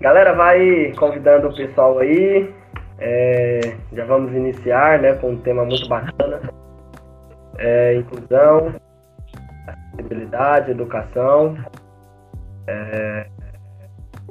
Galera, 0.00 0.32
vai 0.32 0.92
convidando 0.96 1.48
o 1.48 1.54
pessoal 1.54 1.98
aí. 1.98 2.50
É, 2.98 3.60
já 3.92 4.06
vamos 4.06 4.32
iniciar 4.32 4.98
né, 4.98 5.14
com 5.16 5.32
um 5.32 5.36
tema 5.42 5.62
muito 5.62 5.86
bacana. 5.88 6.40
É, 7.58 7.96
inclusão, 7.96 8.74
acessibilidade, 9.66 10.70
educação. 10.70 11.54
É, 12.66 13.26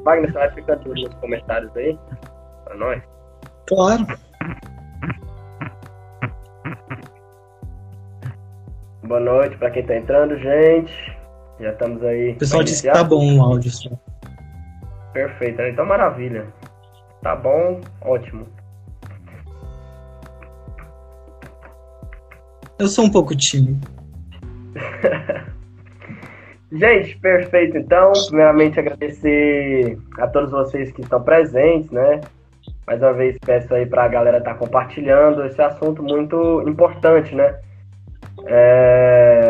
Wagner, 0.04 0.32
você 0.32 0.40
vai 0.40 0.52
ficando 0.52 0.90
nos 0.90 1.14
comentários 1.16 1.76
aí 1.78 2.00
para 2.66 2.76
nós? 2.76 3.04
Claro. 3.68 4.08
Boa 9.04 9.20
noite 9.20 9.56
para 9.58 9.70
quem 9.70 9.84
está 9.84 9.96
entrando, 9.96 10.36
gente. 10.40 11.18
Já 11.60 11.72
estamos 11.72 12.04
aí. 12.04 12.32
O 12.32 12.38
pessoal 12.40 12.64
disse 12.64 12.82
que 12.82 12.92
tá 12.92 13.04
bom 13.04 13.38
o 13.38 13.44
áudio. 13.44 13.70
Só. 13.70 13.90
Perfeito, 15.14 15.58
né? 15.58 15.70
então 15.72 15.86
maravilha. 15.86 16.48
Tá 17.22 17.36
bom, 17.36 17.82
ótimo. 18.02 18.48
Eu 22.78 22.88
sou 22.88 23.06
um 23.06 23.12
pouco 23.12 23.36
tímido. 23.36 23.86
Gente, 26.72 27.18
perfeito. 27.18 27.78
Então, 27.78 28.12
primeiramente 28.28 28.80
agradecer 28.80 29.98
a 30.20 30.28
todos 30.28 30.52
vocês 30.52 30.92
que 30.92 31.02
estão 31.02 31.22
presentes, 31.22 31.90
né? 31.92 32.22
Mais 32.86 33.02
uma 33.02 33.14
vez 33.14 33.38
peço 33.46 33.74
aí 33.74 33.86
para 33.86 34.04
a 34.04 34.08
galera 34.08 34.38
estar 34.38 34.54
tá 34.54 34.58
compartilhando 34.58 35.44
esse 35.46 35.62
assunto 35.62 36.04
muito 36.04 36.62
importante, 36.68 37.36
né? 37.36 37.60
É... 38.46 39.49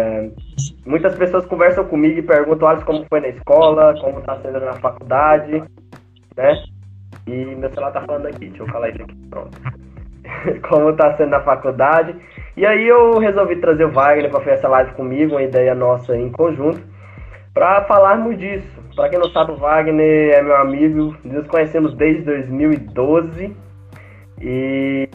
Muitas 0.86 1.16
pessoas 1.16 1.46
conversam 1.46 1.86
comigo 1.86 2.20
e 2.20 2.24
perguntam, 2.24 2.68
Alisson, 2.68 2.86
como 2.86 3.06
foi 3.10 3.20
na 3.22 3.30
escola, 3.30 3.94
como 4.00 4.20
está 4.20 4.40
sendo 4.42 4.60
na 4.60 4.74
faculdade, 4.74 5.64
né? 6.36 6.64
E 7.28 7.46
meu 7.56 7.70
celular 7.70 7.92
tá 7.92 8.02
falando 8.02 8.28
aqui, 8.28 8.48
deixa 8.48 8.64
eu 8.64 8.68
falar 8.68 8.90
isso 8.90 9.02
aqui, 9.04 9.16
pronto. 9.30 9.58
como 10.68 10.90
está 10.90 11.16
sendo 11.18 11.30
na 11.30 11.42
faculdade. 11.42 12.16
E 12.56 12.66
aí 12.66 12.88
eu 12.88 13.18
resolvi 13.20 13.56
trazer 13.58 13.86
o 13.86 13.92
Wagner 13.92 14.30
para 14.30 14.40
fazer 14.40 14.52
essa 14.52 14.68
live 14.68 14.94
comigo, 14.94 15.34
uma 15.34 15.44
ideia 15.44 15.74
nossa 15.76 16.16
em 16.16 16.32
conjunto, 16.32 16.82
para 17.54 17.84
falarmos 17.86 18.38
disso. 18.38 18.68
Para 18.96 19.10
quem 19.10 19.20
não 19.20 19.30
sabe, 19.30 19.52
o 19.52 19.58
Wagner 19.58 20.34
é 20.34 20.42
meu 20.42 20.56
amigo, 20.58 21.16
nos 21.24 21.48
conhecemos 21.48 21.94
desde 21.96 22.24
2012 22.24 23.56
e... 24.42 25.10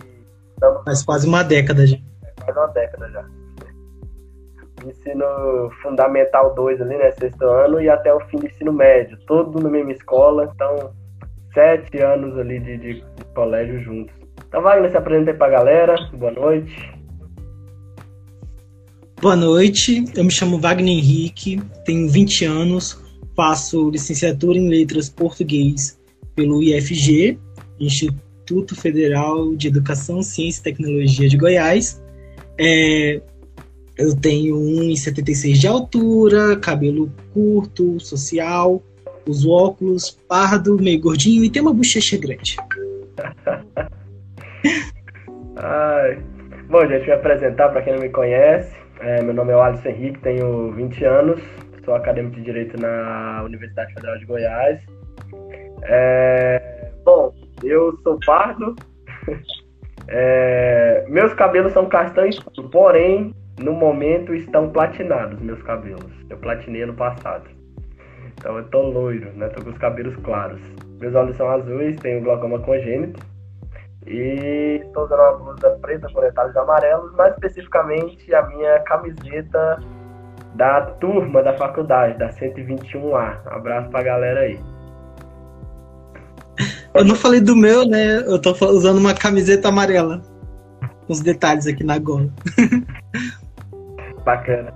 Faz 0.84 1.03
quase 1.03 1.29
uma 1.29 1.42
década 1.42 1.86
já. 1.86 1.98
Faz 2.45 2.56
uma 2.56 2.69
década 2.69 3.11
já 3.11 3.44
ensino 4.91 5.71
fundamental 5.83 6.55
2 6.55 6.81
ali, 6.81 6.97
né, 6.97 7.11
sexto 7.13 7.43
ano, 7.45 7.81
e 7.81 7.89
até 7.89 8.13
o 8.13 8.21
fim 8.27 8.39
do 8.39 8.47
ensino 8.47 8.73
médio, 8.73 9.19
todo 9.27 9.61
na 9.61 9.69
mesma 9.69 9.93
escola, 9.93 10.51
então 10.55 10.93
sete 11.53 11.99
anos 11.99 12.37
ali 12.39 12.59
de, 12.59 12.77
de, 12.77 13.05
colégio 13.35 13.81
juntos. 13.81 14.15
Então 14.49 14.63
Wagner, 14.63 14.91
se 14.91 14.97
apresenta 14.97 15.31
aí 15.31 15.37
pra 15.37 15.49
galera, 15.49 15.95
boa 16.13 16.33
noite. 16.33 16.93
Boa 19.21 19.37
noite, 19.37 20.05
eu 20.15 20.25
me 20.25 20.31
chamo 20.31 20.59
Wagner 20.59 20.93
Henrique, 20.93 21.63
tenho 21.87 22.09
20 22.09 22.45
anos, 22.45 23.01
faço 23.37 23.89
licenciatura 23.89 24.59
em 24.59 24.69
Letras 24.69 25.09
Português 25.09 25.98
pelo 26.35 26.63
IFG, 26.63 27.39
Instituto 27.81 28.75
Federal 28.75 29.55
de 29.55 29.69
Educação, 29.69 30.23
Ciência 30.23 30.61
e 30.61 30.65
Tecnologia 30.65 31.29
de 31.29 31.37
Goiás. 31.37 32.03
É, 32.59 33.21
eu 33.97 34.14
tenho 34.20 34.56
1,76 34.56 35.53
de 35.53 35.69
altura, 35.69 36.56
cabelo 36.56 37.11
curto, 37.33 38.01
social, 38.01 38.83
uso 39.27 39.51
óculos, 39.51 40.11
pardo, 40.28 40.77
meio 40.77 41.01
gordinho 41.01 41.45
e 41.45 41.51
tem 41.51 41.62
uma 41.62 41.73
bochecha 41.73 42.19
grande. 42.19 42.56
Ai. 45.56 46.19
Bom, 46.69 46.86
gente, 46.89 47.06
me 47.06 47.12
apresentar 47.12 47.69
para 47.69 47.83
quem 47.83 47.92
não 47.92 48.01
me 48.01 48.09
conhece. 48.09 48.74
É, 49.01 49.23
meu 49.23 49.35
nome 49.35 49.52
é 49.52 49.55
Alisson 49.55 49.89
Henrique, 49.89 50.19
tenho 50.20 50.73
20 50.73 51.05
anos, 51.05 51.40
sou 51.85 51.95
acadêmico 51.95 52.36
de 52.36 52.42
Direito 52.42 52.80
na 52.80 53.42
Universidade 53.45 53.92
Federal 53.95 54.19
de 54.19 54.24
Goiás. 54.24 54.80
É, 55.85 56.90
bom, 57.05 57.33
eu 57.63 57.96
sou 58.02 58.19
pardo. 58.27 58.74
É, 60.07 61.07
meus 61.08 61.33
cabelos 61.33 61.73
são 61.73 61.86
castanhos, 61.86 62.39
porém 62.70 63.35
no 63.59 63.73
momento 63.73 64.35
estão 64.35 64.70
platinados 64.70 65.41
meus 65.41 65.63
cabelos. 65.63 66.11
Eu 66.29 66.37
platinei 66.39 66.83
ano 66.83 66.95
passado. 66.95 67.45
Então 68.39 68.57
eu 68.59 68.65
tô 68.69 68.83
loiro, 68.83 69.33
né? 69.35 69.48
Tô 69.48 69.63
com 69.63 69.70
os 69.70 69.79
cabelos 69.79 70.17
claros. 70.25 70.61
Meus 70.98 71.15
olhos 71.15 71.37
são 71.37 71.48
azuis, 71.48 71.97
tenho 72.01 72.23
glaucoma 72.23 72.59
congênito. 72.61 73.20
E 74.07 74.81
estou 74.85 75.05
usando 75.05 75.20
uma 75.20 75.33
blusa 75.39 75.70
preta 75.81 76.09
com 76.13 76.20
detalhes 76.20 76.57
amarelos, 76.57 77.14
mais 77.14 77.33
especificamente 77.35 78.35
a 78.35 78.43
minha 78.48 78.81
camiseta 78.81 79.79
da 80.55 80.83
turma 80.83 81.43
da 81.43 81.57
faculdade, 81.57 82.19
da 82.19 82.29
121A. 82.31 83.39
Um 83.47 83.51
abraço 83.51 83.89
pra 83.89 84.03
galera 84.03 84.41
aí. 84.41 84.61
Eu 86.93 87.05
não 87.05 87.14
falei 87.14 87.41
do 87.41 87.57
meu, 87.57 87.87
né? 87.87 88.19
Eu 88.19 88.41
tô 88.41 88.53
usando 88.67 88.98
uma 88.98 89.14
camiseta 89.14 89.69
amarela. 89.69 90.23
Os 91.09 91.20
detalhes 91.20 91.67
aqui 91.67 91.83
na 91.83 91.98
gola. 91.98 92.29
Bacana. 94.24 94.73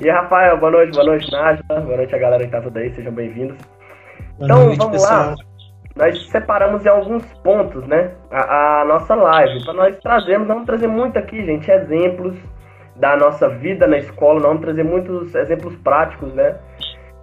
E 0.00 0.10
Rafael, 0.10 0.58
boa 0.58 0.72
noite, 0.72 0.92
boa 0.92 1.06
noite, 1.06 1.30
Nájila, 1.30 1.80
boa 1.80 1.96
noite 1.96 2.14
a 2.14 2.18
galera 2.18 2.44
que 2.44 2.50
tá 2.50 2.60
tudo 2.60 2.76
aí, 2.78 2.92
sejam 2.94 3.12
bem-vindos. 3.12 3.56
Então, 4.40 4.64
noite, 4.66 4.78
vamos 4.78 4.92
pessoal. 4.92 5.30
lá. 5.30 5.34
Nós 5.94 6.28
separamos 6.28 6.84
em 6.84 6.88
alguns 6.88 7.24
pontos, 7.44 7.86
né, 7.86 8.10
a, 8.30 8.82
a 8.82 8.84
nossa 8.84 9.14
live, 9.14 9.64
para 9.64 9.72
nós 9.72 9.98
trazermos, 10.00 10.48
vamos 10.48 10.66
trazer 10.66 10.88
muito 10.88 11.18
aqui, 11.18 11.46
gente, 11.46 11.70
exemplos 11.70 12.36
da 12.96 13.16
nossa 13.16 13.48
vida 13.48 13.86
na 13.86 13.98
escola, 13.98 14.40
vamos 14.40 14.60
trazer 14.60 14.82
muitos 14.82 15.34
exemplos 15.34 15.74
práticos, 15.76 16.34
né, 16.34 16.56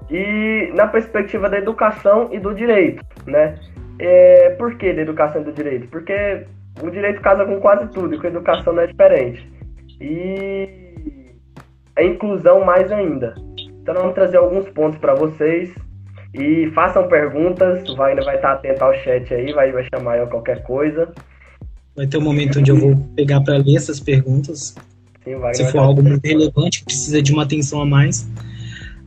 e 0.10 0.72
na 0.74 0.88
perspectiva 0.88 1.48
da 1.48 1.58
educação 1.58 2.30
e 2.32 2.40
do 2.40 2.56
direito, 2.56 3.06
né. 3.28 3.60
É, 4.00 4.50
por 4.58 4.76
que 4.78 4.92
da 4.94 5.02
educação 5.04 5.42
e 5.42 5.46
do 5.46 5.52
direito? 5.52 5.88
Porque 5.90 6.48
o 6.82 6.90
direito 6.90 7.22
casa 7.22 7.46
com 7.46 7.60
quase 7.60 7.88
tudo, 7.90 8.16
e 8.16 8.18
com 8.18 8.26
a 8.26 8.30
educação 8.32 8.74
não 8.74 8.82
é 8.82 8.88
diferente 8.88 9.54
e 10.00 10.70
a 11.96 12.04
inclusão 12.04 12.64
mais 12.64 12.92
ainda. 12.92 13.36
Então, 13.82 13.96
vamos 13.96 14.14
trazer 14.14 14.38
alguns 14.38 14.70
pontos 14.70 14.98
para 15.00 15.14
vocês 15.14 15.74
e 16.34 16.72
façam 16.74 17.08
perguntas. 17.08 17.88
O 17.90 17.96
Wagner 17.96 18.24
vai 18.24 18.36
estar 18.36 18.54
atento 18.54 18.84
ao 18.84 18.94
chat 18.96 19.34
aí, 19.34 19.52
vai, 19.54 19.72
vai 19.72 19.86
chamar 19.94 20.18
eu 20.18 20.28
qualquer 20.28 20.64
coisa. 20.64 21.12
Vai 21.96 22.08
ter 22.08 22.18
um 22.18 22.22
momento 22.22 22.60
onde 22.60 22.72
eu 22.72 22.78
vou 22.78 22.96
pegar 23.16 23.42
para 23.42 23.58
ler 23.58 23.76
essas 23.76 24.00
perguntas. 24.00 24.76
Sim, 25.24 25.36
Se 25.54 25.72
for 25.72 25.80
algo 25.80 26.02
muito 26.02 26.26
relevante, 26.26 26.80
que 26.80 26.86
precisa 26.86 27.22
de 27.22 27.32
uma 27.32 27.44
atenção 27.44 27.82
a 27.82 27.86
mais. 27.86 28.28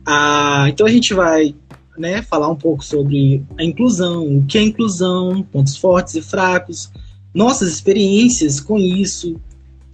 Ah, 0.05 0.65
então 0.69 0.87
a 0.87 0.89
gente 0.89 1.13
vai 1.13 1.53
né, 1.97 2.21
falar 2.21 2.47
um 2.47 2.55
pouco 2.55 2.83
sobre 2.83 3.43
a 3.57 3.63
inclusão, 3.63 4.37
o 4.37 4.45
que 4.45 4.57
é 4.57 4.61
inclusão, 4.61 5.43
pontos 5.51 5.75
fortes 5.75 6.15
e 6.15 6.21
fracos, 6.21 6.91
nossas 7.33 7.69
experiências 7.69 8.59
com 8.59 8.77
isso, 8.77 9.39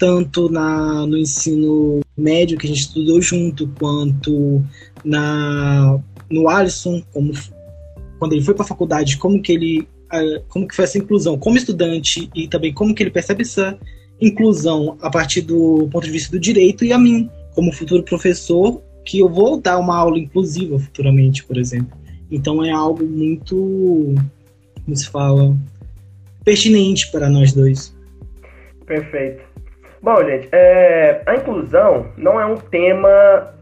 tanto 0.04 0.50
na, 0.50 1.08
no 1.08 1.18
ensino 1.18 2.02
médio 2.18 2.58
que 2.58 2.66
a 2.66 2.70
gente 2.70 2.82
estudou 2.82 3.22
junto, 3.22 3.70
quanto 3.80 4.62
na, 5.02 5.98
no 6.30 6.50
Alisson, 6.50 7.02
como, 7.14 7.32
quando 8.20 8.34
ele 8.34 8.42
foi 8.42 8.54
para 8.54 8.66
a 8.66 8.68
faculdade, 8.68 9.18
como 9.18 9.42
que 9.42 9.54
ele 9.54 9.88
como 10.48 10.68
que 10.68 10.76
foi 10.76 10.86
essa 10.86 11.00
inclusão 11.00 11.40
como 11.40 11.58
estudante 11.58 12.30
e 12.36 12.48
também 12.48 12.72
como 12.72 12.94
que 12.94 13.02
ele 13.02 13.10
percebe 13.10 13.42
essa 13.42 13.76
inclusão 14.22 14.96
a 15.02 15.10
partir 15.10 15.42
do 15.42 15.90
ponto 15.92 16.04
de 16.04 16.12
vista 16.12 16.30
do 16.30 16.40
direito 16.40 16.86
e 16.86 16.94
a 16.94 17.00
mim 17.00 17.28
como 17.56 17.74
futuro 17.74 18.04
professor 18.04 18.80
que 19.04 19.18
eu 19.18 19.28
vou 19.28 19.60
dar 19.60 19.80
uma 19.80 19.98
aula 19.98 20.20
inclusiva 20.20 20.78
futuramente, 20.78 21.44
por 21.46 21.58
exemplo. 21.58 21.98
Então 22.30 22.64
é 22.64 22.70
algo 22.70 23.04
muito, 23.04 24.14
como 24.86 24.96
se 24.96 25.10
fala, 25.10 25.58
pertinente 26.44 27.10
para 27.10 27.28
nós 27.28 27.54
dois. 27.54 27.96
Perfeito. 28.86 29.53
Bom, 30.04 30.24
gente, 30.26 30.50
é, 30.52 31.22
a 31.26 31.36
inclusão 31.36 32.08
não 32.18 32.38
é 32.38 32.46
um 32.46 32.58
tema 32.58 33.54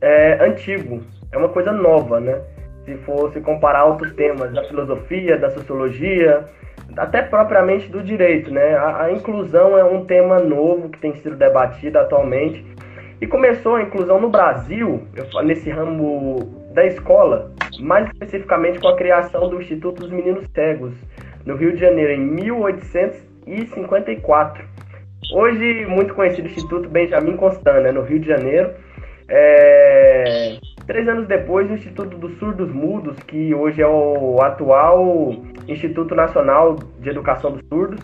é, 0.00 0.42
antigo, 0.42 1.02
é 1.30 1.36
uma 1.36 1.50
coisa 1.50 1.72
nova, 1.72 2.18
né? 2.18 2.40
Se 2.86 2.94
fosse 3.04 3.38
comparar 3.42 3.84
outros 3.84 4.14
temas 4.14 4.50
da 4.54 4.64
filosofia, 4.64 5.36
da 5.36 5.50
sociologia, 5.50 6.46
até 6.96 7.20
propriamente 7.20 7.90
do 7.90 8.02
direito, 8.02 8.50
né? 8.50 8.74
A, 8.76 9.02
a, 9.02 9.12
inclusão 9.12 9.76
é 9.76 9.84
um 9.84 10.06
tema 10.06 10.38
novo 10.38 10.88
que 10.88 10.98
tem 11.00 11.14
sido 11.16 11.36
debatido 11.36 11.98
atualmente 11.98 12.64
e 13.20 13.26
começou 13.26 13.76
a 13.76 13.82
inclusão 13.82 14.18
no 14.18 14.30
Brasil, 14.30 15.02
nesse 15.44 15.68
ramo 15.68 16.64
da 16.72 16.86
escola, 16.86 17.52
mais 17.78 18.06
especificamente 18.06 18.78
com 18.78 18.88
a 18.88 18.96
criação 18.96 19.50
do 19.50 19.60
Instituto 19.60 20.00
dos 20.00 20.10
Meninos 20.10 20.46
Cegos, 20.54 20.94
no 21.44 21.56
Rio 21.56 21.74
de 21.74 21.80
Janeiro, 21.80 22.12
em 22.12 22.20
1854. 22.20 24.72
Hoje, 25.32 25.86
muito 25.86 26.14
conhecido 26.14 26.48
Instituto 26.48 26.88
Benjamin 26.88 27.36
Constant, 27.36 27.82
né, 27.82 27.92
no 27.92 28.02
Rio 28.02 28.20
de 28.20 28.28
Janeiro. 28.28 28.70
É... 29.28 30.58
Três 30.86 31.08
anos 31.08 31.26
depois, 31.26 31.70
o 31.70 31.74
Instituto 31.74 32.16
dos 32.18 32.38
Surdos 32.38 32.70
Mudos, 32.70 33.16
que 33.20 33.54
hoje 33.54 33.80
é 33.80 33.86
o 33.86 34.38
atual 34.42 35.34
Instituto 35.66 36.14
Nacional 36.14 36.76
de 37.00 37.08
Educação 37.08 37.52
dos 37.52 37.66
Surdos. 37.68 38.00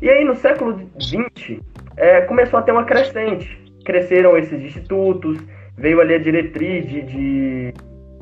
E 0.00 0.08
aí, 0.08 0.24
no 0.24 0.36
século 0.36 0.78
XX, 1.00 1.60
é, 1.96 2.20
começou 2.22 2.58
a 2.58 2.62
ter 2.62 2.72
uma 2.72 2.84
crescente. 2.84 3.60
Cresceram 3.84 4.36
esses 4.36 4.60
institutos, 4.62 5.38
veio 5.76 6.00
ali 6.00 6.14
a 6.14 6.18
diretriz 6.18 6.86
de, 6.86 7.02
de, 7.02 7.72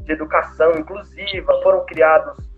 de 0.04 0.12
educação 0.12 0.72
inclusiva, 0.78 1.60
foram 1.62 1.84
criados 1.84 2.49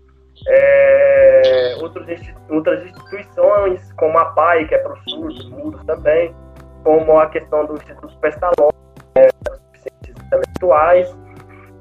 é, 0.47 1.75
outros, 1.81 2.05
outras 2.49 2.85
instituições, 2.85 3.91
como 3.93 4.17
a 4.17 4.25
PAI, 4.25 4.65
que 4.65 4.75
é 4.75 4.77
para 4.77 4.93
os 4.93 5.03
surdos, 5.11 5.49
mudos 5.49 5.83
também, 5.85 6.33
como 6.83 7.19
a 7.19 7.27
questão 7.27 7.65
do 7.65 7.75
Instituto 7.75 8.17
Pestalozzi, 8.19 8.75
é, 9.15 9.27
para 9.43 9.53
os 9.53 9.59
deficientes 9.71 10.25
intelectuais. 10.25 11.17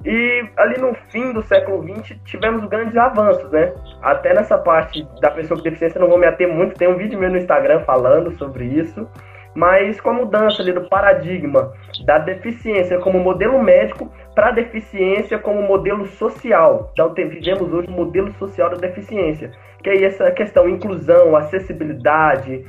E 0.05 0.45
ali 0.57 0.81
no 0.81 0.95
fim 1.11 1.33
do 1.33 1.43
século 1.45 1.83
XX 1.83 2.17
tivemos 2.25 2.65
grandes 2.69 2.97
avanços, 2.97 3.49
né? 3.53 3.73
Até 4.03 4.35
nessa 4.35 4.59
parte 4.59 5.07
da 5.21 5.31
pessoa 5.31 5.59
com 5.59 5.63
deficiência 5.63 6.01
não 6.01 6.09
vou 6.09 6.19
me 6.19 6.27
ater 6.27 6.49
muito, 6.49 6.77
tem 6.77 6.89
um 6.89 6.97
vídeo 6.97 7.19
meu 7.19 7.31
no 7.31 7.39
Instagram 7.39 7.85
falando 7.85 8.37
sobre 8.37 8.65
isso. 8.65 9.09
Mas 9.55 10.01
com 10.01 10.11
a 10.11 10.15
mudança 10.15 10.63
ali 10.63 10.73
do 10.73 10.89
paradigma 10.89 11.73
da 12.05 12.19
deficiência 12.19 12.99
como 12.99 13.19
modelo 13.19 13.63
médico 13.63 14.11
para 14.35 14.49
a 14.49 14.53
deficiência 14.53 15.39
como 15.39 15.63
modelo 15.63 16.07
social. 16.07 16.91
Então 16.93 17.13
vivemos 17.15 17.73
hoje 17.73 17.89
um 17.89 17.93
modelo 17.95 18.33
social 18.39 18.71
da 18.71 18.77
deficiência, 18.77 19.53
que 19.83 19.91
é 19.91 20.05
essa 20.05 20.31
questão 20.31 20.69
inclusão, 20.69 21.37
acessibilidade, 21.37 22.65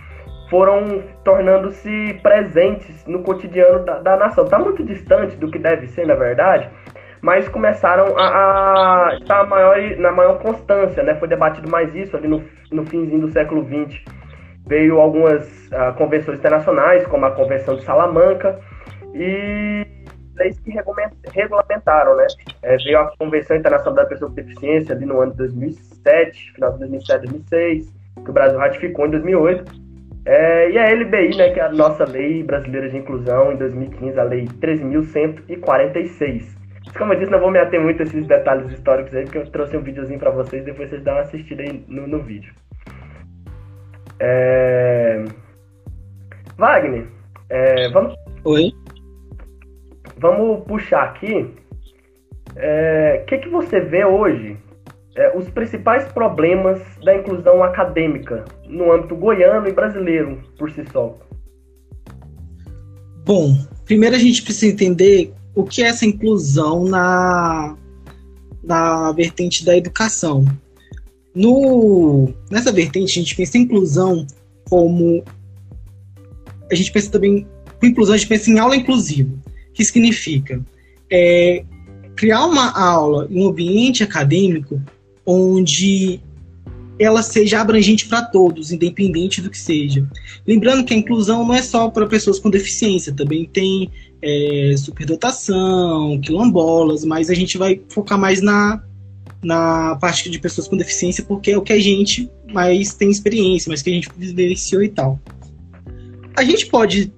foram 0.50 1.04
tornando-se 1.24 2.20
presentes 2.22 3.06
no 3.08 3.24
cotidiano 3.24 3.84
da, 3.86 4.00
da 4.00 4.18
nação. 4.18 4.44
Está 4.44 4.60
muito 4.60 4.84
distante 4.84 5.36
do 5.38 5.50
que 5.50 5.58
deve 5.58 5.88
ser, 5.88 6.06
na 6.06 6.16
verdade, 6.16 6.70
mas 7.22 7.48
começaram 7.48 8.18
a, 8.18 9.08
a 9.08 9.16
estar 9.16 9.48
maior, 9.48 9.78
na 9.98 10.12
maior 10.12 10.40
constância, 10.40 11.02
né? 11.02 11.16
Foi 11.16 11.28
debatido 11.28 11.70
mais 11.70 11.96
isso 11.96 12.16
ali 12.16 12.28
no, 12.28 12.44
no 12.72 12.86
finzinho 12.86 13.22
do 13.22 13.32
século 13.32 13.66
XX. 13.66 14.04
Veio 14.66 15.00
algumas 15.00 15.46
uh, 15.68 15.94
convenções 15.98 16.40
internacionais, 16.40 17.06
como 17.08 17.26
a 17.26 17.32
Convenção 17.32 17.76
de 17.76 17.84
Salamanca, 17.84 18.58
e 19.14 19.86
leis 20.36 20.58
que 20.60 20.72
regulamentaram, 20.72 22.16
né? 22.16 22.28
É, 22.62 22.78
veio 22.78 23.00
a 23.00 23.12
Convenção 23.18 23.58
Internacional 23.58 23.96
da 23.96 24.06
Pessoa 24.06 24.30
com 24.30 24.36
Deficiência 24.36 24.96
ali 24.96 25.06
no 25.06 25.20
ano 25.20 25.32
de 25.32 25.40
2007, 25.40 26.54
final 26.54 26.72
de 26.74 26.80
2007, 26.80 27.28
2006, 27.28 27.94
que 28.24 28.30
o 28.30 28.34
Brasil 28.34 28.58
ratificou 28.58 29.08
em 29.08 29.12
2008. 29.12 29.84
É, 30.26 30.72
e 30.72 30.78
a 30.78 30.90
LBI, 30.90 31.36
né, 31.36 31.50
que 31.50 31.60
é 31.60 31.64
a 31.64 31.72
nossa 31.72 32.06
Lei 32.06 32.44
Brasileira 32.44 32.90
de 32.90 32.98
Inclusão, 32.98 33.52
em 33.52 33.58
2015, 33.58 34.20
a 34.20 34.24
Lei 34.24 34.46
13.146 34.46 36.64
como 36.98 37.14
eu 37.14 37.20
disse, 37.20 37.32
não 37.32 37.40
vou 37.40 37.50
me 37.50 37.60
ater 37.60 37.82
muito 37.82 38.02
a 38.02 38.06
esses 38.06 38.26
detalhes 38.28 38.72
históricos 38.72 39.16
aí, 39.16 39.24
porque 39.24 39.38
eu 39.38 39.50
trouxe 39.50 39.76
um 39.76 39.82
videozinho 39.82 40.20
para 40.20 40.32
vocês, 40.32 40.64
depois 40.64 40.90
vocês 40.90 41.04
dão 41.04 41.14
uma 41.14 41.22
assistida 41.22 41.64
aí 41.64 41.84
no, 41.88 42.08
no 42.08 42.20
vídeo. 42.20 42.54
É... 44.20 45.26
Wagner, 46.58 47.08
é, 47.50 47.90
vamos... 47.90 48.16
Oi? 48.46 48.74
Vamos 50.18 50.64
puxar 50.66 51.04
aqui. 51.04 51.34
O 51.36 51.54
é, 52.56 53.24
que, 53.28 53.38
que 53.40 53.50
você 53.50 53.80
vê 53.80 54.06
hoje 54.06 54.58
é, 55.16 55.38
os 55.38 55.50
principais 55.50 56.06
problemas 56.12 56.82
da 57.04 57.16
inclusão 57.16 57.64
acadêmica 57.64 58.46
no 58.68 58.92
âmbito 58.92 59.16
goiano 59.16 59.68
e 59.68 59.72
brasileiro 59.72 60.42
por 60.58 60.72
si 60.72 60.84
só? 60.92 61.18
Bom, 63.26 63.56
primeiro 63.86 64.16
a 64.16 64.20
gente 64.20 64.44
precisa 64.44 64.74
entender 64.74 65.34
o 65.56 65.64
que 65.64 65.84
é 65.84 65.88
essa 65.88 66.06
inclusão 66.06 66.86
na, 66.86 67.76
na 68.64 69.12
vertente 69.14 69.66
da 69.66 69.78
educação. 69.78 70.46
No, 71.36 72.32
nessa 72.52 72.72
vertente, 72.72 73.18
a 73.18 73.22
gente 73.22 73.36
pensa 73.36 73.58
em 73.58 73.62
inclusão 73.62 74.26
como. 74.70 75.24
A 76.72 76.76
gente 76.76 76.92
pensa 76.92 77.10
também. 77.10 77.48
Com 77.80 77.88
inclusão, 77.88 78.16
a 78.16 78.18
gente 78.18 78.30
pensa 78.30 78.50
em 78.50 78.60
aula 78.60 78.76
inclusiva, 78.76 79.34
que 79.74 79.84
significa 79.84 80.64
é, 81.12 81.64
criar 82.16 82.46
uma 82.46 82.72
aula 82.72 83.28
em 83.30 83.44
um 83.44 83.50
ambiente 83.50 84.04
acadêmico 84.04 84.82
onde 85.26 86.20
ela 87.00 87.24
seja 87.24 87.60
abrangente 87.60 88.08
para 88.08 88.22
todos, 88.22 88.72
independente 88.72 89.42
do 89.42 89.50
que 89.50 89.58
seja. 89.58 90.08
Lembrando 90.46 90.86
que 90.86 90.94
a 90.94 90.98
inclusão 90.98 91.46
não 91.46 91.54
é 91.54 91.62
só 91.62 91.90
para 91.90 92.06
pessoas 92.06 92.40
com 92.40 92.50
deficiência, 92.50 93.14
também 93.14 93.46
tem 93.46 93.90
é, 94.22 94.76
superdotação, 94.78 96.20
quilombolas, 96.22 97.04
mas 97.04 97.30
a 97.30 97.34
gente 97.34 97.58
vai 97.58 97.82
focar 97.90 98.18
mais 98.18 98.42
na, 98.42 98.82
na 99.44 99.96
parte 99.96 100.30
de 100.30 100.40
pessoas 100.40 100.68
com 100.68 100.78
deficiência, 100.78 101.24
porque 101.24 101.52
é 101.52 101.58
o 101.58 101.62
que 101.62 101.74
a 101.74 101.80
gente 101.80 102.30
mais 102.52 102.94
tem 102.94 103.10
experiência, 103.10 103.70
mais 103.70 103.82
que 103.82 103.90
a 103.90 103.94
gente 103.94 104.10
vivenciou 104.18 104.82
e 104.82 104.90
tal. 104.90 105.20
A 106.36 106.44
gente 106.44 106.68
pode 106.68 107.12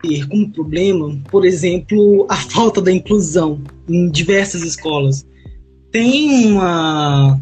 ter 0.00 0.28
como 0.28 0.48
problema, 0.50 1.18
por 1.30 1.44
exemplo, 1.44 2.26
a 2.28 2.36
falta 2.50 2.80
da 2.80 2.92
inclusão 2.92 3.60
em 3.88 4.08
diversas 4.08 4.62
escolas. 4.62 5.26
Tem 5.90 6.46
uma 6.46 7.40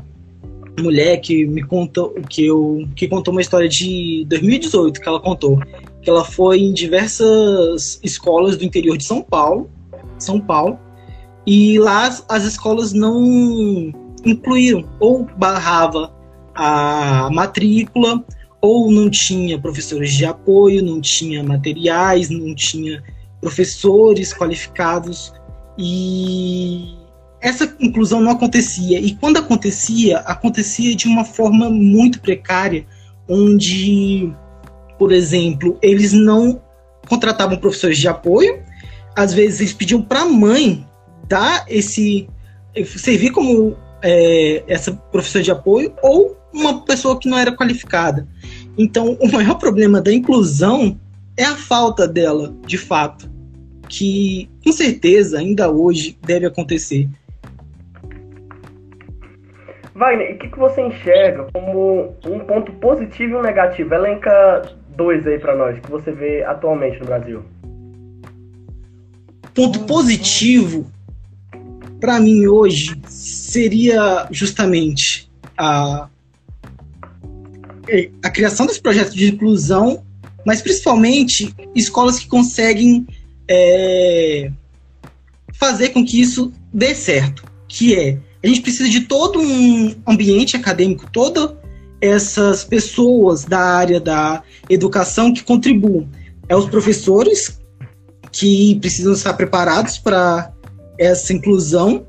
mulher 0.80 1.18
que 1.18 1.46
me 1.46 1.62
contou 1.62 2.14
que 2.28 2.46
eu 2.46 2.88
que 2.96 3.06
contou 3.06 3.32
uma 3.32 3.42
história 3.42 3.68
de 3.68 4.24
2018 4.28 4.98
que 4.98 5.06
ela 5.06 5.20
contou 5.20 5.58
que 6.00 6.08
ela 6.08 6.24
foi 6.24 6.60
em 6.60 6.72
diversas 6.72 8.00
escolas 8.02 8.56
do 8.56 8.64
interior 8.64 8.96
de 8.96 9.04
São 9.04 9.22
Paulo, 9.22 9.68
São 10.18 10.40
Paulo, 10.40 10.78
e 11.46 11.78
lá 11.78 12.06
as 12.28 12.44
escolas 12.44 12.92
não 12.92 13.92
incluíram 14.24 14.88
ou 14.98 15.26
barrava 15.36 16.12
a 16.54 17.28
matrícula 17.32 18.24
ou 18.60 18.90
não 18.90 19.08
tinha 19.08 19.58
professores 19.58 20.12
de 20.12 20.24
apoio, 20.24 20.84
não 20.84 21.00
tinha 21.00 21.42
materiais, 21.42 22.28
não 22.28 22.54
tinha 22.54 23.02
professores 23.40 24.34
qualificados 24.34 25.32
e 25.78 26.94
essa 27.40 27.74
inclusão 27.80 28.20
não 28.20 28.32
acontecia. 28.32 29.00
E 29.00 29.14
quando 29.16 29.38
acontecia, 29.38 30.18
acontecia 30.18 30.94
de 30.94 31.06
uma 31.06 31.24
forma 31.24 31.70
muito 31.70 32.20
precária, 32.20 32.86
onde 33.26 34.30
por 35.00 35.12
exemplo, 35.12 35.78
eles 35.80 36.12
não 36.12 36.60
contratavam 37.08 37.56
professores 37.56 37.96
de 37.96 38.06
apoio, 38.06 38.62
às 39.16 39.32
vezes 39.32 39.60
eles 39.60 39.72
pediam 39.72 40.02
para 40.02 40.20
a 40.20 40.26
mãe 40.26 40.86
dar 41.26 41.64
esse 41.70 42.28
servir 42.84 43.30
como 43.30 43.74
é, 44.02 44.62
essa 44.66 44.92
professora 44.92 45.44
de 45.44 45.50
apoio 45.50 45.92
ou 46.02 46.36
uma 46.52 46.84
pessoa 46.84 47.18
que 47.18 47.28
não 47.28 47.38
era 47.38 47.54
qualificada. 47.54 48.26
Então, 48.76 49.16
o 49.20 49.30
maior 49.30 49.58
problema 49.58 50.00
da 50.00 50.12
inclusão 50.12 50.98
é 51.36 51.44
a 51.44 51.56
falta 51.56 52.06
dela, 52.06 52.54
de 52.66 52.78
fato, 52.78 53.30
que 53.88 54.48
com 54.64 54.72
certeza 54.72 55.38
ainda 55.38 55.70
hoje 55.70 56.16
deve 56.22 56.46
acontecer. 56.46 57.08
Wagner, 59.94 60.34
o 60.34 60.38
que, 60.38 60.48
que 60.48 60.58
você 60.58 60.80
enxerga 60.80 61.46
como 61.52 62.14
um 62.26 62.38
ponto 62.40 62.72
positivo 62.72 63.34
e 63.34 63.36
um 63.36 63.42
negativo? 63.42 63.94
Elenca 63.94 64.62
dois 64.96 65.26
aí 65.26 65.38
para 65.38 65.54
nós 65.54 65.78
que 65.78 65.90
você 65.90 66.10
vê 66.10 66.42
atualmente 66.44 66.98
no 67.00 67.06
Brasil. 67.06 67.42
Ponto 69.54 69.80
positivo 69.80 70.90
para 72.00 72.18
mim 72.18 72.46
hoje 72.46 72.98
seria 73.06 74.26
justamente 74.30 75.30
a 75.56 76.08
a 78.22 78.30
criação 78.30 78.66
desse 78.66 78.80
projeto 78.80 79.16
de 79.16 79.26
inclusão, 79.26 80.04
mas 80.46 80.62
principalmente 80.62 81.52
escolas 81.74 82.20
que 82.20 82.28
conseguem 82.28 83.04
é, 83.48 84.52
fazer 85.54 85.88
com 85.88 86.04
que 86.04 86.20
isso 86.20 86.52
dê 86.72 86.94
certo, 86.94 87.44
que 87.66 87.96
é 87.96 88.18
a 88.42 88.46
gente 88.46 88.62
precisa 88.62 88.88
de 88.88 89.00
todo 89.00 89.38
um 89.38 89.94
ambiente 90.06 90.56
acadêmico, 90.56 91.10
todo 91.12 91.56
essas 92.00 92.64
pessoas 92.64 93.44
da 93.44 93.60
área 93.60 94.00
da 94.00 94.42
educação 94.68 95.32
que 95.32 95.42
contribuam. 95.42 96.08
É 96.48 96.56
os 96.56 96.64
professores 96.66 97.60
que 98.32 98.76
precisam 98.80 99.12
estar 99.12 99.34
preparados 99.34 99.98
para 99.98 100.52
essa 101.00 101.32
inclusão, 101.32 102.06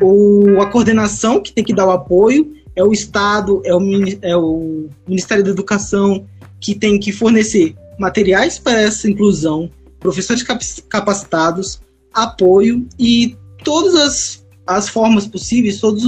ou 0.00 0.62
a 0.62 0.66
coordenação 0.70 1.42
que 1.42 1.52
tem 1.52 1.64
que 1.64 1.74
dar 1.74 1.86
o 1.86 1.90
apoio, 1.90 2.54
é 2.76 2.84
o 2.84 2.92
Estado, 2.92 3.60
é 3.64 3.74
o, 3.74 3.80
é 4.22 4.36
o 4.36 4.88
Ministério 5.06 5.42
da 5.42 5.50
Educação 5.50 6.24
que 6.60 6.74
tem 6.74 6.98
que 6.98 7.10
fornecer 7.10 7.74
materiais 7.98 8.58
para 8.58 8.80
essa 8.80 9.10
inclusão, 9.10 9.68
professores 9.98 10.44
capacitados, 10.88 11.80
apoio 12.14 12.86
e 12.96 13.36
todas 13.64 13.94
as, 13.96 14.46
as 14.66 14.88
formas 14.88 15.26
possíveis, 15.26 15.80
todo 15.80 15.98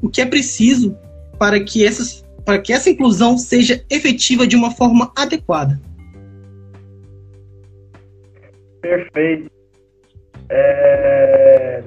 o, 0.00 0.06
o 0.06 0.08
que 0.08 0.20
é 0.20 0.26
preciso 0.26 0.96
para 1.38 1.58
que 1.58 1.84
essas 1.84 2.24
para 2.44 2.58
que 2.58 2.72
essa 2.72 2.88
inclusão 2.88 3.36
seja 3.36 3.84
efetiva 3.90 4.46
de 4.46 4.56
uma 4.56 4.70
forma 4.70 5.12
adequada. 5.14 5.80
Perfeito. 8.80 9.59
É... 10.50 11.82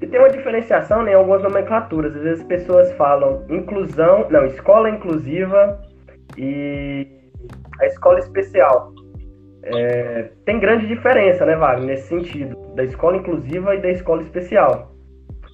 E 0.00 0.06
tem 0.06 0.20
uma 0.20 0.30
diferenciação 0.30 1.02
né, 1.02 1.12
em 1.12 1.14
algumas 1.14 1.42
nomenclaturas. 1.42 2.14
Às 2.14 2.22
vezes 2.22 2.40
as 2.40 2.46
pessoas 2.46 2.92
falam 2.92 3.44
inclusão, 3.48 4.26
não, 4.30 4.44
escola 4.46 4.90
inclusiva 4.90 5.80
e 6.36 7.06
a 7.80 7.86
escola 7.86 8.18
especial. 8.18 8.92
É, 9.62 10.30
tem 10.44 10.60
grande 10.60 10.86
diferença, 10.86 11.44
né, 11.44 11.56
Wagner, 11.56 11.86
nesse 11.86 12.08
sentido, 12.08 12.56
da 12.76 12.84
escola 12.84 13.16
inclusiva 13.16 13.74
e 13.74 13.80
da 13.80 13.90
escola 13.90 14.22
especial. 14.22 14.92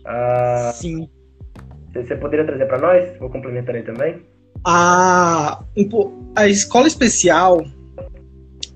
Ah, 0.04 0.70
Sim. 0.74 1.08
Você 1.94 2.16
poderia 2.16 2.44
trazer 2.44 2.66
para 2.66 2.78
nós? 2.78 3.16
Vou 3.18 3.30
complementar 3.30 3.74
aí 3.74 3.82
também. 3.82 4.20
A, 4.66 5.62
a 6.36 6.48
escola 6.48 6.86
especial 6.86 7.64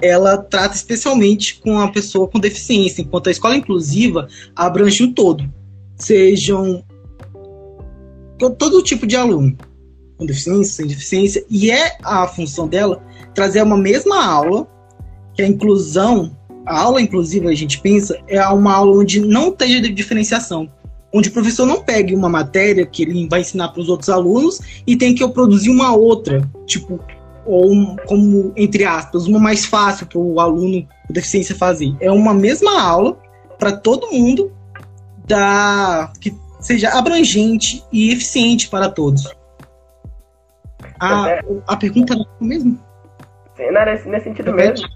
ela 0.01 0.37
trata 0.37 0.75
especialmente 0.75 1.59
com 1.61 1.79
a 1.81 1.89
pessoa 1.89 2.29
com 2.29 2.39
deficiência, 2.39 3.03
enquanto 3.03 3.29
a 3.29 3.31
escola 3.31 3.57
inclusiva 3.57 4.29
abrange 4.55 5.03
o 5.03 5.13
todo, 5.13 5.45
sejam 5.97 6.85
todo 8.59 8.83
tipo 8.83 9.07
de 9.07 9.17
aluno, 9.17 9.57
com 10.17 10.27
deficiência, 10.27 10.75
sem 10.75 10.87
deficiência, 10.87 11.45
e 11.49 11.71
é 11.71 11.97
a 12.03 12.27
função 12.27 12.69
dela 12.69 13.03
trazer 13.35 13.63
uma 13.63 13.77
mesma 13.77 14.25
aula, 14.25 14.67
que 15.35 15.43
a 15.43 15.47
inclusão, 15.47 16.37
a 16.67 16.81
aula 16.81 17.01
inclusiva, 17.01 17.49
a 17.49 17.55
gente 17.55 17.81
pensa, 17.81 18.19
é 18.29 18.43
uma 18.49 18.75
aula 18.75 18.99
onde 18.99 19.21
não 19.21 19.53
tenha 19.53 19.81
diferenciação, 19.81 20.69
onde 21.13 21.29
o 21.29 21.33
professor 21.33 21.67
não 21.67 21.83
pegue 21.83 22.15
uma 22.15 22.29
matéria 22.29 22.85
que 22.85 23.03
ele 23.03 23.27
vai 23.29 23.41
ensinar 23.41 23.69
para 23.69 23.81
os 23.81 23.89
outros 23.89 24.11
alunos 24.11 24.61
e 24.87 24.97
tem 24.97 25.15
que 25.15 25.23
eu 25.23 25.31
produzir 25.31 25.71
uma 25.71 25.95
outra, 25.95 26.49
tipo, 26.67 27.01
ou 27.47 27.97
como, 28.07 28.53
entre 28.57 28.85
aspas, 28.85 29.27
uma 29.27 29.39
mais 29.39 29.65
fácil 29.65 30.07
para 30.07 30.19
o 30.19 30.41
aluno 30.41 30.87
com 31.07 31.13
deficiência 31.13 31.55
fazer. 31.55 31.95
É 32.01 32.11
uma 32.11 32.35
mesma 32.35 32.81
aula 32.81 33.17
para 33.59 33.73
todo 33.73 34.11
mundo 34.11 34.53
da, 35.27 36.13
que 36.21 36.35
seja 36.61 36.91
abrangente 36.91 37.85
e 37.93 38.13
eficiente 38.13 38.69
para 38.69 38.89
todos. 38.89 39.35
A, 41.01 41.31
é, 41.31 41.45
a 41.67 41.77
pergunta 41.77 42.15
é 42.15 42.45
mesmo? 42.45 42.79
Sim, 43.57 43.71
não, 43.71 43.85
nesse, 43.85 44.09
nesse 44.09 44.25
sentido 44.25 44.53
mesmo. 44.53 44.89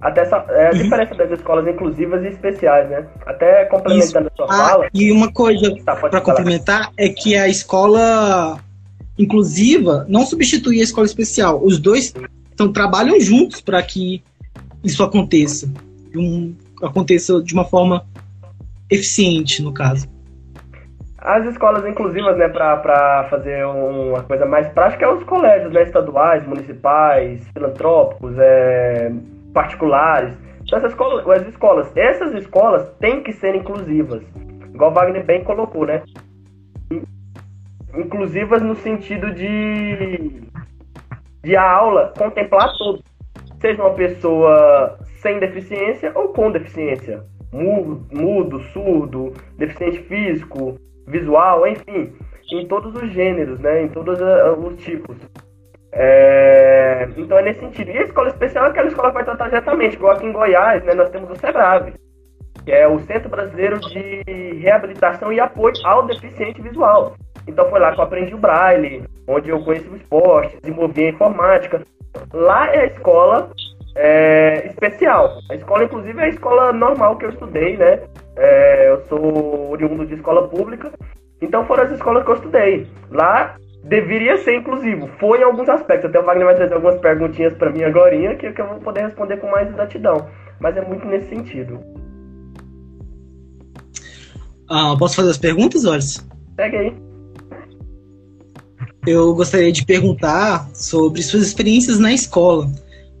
Até 0.00 0.22
essa, 0.22 0.44
é, 0.48 0.66
a 0.66 0.70
uhum. 0.72 0.82
diferença 0.82 1.14
das 1.14 1.30
escolas 1.30 1.66
inclusivas 1.66 2.24
e 2.24 2.28
especiais, 2.28 2.90
né? 2.90 3.06
Até 3.24 3.64
complementando 3.66 4.30
Isso. 4.34 4.42
a 4.42 4.46
sua 4.46 4.54
ah, 4.54 4.68
fala. 4.68 4.88
E 4.92 5.12
uma 5.12 5.32
coisa 5.32 5.72
tá, 5.84 5.94
para 5.94 6.20
complementar 6.20 6.90
é 6.98 7.08
que 7.08 7.36
a 7.36 7.46
escola 7.46 8.58
inclusiva 9.22 10.04
não 10.08 10.26
substitui 10.26 10.80
a 10.80 10.84
escola 10.84 11.06
especial. 11.06 11.62
Os 11.62 11.78
dois 11.78 12.12
então, 12.52 12.72
trabalham 12.72 13.18
juntos 13.20 13.60
para 13.60 13.82
que 13.82 14.22
isso 14.84 15.02
aconteça. 15.02 15.72
Um, 16.14 16.54
aconteça 16.82 17.42
de 17.42 17.54
uma 17.54 17.64
forma 17.64 18.04
eficiente, 18.90 19.62
no 19.62 19.72
caso. 19.72 20.06
As 21.18 21.46
escolas 21.46 21.86
inclusivas, 21.86 22.36
né, 22.36 22.48
para 22.48 23.28
fazer 23.30 23.64
uma 23.64 24.22
coisa 24.24 24.44
mais 24.44 24.68
prática, 24.70 25.06
é 25.06 25.14
os 25.14 25.22
colégios 25.24 25.72
né, 25.72 25.84
estaduais, 25.84 26.44
municipais, 26.46 27.40
filantrópicos, 27.54 28.34
é, 28.38 29.12
particulares. 29.54 30.34
Então, 30.64 30.78
essas 30.78 30.92
escolas, 30.92 31.28
as 31.28 31.48
escolas, 31.48 31.96
essas 31.96 32.34
escolas 32.34 32.88
têm 32.98 33.22
que 33.22 33.32
ser 33.34 33.54
inclusivas, 33.54 34.22
igual 34.74 34.92
Wagner 34.92 35.24
bem 35.24 35.44
colocou, 35.44 35.86
né? 35.86 36.02
Inclusivas 37.94 38.62
no 38.62 38.74
sentido 38.74 39.32
de, 39.34 40.42
de 41.42 41.56
a 41.56 41.70
aula 41.70 42.12
contemplar 42.16 42.72
todos, 42.78 43.02
seja 43.60 43.82
uma 43.82 43.94
pessoa 43.94 44.98
sem 45.20 45.38
deficiência 45.38 46.10
ou 46.14 46.28
com 46.28 46.50
deficiência, 46.50 47.22
mudo, 47.52 48.06
mudo 48.12 48.60
surdo, 48.72 49.32
deficiente 49.56 49.98
físico, 50.00 50.78
visual, 51.06 51.66
enfim, 51.66 52.12
em 52.50 52.66
todos 52.66 52.94
os 52.94 53.10
gêneros, 53.12 53.60
né? 53.60 53.82
Em 53.82 53.88
todos 53.88 54.18
os 54.20 54.82
tipos. 54.82 55.16
É, 55.92 57.08
então 57.16 57.38
é 57.38 57.42
nesse 57.42 57.60
sentido. 57.60 57.90
E 57.90 57.98
a 57.98 58.02
escola 58.02 58.28
especial 58.28 58.66
é 58.66 58.68
aquela 58.70 58.88
escola 58.88 59.08
que 59.08 59.14
vai 59.14 59.24
tratar 59.24 59.48
diretamente, 59.48 59.96
igual 59.96 60.16
aqui 60.16 60.26
em 60.26 60.32
Goiás, 60.32 60.82
né, 60.84 60.94
nós 60.94 61.10
temos 61.10 61.30
o 61.30 61.36
SEBRAVE, 61.36 61.94
que 62.64 62.72
é 62.72 62.88
o 62.88 62.98
Centro 63.00 63.28
Brasileiro 63.28 63.78
de 63.78 64.22
Reabilitação 64.60 65.32
e 65.32 65.38
Apoio 65.38 65.74
ao 65.84 66.06
Deficiente 66.06 66.62
Visual. 66.62 67.14
Então 67.46 67.68
foi 67.68 67.80
lá 67.80 67.92
que 67.92 68.00
eu 68.00 68.04
aprendi 68.04 68.34
o 68.34 68.38
Braille, 68.38 69.04
onde 69.26 69.50
eu 69.50 69.62
conheci 69.62 69.88
o 69.88 69.96
esporte, 69.96 70.58
desenvolvi 70.62 71.04
a 71.04 71.10
informática. 71.10 71.82
Lá 72.32 72.66
é 72.72 72.80
a 72.80 72.86
escola 72.86 73.50
é, 73.96 74.66
especial. 74.68 75.38
A 75.50 75.54
escola, 75.54 75.84
inclusive, 75.84 76.18
é 76.20 76.24
a 76.24 76.28
escola 76.28 76.72
normal 76.72 77.16
que 77.16 77.26
eu 77.26 77.30
estudei, 77.30 77.76
né? 77.76 78.00
É, 78.36 78.90
eu 78.90 79.02
sou 79.08 79.70
oriundo 79.70 80.06
de 80.06 80.14
escola 80.14 80.48
pública, 80.48 80.90
então 81.40 81.66
foram 81.66 81.84
as 81.84 81.92
escolas 81.92 82.24
que 82.24 82.30
eu 82.30 82.36
estudei. 82.36 82.86
Lá 83.10 83.56
deveria 83.84 84.36
ser 84.38 84.56
inclusivo. 84.56 85.08
Foi 85.18 85.40
em 85.40 85.44
alguns 85.44 85.68
aspectos. 85.68 86.08
Até 86.08 86.18
o 86.18 86.24
Wagner 86.24 86.46
vai 86.46 86.54
trazer 86.54 86.74
algumas 86.74 86.98
perguntinhas 87.00 87.54
para 87.54 87.70
mim 87.70 87.82
agora, 87.82 88.16
que, 88.36 88.52
que 88.52 88.60
eu 88.60 88.68
vou 88.68 88.78
poder 88.78 89.02
responder 89.02 89.38
com 89.38 89.50
mais 89.50 89.68
exatidão. 89.68 90.28
Mas 90.60 90.76
é 90.76 90.80
muito 90.82 91.06
nesse 91.06 91.28
sentido. 91.28 91.80
Ah, 94.70 94.94
posso 94.98 95.16
fazer 95.16 95.30
as 95.30 95.38
perguntas, 95.38 95.84
Olis? 95.84 96.26
Segue 96.56 96.76
aí. 96.76 97.11
Eu 99.04 99.34
gostaria 99.34 99.72
de 99.72 99.84
perguntar 99.84 100.68
sobre 100.74 101.22
suas 101.22 101.42
experiências 101.42 101.98
na 101.98 102.12
escola. 102.12 102.68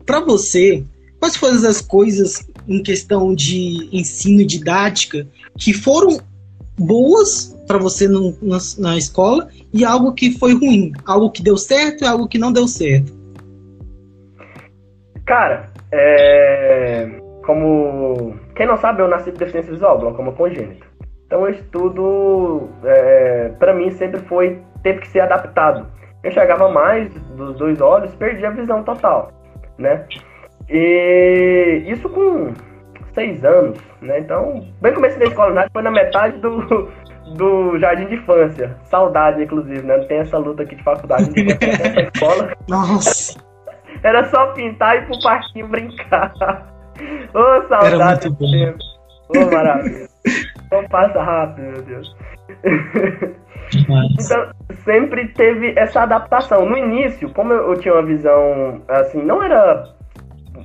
Para 0.06 0.20
você, 0.20 0.84
quais 1.18 1.36
foram 1.36 1.56
as 1.56 1.80
coisas 1.80 2.48
em 2.68 2.80
questão 2.80 3.34
de 3.34 3.88
ensino 3.92 4.46
didática 4.46 5.26
que 5.58 5.74
foram 5.74 6.20
boas 6.78 7.56
para 7.66 7.78
você 7.78 8.06
no, 8.06 8.36
na, 8.40 8.58
na, 8.78 8.96
escola 8.96 9.48
e 9.72 9.84
algo 9.84 10.12
que 10.12 10.38
foi 10.38 10.54
ruim, 10.54 10.92
algo 11.04 11.30
que 11.30 11.42
deu 11.42 11.56
certo 11.56 12.04
e 12.04 12.06
algo 12.06 12.28
que 12.28 12.38
não 12.38 12.52
deu 12.52 12.68
certo? 12.68 13.12
Cara, 15.26 15.68
é... 15.90 17.20
como 17.44 18.36
quem 18.54 18.66
não 18.66 18.76
sabe, 18.76 19.02
eu 19.02 19.08
nasci 19.08 19.32
com 19.32 19.38
deficiência 19.38 19.72
visual, 19.72 19.98
glaucoma 19.98 20.32
congênito. 20.32 20.86
Então, 21.26 21.42
o 21.42 21.48
estudo, 21.48 22.68
é... 22.84 23.48
para 23.58 23.74
mim, 23.74 23.90
sempre 23.92 24.20
foi 24.20 24.60
teve 24.82 25.00
que 25.00 25.08
ser 25.08 25.20
adaptado. 25.20 25.86
Eu 26.22 26.30
enxergava 26.30 26.68
mais 26.68 27.12
dos 27.36 27.56
dois 27.56 27.80
olhos, 27.80 28.14
perdi 28.14 28.44
a 28.46 28.50
visão 28.50 28.82
total, 28.82 29.32
né? 29.78 30.04
E 30.68 31.84
isso 31.86 32.08
com 32.08 32.52
seis 33.12 33.44
anos, 33.44 33.78
né? 34.00 34.20
Então, 34.20 34.64
bem 34.80 34.94
comecei 34.94 35.18
na 35.18 35.24
escola, 35.26 35.52
né? 35.52 35.66
Foi 35.72 35.82
na 35.82 35.90
metade 35.90 36.38
do, 36.38 36.88
do 37.36 37.78
jardim 37.78 38.06
de 38.06 38.14
infância. 38.14 38.76
Saudade, 38.84 39.42
inclusive, 39.42 39.82
né? 39.82 39.96
Não 39.96 40.06
tem 40.06 40.18
essa 40.18 40.38
luta 40.38 40.62
aqui 40.62 40.76
de 40.76 40.82
faculdade 40.82 41.32
de 41.32 41.42
infância, 41.42 42.10
escola. 42.14 42.52
Nossa! 42.68 43.40
Era 44.02 44.24
só 44.30 44.52
pintar 44.52 44.96
e 44.96 44.98
ir 45.00 45.06
pro 45.06 45.20
parquinho 45.22 45.68
brincar. 45.68 46.32
Ô, 47.34 47.38
oh, 47.38 47.68
saudade 47.68 47.94
Era 47.94 48.06
muito 48.06 48.30
bom. 48.32 48.50
tempo. 48.50 48.78
Ô, 49.28 49.38
oh, 49.38 49.54
maravilha. 49.54 50.08
Então 50.66 50.88
passa 50.88 51.22
rápido, 51.22 51.62
meu 51.62 51.82
Deus. 51.82 52.16
Então, 54.20 54.52
sempre 54.84 55.28
teve 55.28 55.72
essa 55.76 56.02
adaptação. 56.02 56.66
No 56.66 56.76
início, 56.76 57.30
como 57.30 57.52
eu, 57.52 57.72
eu 57.72 57.80
tinha 57.80 57.94
uma 57.94 58.02
visão, 58.02 58.82
assim, 58.88 59.22
não 59.22 59.42
era 59.42 59.94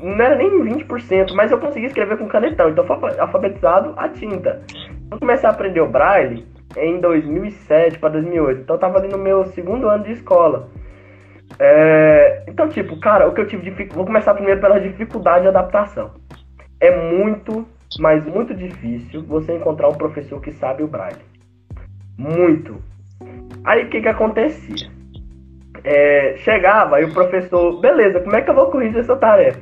não 0.01 0.23
era 0.23 0.35
nem 0.35 0.63
20%, 0.63 1.33
mas 1.33 1.51
eu 1.51 1.59
consegui 1.59 1.87
escrever 1.87 2.17
com 2.17 2.27
canetão, 2.27 2.69
então 2.69 2.85
foi 2.85 3.19
alfabetizado 3.19 3.93
a 3.97 4.07
tinta. 4.09 4.61
Eu 5.09 5.19
comecei 5.19 5.47
a 5.47 5.51
aprender 5.51 5.81
o 5.81 5.89
braille 5.89 6.45
em 6.75 6.99
2007 6.99 7.97
para 7.97 8.09
2008, 8.09 8.61
então 8.61 8.75
eu 8.75 8.79
tava 8.79 8.99
ali 8.99 9.07
no 9.07 9.17
meu 9.17 9.45
segundo 9.47 9.87
ano 9.87 10.03
de 10.03 10.11
escola. 10.11 10.69
É, 11.59 12.43
então, 12.47 12.67
tipo, 12.67 12.99
cara, 12.99 13.27
o 13.27 13.33
que 13.33 13.41
eu 13.41 13.47
tive 13.47 13.71
de 13.71 13.85
vou 13.85 14.05
começar 14.05 14.33
primeiro 14.33 14.59
pela 14.59 14.79
dificuldade 14.79 15.43
de 15.43 15.47
adaptação. 15.47 16.11
É 16.79 16.95
muito, 16.95 17.67
mas 17.99 18.25
muito 18.25 18.53
difícil 18.53 19.23
você 19.23 19.53
encontrar 19.53 19.87
um 19.87 19.95
professor 19.95 20.39
que 20.39 20.51
sabe 20.51 20.83
o 20.83 20.87
braille. 20.87 21.21
Muito. 22.17 22.81
Aí 23.67 23.83
o 23.83 23.89
que 23.89 24.01
que 24.01 24.07
acontecia? 24.07 24.89
É, 25.83 26.35
chegava 26.37 27.01
e 27.01 27.03
o 27.03 27.13
professor, 27.13 27.79
beleza, 27.81 28.21
como 28.21 28.35
é 28.35 28.41
que 28.41 28.49
eu 28.49 28.55
vou 28.55 28.71
corrigir 28.71 29.01
essa 29.01 29.17
tarefa? 29.17 29.59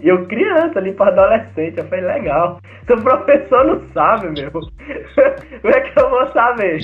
E 0.00 0.08
eu 0.08 0.26
criança 0.26 0.80
ali 0.80 0.92
para 0.92 1.12
adolescente, 1.12 1.78
eu 1.78 1.84
falei, 1.84 2.04
legal. 2.04 2.60
Se 2.84 2.92
o 2.92 3.00
professor 3.00 3.64
não 3.64 3.80
sabe, 3.94 4.28
meu, 4.28 4.50
como 4.50 5.74
é 5.74 5.80
que 5.80 5.98
eu 5.98 6.10
vou 6.10 6.26
saber? 6.32 6.80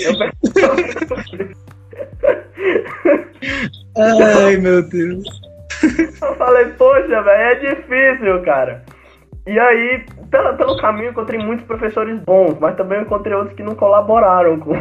Eu 0.00 0.14
Ai, 4.46 4.56
meu 4.56 4.82
Deus. 4.88 5.24
Eu 6.22 6.34
falei, 6.36 6.64
poxa, 6.78 7.22
velho, 7.22 7.28
é 7.28 7.54
difícil, 7.56 8.42
cara. 8.42 8.82
E 9.46 9.58
aí, 9.58 10.06
pelo, 10.30 10.56
pelo 10.56 10.78
caminho, 10.78 11.10
encontrei 11.10 11.38
muitos 11.38 11.66
professores 11.66 12.18
bons, 12.20 12.58
mas 12.58 12.76
também 12.76 13.02
encontrei 13.02 13.36
outros 13.36 13.54
que 13.54 13.62
não 13.62 13.74
colaboraram 13.74 14.58
com 14.58 14.72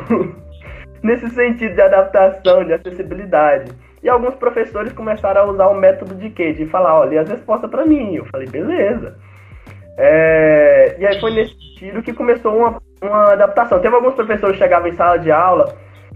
nesse 1.03 1.29
sentido 1.29 1.75
de 1.75 1.81
adaptação, 1.81 2.63
de 2.63 2.73
acessibilidade. 2.73 3.71
E 4.01 4.09
alguns 4.09 4.35
professores 4.35 4.91
começaram 4.93 5.41
a 5.41 5.45
usar 5.45 5.67
o 5.67 5.75
método 5.75 6.15
de 6.15 6.29
quê? 6.29 6.53
De 6.53 6.65
falar, 6.65 6.99
olha, 6.99 7.21
as 7.21 7.29
respostas 7.29 7.69
para 7.69 7.85
mim. 7.85 8.15
Eu 8.15 8.25
falei, 8.25 8.47
beleza. 8.47 9.15
É... 9.97 10.95
E 10.97 11.05
aí 11.05 11.19
foi 11.19 11.31
nesse 11.31 11.53
sentido 11.53 12.01
que 12.01 12.13
começou 12.13 12.55
uma, 12.57 12.81
uma 13.01 13.33
adaptação. 13.33 13.79
Teve 13.79 13.95
alguns 13.95 14.15
professores 14.15 14.57
que 14.57 14.63
chegavam 14.63 14.87
em 14.87 14.93
sala 14.93 15.17
de 15.17 15.31
aula. 15.31 15.75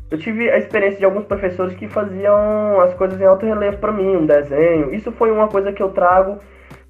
Eu 0.09 0.17
tive 0.17 0.49
a 0.49 0.57
experiência 0.57 0.99
de 0.99 1.05
alguns 1.05 1.25
professores 1.25 1.75
que 1.75 1.87
faziam 1.87 2.79
as 2.81 2.93
coisas 2.93 3.19
em 3.19 3.25
alto 3.25 3.45
relevo 3.45 3.77
para 3.77 3.91
mim, 3.91 4.15
um 4.15 4.25
desenho. 4.25 4.93
Isso 4.93 5.11
foi 5.11 5.31
uma 5.31 5.49
coisa 5.49 5.71
que 5.73 5.83
eu 5.83 5.89
trago 5.89 6.39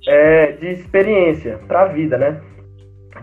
é, 0.07 0.51
de 0.53 0.67
experiência 0.67 1.59
para 1.67 1.81
a 1.81 1.85
vida, 1.85 2.17
né? 2.17 2.39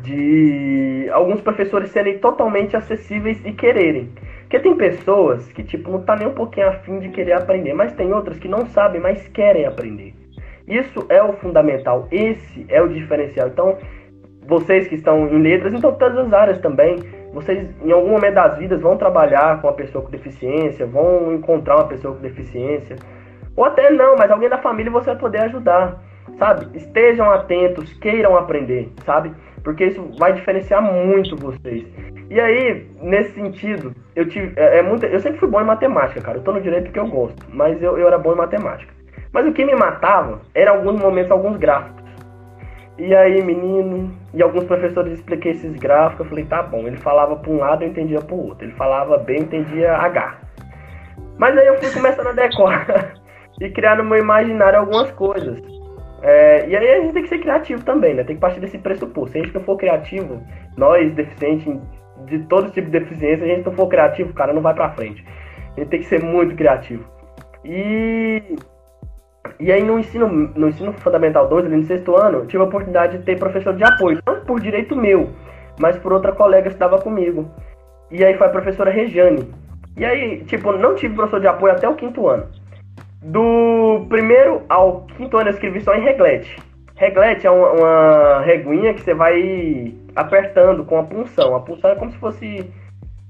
De 0.01 1.09
alguns 1.13 1.41
professores 1.41 1.91
serem 1.91 2.19
totalmente 2.19 2.77
acessíveis 2.77 3.41
e 3.45 3.53
quererem. 3.53 4.11
Porque 4.45 4.61
tem 4.61 4.77
pessoas 4.77 5.51
que, 5.53 5.63
tipo, 5.63 5.91
não 5.91 6.03
tá 6.03 6.17
nem 6.17 6.29
um 6.29 6.35
pouquinho 6.35 6.69
afim 6.69 6.99
de 7.01 7.09
querer 7.09 7.33
aprender, 7.33 7.75
mas 7.75 7.93
tem 7.95 8.13
outras 8.13 8.39
que 8.39 8.47
não 8.47 8.67
sabem, 8.67 9.01
mas 9.01 9.27
querem 9.29 9.67
aprender. 9.67 10.15
Isso 10.69 11.05
é 11.09 11.23
o 11.23 11.33
fundamental, 11.35 12.07
esse 12.11 12.65
é 12.69 12.81
o 12.81 12.89
diferencial. 12.89 13.49
Então, 13.49 13.77
vocês 14.47 14.87
que 14.87 14.95
estão 14.95 15.27
em 15.29 15.43
letras, 15.43 15.73
em 15.73 15.81
todas 15.81 16.17
as 16.17 16.33
áreas 16.33 16.59
também, 16.59 16.97
vocês 17.33 17.69
em 17.83 17.91
algum 17.91 18.11
momento 18.11 18.35
das 18.35 18.59
vidas 18.59 18.81
vão 18.81 18.97
trabalhar 18.97 19.61
com 19.61 19.67
uma 19.67 19.75
pessoa 19.75 20.05
com 20.05 20.11
deficiência, 20.11 20.87
vão 20.87 21.35
encontrar 21.35 21.77
uma 21.77 21.89
pessoa 21.89 22.15
com 22.15 22.21
deficiência, 22.21 22.97
ou 23.57 23.65
até 23.65 23.91
não, 23.91 24.17
mas 24.17 24.31
alguém 24.31 24.49
da 24.49 24.59
família 24.59 24.91
você 24.91 25.07
vai 25.07 25.19
poder 25.19 25.39
ajudar, 25.43 26.03
sabe? 26.39 26.77
Estejam 26.77 27.31
atentos, 27.31 27.93
queiram 27.95 28.37
aprender, 28.37 28.91
sabe? 29.05 29.33
Porque 29.63 29.87
isso 29.87 30.11
vai 30.19 30.33
diferenciar 30.33 30.83
muito 30.83 31.37
vocês. 31.37 31.85
E 32.35 32.41
aí, 32.41 32.85
nesse 33.01 33.33
sentido, 33.35 33.95
eu 34.17 34.27
tive. 34.27 34.55
É, 34.57 34.79
é 34.79 34.83
muito, 34.83 35.07
eu 35.07 35.21
sempre 35.21 35.39
fui 35.39 35.49
bom 35.49 35.61
em 35.61 35.65
matemática, 35.65 36.21
cara. 36.21 36.39
Eu 36.39 36.43
tô 36.43 36.51
no 36.51 36.61
direito 36.61 36.87
porque 36.87 36.99
eu 36.99 37.07
gosto, 37.07 37.47
mas 37.49 37.81
eu, 37.81 37.97
eu 37.97 38.09
era 38.09 38.19
bom 38.19 38.33
em 38.33 38.37
matemática. 38.37 38.93
Mas 39.33 39.47
o 39.47 39.53
que 39.53 39.65
me 39.65 39.73
matava 39.77 40.41
era 40.53 40.73
alguns 40.73 41.01
momentos, 41.01 41.31
alguns 41.31 41.57
gráficos. 41.57 42.03
E 42.99 43.15
aí, 43.15 43.41
menino, 43.41 44.13
e 44.33 44.43
alguns 44.43 44.65
professores 44.65 45.13
expliquei 45.13 45.53
esses 45.53 45.77
gráficos, 45.77 46.27
eu 46.27 46.31
falei, 46.31 46.45
tá 46.45 46.61
bom. 46.61 46.89
Ele 46.89 46.97
falava 46.97 47.37
para 47.37 47.53
um 47.53 47.59
lado, 47.59 47.85
eu 47.85 47.89
entendia 47.91 48.21
para 48.21 48.35
o 48.35 48.49
outro. 48.49 48.67
Ele 48.67 48.75
falava 48.75 49.17
B, 49.17 49.37
eu 49.37 49.43
entendia 49.43 49.93
H. 49.93 50.37
Mas 51.39 51.57
aí 51.57 51.69
eu 51.69 51.79
fui 51.79 51.93
começando 51.93 52.27
a 52.27 52.33
decorar 52.33 53.15
e 53.63 53.71
criar 53.71 53.97
no 53.97 54.03
meu 54.03 54.19
imaginário 54.19 54.81
algumas 54.81 55.09
coisas. 55.13 55.63
É, 56.21 56.69
e 56.69 56.75
aí 56.75 56.95
a 56.95 57.01
gente 57.03 57.13
tem 57.13 57.23
que 57.23 57.29
ser 57.29 57.39
criativo 57.39 57.85
também, 57.85 58.13
né? 58.13 58.25
Tem 58.25 58.35
que 58.35 58.41
partir 58.41 58.59
desse 58.59 58.79
pressuposto. 58.79 59.31
Se 59.31 59.39
a 59.39 59.43
gente 59.45 59.55
não 59.55 59.63
for 59.63 59.77
criativo, 59.77 60.43
nós, 60.77 61.13
deficientes, 61.13 61.79
de 62.27 62.41
todo 62.41 62.71
tipo 62.71 62.91
de 62.91 62.99
deficiência, 62.99 63.45
a 63.45 63.49
gente 63.49 63.65
não 63.65 63.73
for 63.73 63.89
criativo, 63.89 64.33
cara, 64.33 64.53
não 64.53 64.63
vai 64.63 64.75
pra 64.75 64.91
frente. 64.91 65.25
A 65.77 65.81
gente 65.81 65.89
tem 65.89 66.01
que 66.01 66.07
ser 66.07 66.23
muito 66.23 66.55
criativo. 66.55 67.05
E 67.65 68.57
e 69.61 69.71
aí 69.71 69.83
no 69.83 69.99
ensino, 69.99 70.27
no 70.29 70.69
ensino 70.69 70.93
fundamental 70.95 71.49
2, 71.49 71.67
ali 71.67 71.77
no 71.77 71.85
sexto 71.85 72.17
ano, 72.17 72.47
tive 72.47 72.63
a 72.63 72.67
oportunidade 72.67 73.19
de 73.19 73.25
ter 73.25 73.39
professor 73.39 73.75
de 73.75 73.85
apoio, 73.85 74.21
não 74.27 74.41
por 74.41 74.61
direito 74.61 74.97
meu, 74.97 75.31
mas 75.79 75.97
por 75.99 76.13
outra 76.13 76.33
colega 76.33 76.69
que 76.69 76.75
estava 76.75 77.01
comigo. 77.01 77.49
E 78.11 78.25
aí 78.25 78.37
foi 78.37 78.47
a 78.47 78.51
professora 78.51 78.91
Regiane. 78.91 79.49
E 79.97 80.05
aí, 80.05 80.45
tipo, 80.45 80.73
não 80.73 80.95
tive 80.95 81.15
professor 81.15 81.41
de 81.41 81.47
apoio 81.47 81.73
até 81.73 81.89
o 81.89 81.95
quinto 81.95 82.29
ano. 82.29 82.47
Do 83.23 84.07
primeiro 84.09 84.63
ao 84.69 85.03
quinto 85.17 85.37
ano 85.37 85.49
eu 85.49 85.55
escrevi 85.55 85.81
só 85.81 85.95
em 85.95 86.03
reglete. 86.03 86.57
Reglete 86.97 87.47
é 87.47 87.51
uma, 87.51 87.71
uma 87.73 88.41
reguinha 88.43 88.95
que 88.95 89.01
você 89.03 89.15
vai 89.15 89.95
apertando 90.15 90.85
com 90.85 90.99
a 90.99 91.03
punção. 91.03 91.57
A 91.57 91.61
punção 91.61 91.91
é 91.91 91.97
como 91.97 92.11
se 92.13 92.19
fosse. 92.19 92.71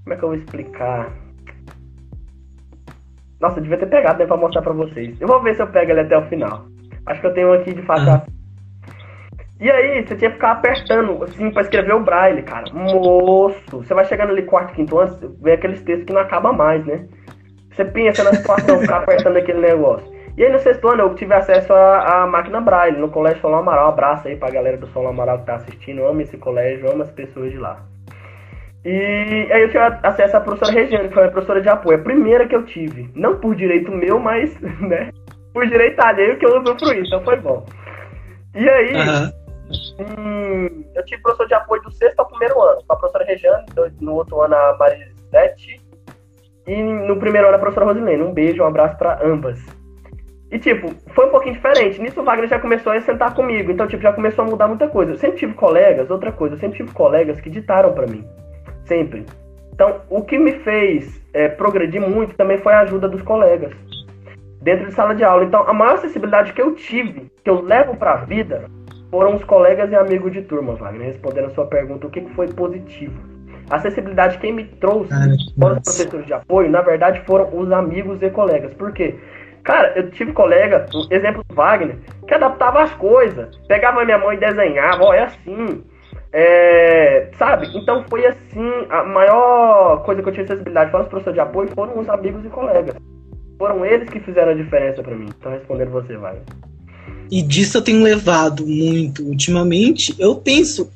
Como 0.04 0.14
é 0.14 0.16
que 0.16 0.22
eu 0.22 0.28
vou 0.28 0.36
explicar? 0.36 1.10
Nossa, 3.40 3.58
eu 3.58 3.62
devia 3.62 3.78
ter 3.78 3.86
pegado 3.86 4.18
né, 4.18 4.26
pra 4.26 4.36
mostrar 4.36 4.62
pra 4.62 4.72
vocês. 4.72 5.20
Eu 5.20 5.28
vou 5.28 5.42
ver 5.42 5.54
se 5.54 5.62
eu 5.62 5.66
pego 5.66 5.90
ele 5.90 6.00
até 6.00 6.16
o 6.16 6.26
final. 6.28 6.66
Acho 7.06 7.20
que 7.20 7.26
eu 7.26 7.34
tenho 7.34 7.52
aqui 7.52 7.72
de 7.72 7.82
fato. 7.82 8.08
Ah. 8.08 8.26
E 9.60 9.70
aí, 9.70 10.04
você 10.04 10.16
tinha 10.16 10.30
que 10.30 10.36
ficar 10.36 10.52
apertando, 10.52 11.22
assim, 11.22 11.50
pra 11.50 11.62
escrever 11.62 11.94
o 11.94 12.02
braille, 12.02 12.42
cara. 12.42 12.64
Moço, 12.72 13.58
você 13.70 13.94
vai 13.94 14.04
chegando 14.04 14.30
ali 14.30 14.42
quarto, 14.42 14.74
quinto 14.74 14.98
ano, 14.98 15.36
vê 15.40 15.52
aqueles 15.52 15.82
textos 15.82 16.06
que 16.06 16.12
não 16.12 16.20
acaba 16.20 16.52
mais, 16.52 16.84
né? 16.84 17.06
Você 17.70 17.84
pensa 17.84 18.24
na 18.24 18.34
situação, 18.34 18.80
ficar 18.82 18.98
apertando 18.98 19.36
aquele 19.36 19.60
negócio. 19.60 20.13
E 20.36 20.44
aí 20.44 20.50
no 20.50 20.58
sexto 20.58 20.88
ano 20.88 21.02
eu 21.02 21.14
tive 21.14 21.32
acesso 21.32 21.72
à, 21.72 22.26
máquina 22.26 22.60
Braille 22.60 22.98
no 22.98 23.08
Colégio 23.08 23.40
São 23.40 23.54
Amaral. 23.54 23.86
Um 23.86 23.90
abraço 23.90 24.26
aí 24.26 24.36
pra 24.36 24.50
galera 24.50 24.76
do 24.76 24.88
São 24.88 25.06
Amaral 25.06 25.38
que 25.38 25.46
tá 25.46 25.54
assistindo. 25.54 26.00
Eu 26.00 26.08
amo 26.08 26.20
esse 26.22 26.36
colégio, 26.36 26.90
amo 26.90 27.02
as 27.02 27.10
pessoas 27.10 27.52
de 27.52 27.58
lá. 27.58 27.80
E 28.84 29.48
aí 29.50 29.62
eu 29.62 29.68
tive 29.68 29.78
acesso 29.78 30.36
à 30.36 30.40
professora 30.40 30.72
Regiane, 30.72 31.08
que 31.08 31.14
foi 31.14 31.24
a 31.24 31.30
professora 31.30 31.62
de 31.62 31.68
apoio, 31.68 31.98
a 31.98 32.02
primeira 32.02 32.46
que 32.46 32.54
eu 32.54 32.64
tive. 32.64 33.10
Não 33.14 33.36
por 33.38 33.54
direito 33.54 33.90
meu, 33.90 34.18
mas, 34.18 34.54
né, 34.60 35.10
por 35.54 35.66
direito 35.66 36.00
alheio 36.00 36.36
que 36.36 36.44
eu 36.44 36.60
usufruí, 36.60 37.00
então 37.00 37.22
foi 37.24 37.36
bom. 37.36 37.64
E 38.54 38.68
aí, 38.68 38.92
uhum. 38.94 39.32
hum, 40.00 40.84
eu 40.94 41.04
tive 41.06 41.22
professor 41.22 41.46
de 41.46 41.54
apoio 41.54 41.80
do 41.82 41.92
sexto 41.92 42.20
ao 42.20 42.28
primeiro 42.28 42.60
ano, 42.60 42.82
com 42.86 42.92
a 42.92 42.96
professora 42.96 43.24
Regiane, 43.24 43.66
no 44.00 44.16
outro 44.16 44.42
ano 44.42 44.54
a 44.54 44.76
Marisete, 44.76 45.80
e 46.66 46.82
no 46.82 47.16
primeiro 47.18 47.46
ano 47.46 47.56
a 47.56 47.60
professora 47.60 47.86
Rosilene. 47.86 48.22
Um 48.22 48.34
beijo, 48.34 48.62
um 48.62 48.66
abraço 48.66 48.98
para 48.98 49.26
ambas. 49.26 49.64
E, 50.50 50.58
tipo, 50.58 50.94
foi 51.14 51.26
um 51.26 51.30
pouquinho 51.30 51.54
diferente. 51.54 52.00
Nisso 52.00 52.20
o 52.20 52.24
Wagner 52.24 52.48
já 52.48 52.58
começou 52.58 52.92
a 52.92 53.00
sentar 53.00 53.34
comigo. 53.34 53.70
Então, 53.70 53.86
tipo, 53.86 54.02
já 54.02 54.12
começou 54.12 54.44
a 54.44 54.48
mudar 54.48 54.68
muita 54.68 54.88
coisa. 54.88 55.12
Eu 55.12 55.16
sempre 55.16 55.38
tive 55.38 55.54
colegas, 55.54 56.10
outra 56.10 56.30
coisa, 56.30 56.54
eu 56.54 56.58
sempre 56.58 56.76
tive 56.76 56.92
colegas 56.92 57.40
que 57.40 57.50
ditaram 57.50 57.92
para 57.92 58.06
mim. 58.06 58.24
Sempre. 58.84 59.24
Então, 59.72 60.02
o 60.08 60.22
que 60.22 60.38
me 60.38 60.52
fez 60.60 61.20
é, 61.32 61.48
progredir 61.48 62.00
muito 62.00 62.36
também 62.36 62.58
foi 62.58 62.72
a 62.72 62.80
ajuda 62.80 63.08
dos 63.08 63.22
colegas 63.22 63.72
dentro 64.62 64.86
de 64.86 64.94
sala 64.94 65.14
de 65.14 65.24
aula. 65.24 65.44
Então, 65.44 65.68
a 65.68 65.72
maior 65.72 65.94
acessibilidade 65.94 66.52
que 66.52 66.62
eu 66.62 66.74
tive, 66.74 67.30
que 67.42 67.50
eu 67.50 67.60
levo 67.60 67.96
para 67.96 68.12
a 68.12 68.16
vida, 68.16 68.64
foram 69.10 69.36
os 69.36 69.44
colegas 69.44 69.92
e 69.92 69.94
amigos 69.94 70.32
de 70.32 70.42
turma, 70.42 70.74
Wagner. 70.74 71.06
Respondendo 71.06 71.46
a 71.46 71.50
sua 71.50 71.66
pergunta, 71.66 72.06
o 72.06 72.10
que 72.10 72.20
foi 72.34 72.48
positivo? 72.48 73.14
A 73.70 73.76
acessibilidade 73.76 74.38
quem 74.38 74.52
me 74.52 74.64
trouxe 74.64 75.10
foram 75.58 75.76
os 75.76 75.82
professores 75.82 76.26
de 76.26 76.32
apoio, 76.32 76.70
na 76.70 76.82
verdade, 76.82 77.20
foram 77.26 77.48
os 77.56 77.70
amigos 77.72 78.20
e 78.22 78.30
colegas. 78.30 78.74
Por 78.74 78.92
quê? 78.92 79.14
Cara, 79.64 79.94
eu 79.96 80.10
tive 80.10 80.32
colega, 80.32 80.86
exemplo 81.10 81.42
do 81.48 81.54
Wagner, 81.54 81.96
que 82.28 82.34
adaptava 82.34 82.82
as 82.82 82.92
coisas. 82.92 83.56
Pegava 83.66 84.04
minha 84.04 84.18
mãe 84.18 84.36
e 84.36 84.40
desenhava, 84.40 85.02
ó, 85.02 85.14
é 85.14 85.24
assim. 85.24 85.82
É, 86.32 87.30
sabe? 87.38 87.70
Então 87.74 88.04
foi 88.10 88.26
assim, 88.26 88.70
a 88.90 89.04
maior 89.04 90.02
coisa 90.04 90.22
que 90.22 90.28
eu 90.28 90.32
tive 90.32 90.44
acessibilidade 90.44 90.90
foram 90.90 91.04
os 91.04 91.08
professores 91.08 91.34
de 91.34 91.40
apoio, 91.40 91.70
foram 91.74 91.98
os 91.98 92.08
amigos 92.08 92.44
e 92.44 92.48
colegas. 92.48 92.94
Foram 93.56 93.86
eles 93.86 94.10
que 94.10 94.20
fizeram 94.20 94.52
a 94.52 94.54
diferença 94.54 95.02
para 95.02 95.14
mim. 95.14 95.28
Então 95.38 95.52
respondendo 95.52 95.92
você, 95.92 96.16
vai. 96.16 96.36
E 97.30 97.40
disso 97.40 97.78
eu 97.78 97.82
tenho 97.82 98.02
levado 98.02 98.66
muito 98.66 99.24
ultimamente. 99.24 100.14
Eu 100.18 100.36
penso, 100.36 100.90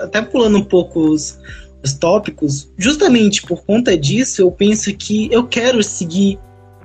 até 0.00 0.20
pulando 0.20 0.58
um 0.58 0.64
pouco 0.64 1.00
os, 1.00 1.40
os 1.82 1.94
tópicos, 1.94 2.70
justamente 2.76 3.46
por 3.46 3.64
conta 3.64 3.96
disso, 3.96 4.42
eu 4.42 4.50
penso 4.50 4.94
que 4.94 5.32
eu 5.32 5.46
quero 5.46 5.82
seguir 5.82 6.38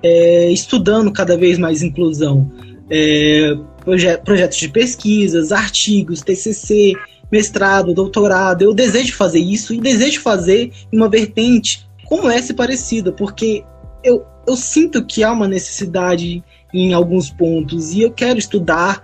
é, 0.06 0.52
estudando 0.52 1.12
cada 1.12 1.36
vez 1.36 1.58
mais 1.58 1.82
inclusão. 1.82 2.52
É, 2.92 3.56
proje 3.84 4.16
projetos 4.20 4.58
de 4.60 4.70
pesquisas, 4.70 5.52
artigos, 5.52 6.22
TCC, 6.22 6.94
mestrado, 7.32 7.92
doutorado. 7.92 8.62
Eu 8.62 8.74
desejo 8.74 9.16
fazer 9.16 9.40
isso 9.40 9.74
e 9.74 9.82
desejo 9.82 10.22
fazer 10.22 10.72
uma 10.94 11.10
vertente 11.10 11.88
como 12.06 12.30
essa 12.30 12.54
parecida, 12.54 13.12
porque 13.12 13.64
eu, 14.04 14.24
eu 14.48 14.56
sinto 14.56 15.04
que 15.04 15.24
há 15.24 15.32
uma 15.32 15.48
necessidade 15.48 16.44
em 16.72 16.94
alguns 16.94 17.32
pontos 17.32 17.92
e 17.92 18.02
eu 18.02 18.12
quero 18.12 18.38
estudar 18.38 19.04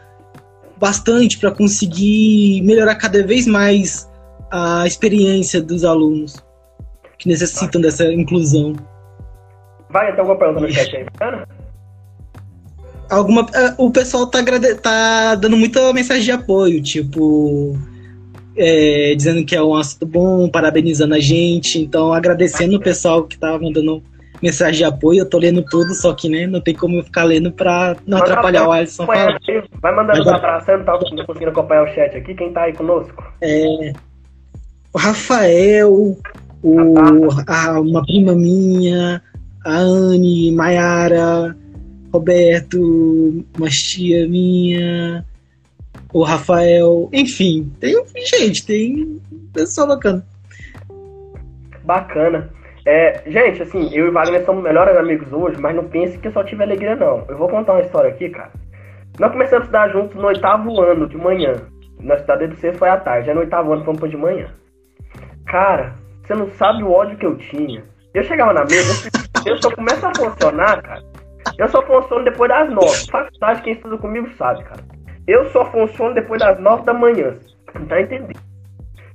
bastante 0.79 1.39
para 1.39 1.51
conseguir 1.51 2.61
melhorar 2.61 2.95
cada 2.95 3.25
vez 3.25 3.47
mais 3.47 4.07
a 4.51 4.85
experiência 4.85 5.59
dos 5.61 5.83
alunos 5.83 6.35
que 7.17 7.27
necessitam 7.27 7.81
dessa 7.81 8.05
inclusão. 8.13 8.75
Vai, 9.91 10.11
tem 10.11 10.19
alguma 10.19 10.37
pergunta 10.37 10.61
no 10.61 10.71
chat 10.71 10.95
aí, 10.95 11.03
bacana? 11.03 11.47
Alguma, 13.09 13.45
é, 13.53 13.75
o 13.77 13.91
pessoal 13.91 14.25
tá, 14.27 14.39
tá 14.81 15.35
dando 15.35 15.57
muita 15.57 15.91
mensagem 15.91 16.23
de 16.23 16.31
apoio, 16.31 16.81
tipo, 16.81 17.77
é, 18.55 19.13
dizendo 19.15 19.43
que 19.45 19.55
é 19.55 19.61
um 19.61 19.75
assunto 19.75 20.05
bom, 20.05 20.49
parabenizando 20.49 21.13
a 21.13 21.19
gente. 21.19 21.79
Então, 21.79 22.13
agradecendo 22.13 22.77
o 22.77 22.79
pessoal 22.79 23.23
que 23.23 23.37
tá 23.37 23.59
mandando 23.59 24.01
mensagem 24.41 24.77
de 24.77 24.83
apoio. 24.83 25.19
Eu 25.19 25.29
tô 25.29 25.37
lendo 25.37 25.63
tudo, 25.63 25.93
só 25.93 26.13
que 26.13 26.27
né, 26.27 26.47
não 26.47 26.59
tem 26.59 26.73
como 26.73 26.97
eu 26.97 27.03
ficar 27.03 27.23
lendo 27.23 27.51
pra 27.51 27.95
não 28.07 28.19
Mas 28.19 28.29
atrapalhar 28.29 28.67
o 28.67 28.71
Alisson. 28.71 29.05
Vai 29.05 29.95
mandando 29.95 30.27
um 30.27 30.33
abraço, 30.33 30.71
não 30.71 30.83
tá 30.83 30.97
conseguindo 30.97 31.51
acompanhar 31.51 31.83
o 31.83 31.93
chat 31.93 32.17
aqui. 32.17 32.33
Quem 32.33 32.51
tá 32.51 32.63
aí 32.63 32.73
conosco? 32.73 33.23
É, 33.41 33.93
o 34.93 34.97
Rafael, 34.97 36.17
o, 36.63 37.29
a, 37.47 37.79
uma 37.79 38.01
prima 38.03 38.33
minha, 38.33 39.21
a 39.65 39.77
Anne, 39.77 40.51
Maiara, 40.51 41.55
Roberto, 42.13 43.45
uma 43.57 43.69
tia 43.69 44.27
minha, 44.27 45.25
o 46.13 46.23
Rafael, 46.23 47.09
enfim, 47.13 47.71
tem 47.79 47.95
gente, 48.25 48.65
tem 48.65 49.21
pessoal 49.53 49.87
bacana. 49.87 50.25
Bacana. 51.83 52.49
É, 52.85 53.21
gente, 53.27 53.61
assim, 53.61 53.93
eu 53.93 54.07
e 54.07 54.11
Wagner 54.11 54.43
somos 54.43 54.63
melhores 54.63 54.95
amigos 54.97 55.31
hoje, 55.31 55.59
mas 55.59 55.75
não 55.75 55.87
pense 55.87 56.17
que 56.17 56.27
eu 56.27 56.31
só 56.31 56.43
tive 56.43 56.63
alegria, 56.63 56.95
não. 56.95 57.23
Eu 57.29 57.37
vou 57.37 57.47
contar 57.47 57.73
uma 57.73 57.81
história 57.81 58.09
aqui, 58.09 58.29
cara. 58.29 58.51
Nós 59.19 59.31
começamos 59.31 59.61
a 59.61 59.65
estudar 59.65 59.89
juntos 59.89 60.15
no 60.15 60.27
oitavo 60.27 60.81
ano 60.81 61.07
de 61.07 61.17
manhã. 61.17 61.53
Nós 61.99 62.19
estudamos 62.19 62.47
desde 62.47 62.59
cedo 62.59 62.77
foi 62.79 62.89
à 62.89 62.97
tarde. 62.97 63.27
Já 63.27 63.35
no 63.35 63.41
oitavo 63.41 63.71
ano 63.71 63.85
fomos 63.85 64.09
de 64.09 64.17
manhã. 64.17 64.47
Cara, 65.45 65.93
você 66.23 66.33
não 66.33 66.49
sabe 66.51 66.81
o 66.81 66.91
ódio 66.91 67.17
que 67.17 67.25
eu 67.25 67.37
tinha. 67.37 67.83
Eu 68.13 68.23
chegava 68.23 68.53
na 68.53 68.65
mesa, 68.65 69.09
eu 69.45 69.61
só 69.61 69.71
começo 69.71 70.05
a 70.05 70.13
funcionar, 70.13 70.81
cara. 70.81 71.01
Eu 71.57 71.67
só 71.69 71.81
funciono 71.83 72.25
depois 72.25 72.49
das 72.49 72.69
nove. 72.69 73.09
Faculdade, 73.09 73.61
quem 73.61 73.73
estuda 73.73 73.97
comigo 73.97 74.29
sabe, 74.37 74.63
cara. 74.63 74.81
Eu 75.27 75.45
só 75.51 75.65
funciono 75.71 76.13
depois 76.13 76.39
das 76.39 76.59
nove 76.59 76.83
da 76.83 76.93
manhã. 76.93 77.37
Não 77.73 77.85
tá 77.85 78.01
entendendo? 78.01 78.39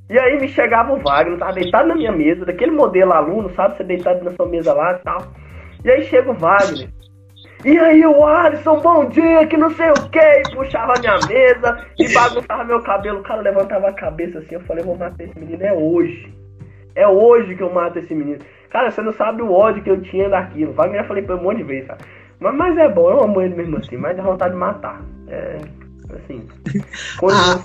E 0.08 0.18
aí 0.18 0.40
me 0.40 0.48
chegava 0.48 0.92
o 0.92 0.98
Wagner, 0.98 1.38
tava 1.38 1.52
deitado 1.52 1.88
na 1.88 1.96
minha 1.96 2.12
mesa, 2.12 2.44
daquele 2.44 2.70
modelo 2.70 3.12
aluno, 3.12 3.50
sabe? 3.50 3.76
Você 3.76 3.84
deitado 3.84 4.24
na 4.24 4.30
sua 4.32 4.46
mesa 4.46 4.72
lá 4.72 4.92
e 4.92 4.98
tal. 4.98 5.18
E 5.84 5.90
aí 5.90 6.04
chega 6.04 6.30
o 6.30 6.34
Wagner. 6.34 6.88
E 7.64 7.78
aí 7.78 8.06
o 8.06 8.24
Alisson, 8.24 8.80
bom 8.80 9.06
dia, 9.06 9.46
que 9.46 9.56
não 9.56 9.70
sei 9.70 9.90
o 9.90 10.08
que, 10.08 10.54
puxava 10.54 10.94
a 10.94 11.00
minha 11.00 11.18
mesa 11.26 11.84
e 11.98 12.12
bagunçava 12.12 12.64
meu 12.64 12.80
cabelo. 12.82 13.20
O 13.20 13.22
cara 13.24 13.40
levantava 13.40 13.88
a 13.88 13.92
cabeça 13.92 14.38
assim, 14.38 14.54
eu 14.54 14.60
falei, 14.60 14.84
vou 14.84 14.96
matar 14.96 15.24
esse 15.24 15.38
menino, 15.38 15.64
é 15.64 15.72
hoje. 15.72 16.32
É 16.94 17.08
hoje 17.08 17.56
que 17.56 17.62
eu 17.62 17.72
mato 17.72 17.98
esse 17.98 18.14
menino. 18.14 18.38
Cara, 18.70 18.90
você 18.90 19.02
não 19.02 19.12
sabe 19.12 19.42
o 19.42 19.52
ódio 19.52 19.82
que 19.82 19.90
eu 19.90 20.00
tinha 20.02 20.28
daquilo. 20.28 20.72
Wagner 20.72 21.02
já 21.02 21.08
falei 21.08 21.22
pra 21.22 21.36
um 21.36 21.42
monte 21.42 21.58
de 21.58 21.62
vezes, 21.64 21.88
cara. 21.88 22.00
Mas, 22.38 22.54
mas 22.54 22.76
é 22.76 22.88
bom, 22.88 23.10
eu 23.10 23.22
amo 23.22 23.40
ele 23.40 23.54
mesmo 23.54 23.78
assim, 23.78 23.96
mas 23.96 24.16
dá 24.16 24.22
vontade 24.22 24.52
de 24.52 24.58
matar. 24.58 25.02
É, 25.28 25.58
assim. 26.14 26.42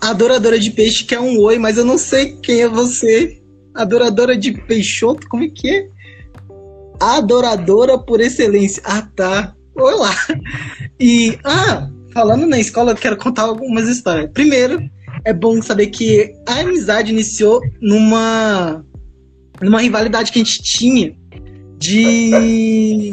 A 0.01 0.11
adoradora 0.11 0.59
de 0.59 0.71
peixe 0.71 1.03
quer 1.03 1.19
um 1.19 1.39
oi, 1.39 1.57
mas 1.57 1.77
eu 1.77 1.85
não 1.85 1.97
sei 1.97 2.37
quem 2.41 2.61
é 2.61 2.67
você. 2.67 3.41
Adoradora 3.73 4.35
de 4.35 4.51
peixoto, 4.53 5.27
como 5.29 5.43
é 5.43 5.49
que 5.49 5.69
é? 5.69 5.87
Adoradora 6.99 7.97
por 7.97 8.19
excelência. 8.19 8.81
Ah, 8.85 9.07
tá. 9.15 9.55
Olá. 9.75 10.13
E, 10.99 11.39
ah, 11.43 11.89
falando 12.13 12.45
na 12.45 12.59
escola, 12.59 12.91
eu 12.91 12.95
quero 12.95 13.17
contar 13.17 13.43
algumas 13.43 13.87
histórias. 13.87 14.29
Primeiro, 14.31 14.79
é 15.25 15.33
bom 15.33 15.61
saber 15.61 15.87
que 15.87 16.33
a 16.47 16.59
amizade 16.59 17.11
iniciou 17.11 17.61
numa 17.81 18.85
numa 19.61 19.81
rivalidade 19.81 20.31
que 20.31 20.39
a 20.39 20.43
gente 20.43 20.61
tinha 20.61 21.15
de, 21.77 22.29
de, 22.29 23.11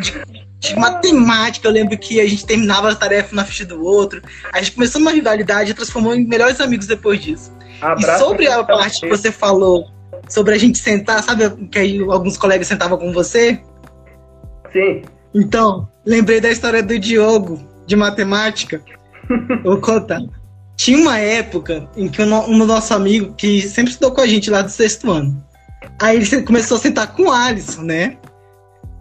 de 0.00 0.40
de 0.60 0.76
matemática, 0.76 1.66
eu 1.66 1.72
lembro 1.72 1.96
que 1.96 2.20
a 2.20 2.28
gente 2.28 2.44
terminava 2.44 2.88
as 2.88 2.98
tarefas 2.98 3.32
na 3.32 3.44
ficha 3.44 3.64
do 3.64 3.82
outro. 3.82 4.20
A 4.52 4.58
gente 4.58 4.72
começou 4.72 5.00
uma 5.00 5.10
rivalidade 5.10 5.70
e 5.70 5.74
transformou 5.74 6.14
em 6.14 6.26
melhores 6.26 6.60
amigos 6.60 6.86
depois 6.86 7.18
disso. 7.18 7.50
Abraço 7.80 8.22
e 8.22 8.26
sobre 8.26 8.46
a 8.46 8.62
parte 8.62 9.00
que 9.00 9.08
você 9.08 9.32
falou, 9.32 9.86
sobre 10.28 10.54
a 10.54 10.58
gente 10.58 10.78
sentar, 10.78 11.22
sabe 11.22 11.50
que 11.68 11.78
aí 11.78 11.98
alguns 12.00 12.36
colegas 12.36 12.66
sentavam 12.66 12.98
com 12.98 13.10
você? 13.10 13.58
Sim. 14.70 15.02
Então, 15.34 15.88
lembrei 16.04 16.42
da 16.42 16.50
história 16.50 16.82
do 16.82 16.98
Diogo, 16.98 17.58
de 17.86 17.96
matemática. 17.96 18.82
Vou 19.64 19.80
contar. 19.80 20.20
Tinha 20.76 20.98
uma 20.98 21.18
época 21.18 21.88
em 21.96 22.06
que 22.08 22.20
um, 22.20 22.34
um 22.34 22.66
nosso 22.66 22.92
amigo, 22.92 23.34
que 23.34 23.62
sempre 23.62 23.92
estudou 23.92 24.12
com 24.12 24.20
a 24.20 24.26
gente 24.26 24.50
lá 24.50 24.60
do 24.60 24.70
sexto 24.70 25.10
ano, 25.10 25.42
aí 26.00 26.16
ele 26.16 26.42
começou 26.42 26.76
a 26.76 26.80
sentar 26.80 27.14
com 27.14 27.24
o 27.24 27.32
Alisson, 27.32 27.82
né? 27.82 28.16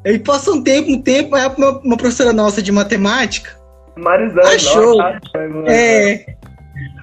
Aí 0.06 0.18
passou 0.20 0.56
um 0.56 0.64
tempo, 0.64 0.92
um 0.92 1.02
tempo, 1.02 1.36
aí 1.36 1.46
uma, 1.58 1.80
uma 1.80 1.98
professora 1.98 2.32
nossa 2.32 2.62
de 2.62 2.72
matemática 2.72 3.60
Marizana, 4.00 4.50
achou. 4.50 4.98
Nossa, 4.98 5.20
é, 5.68 6.26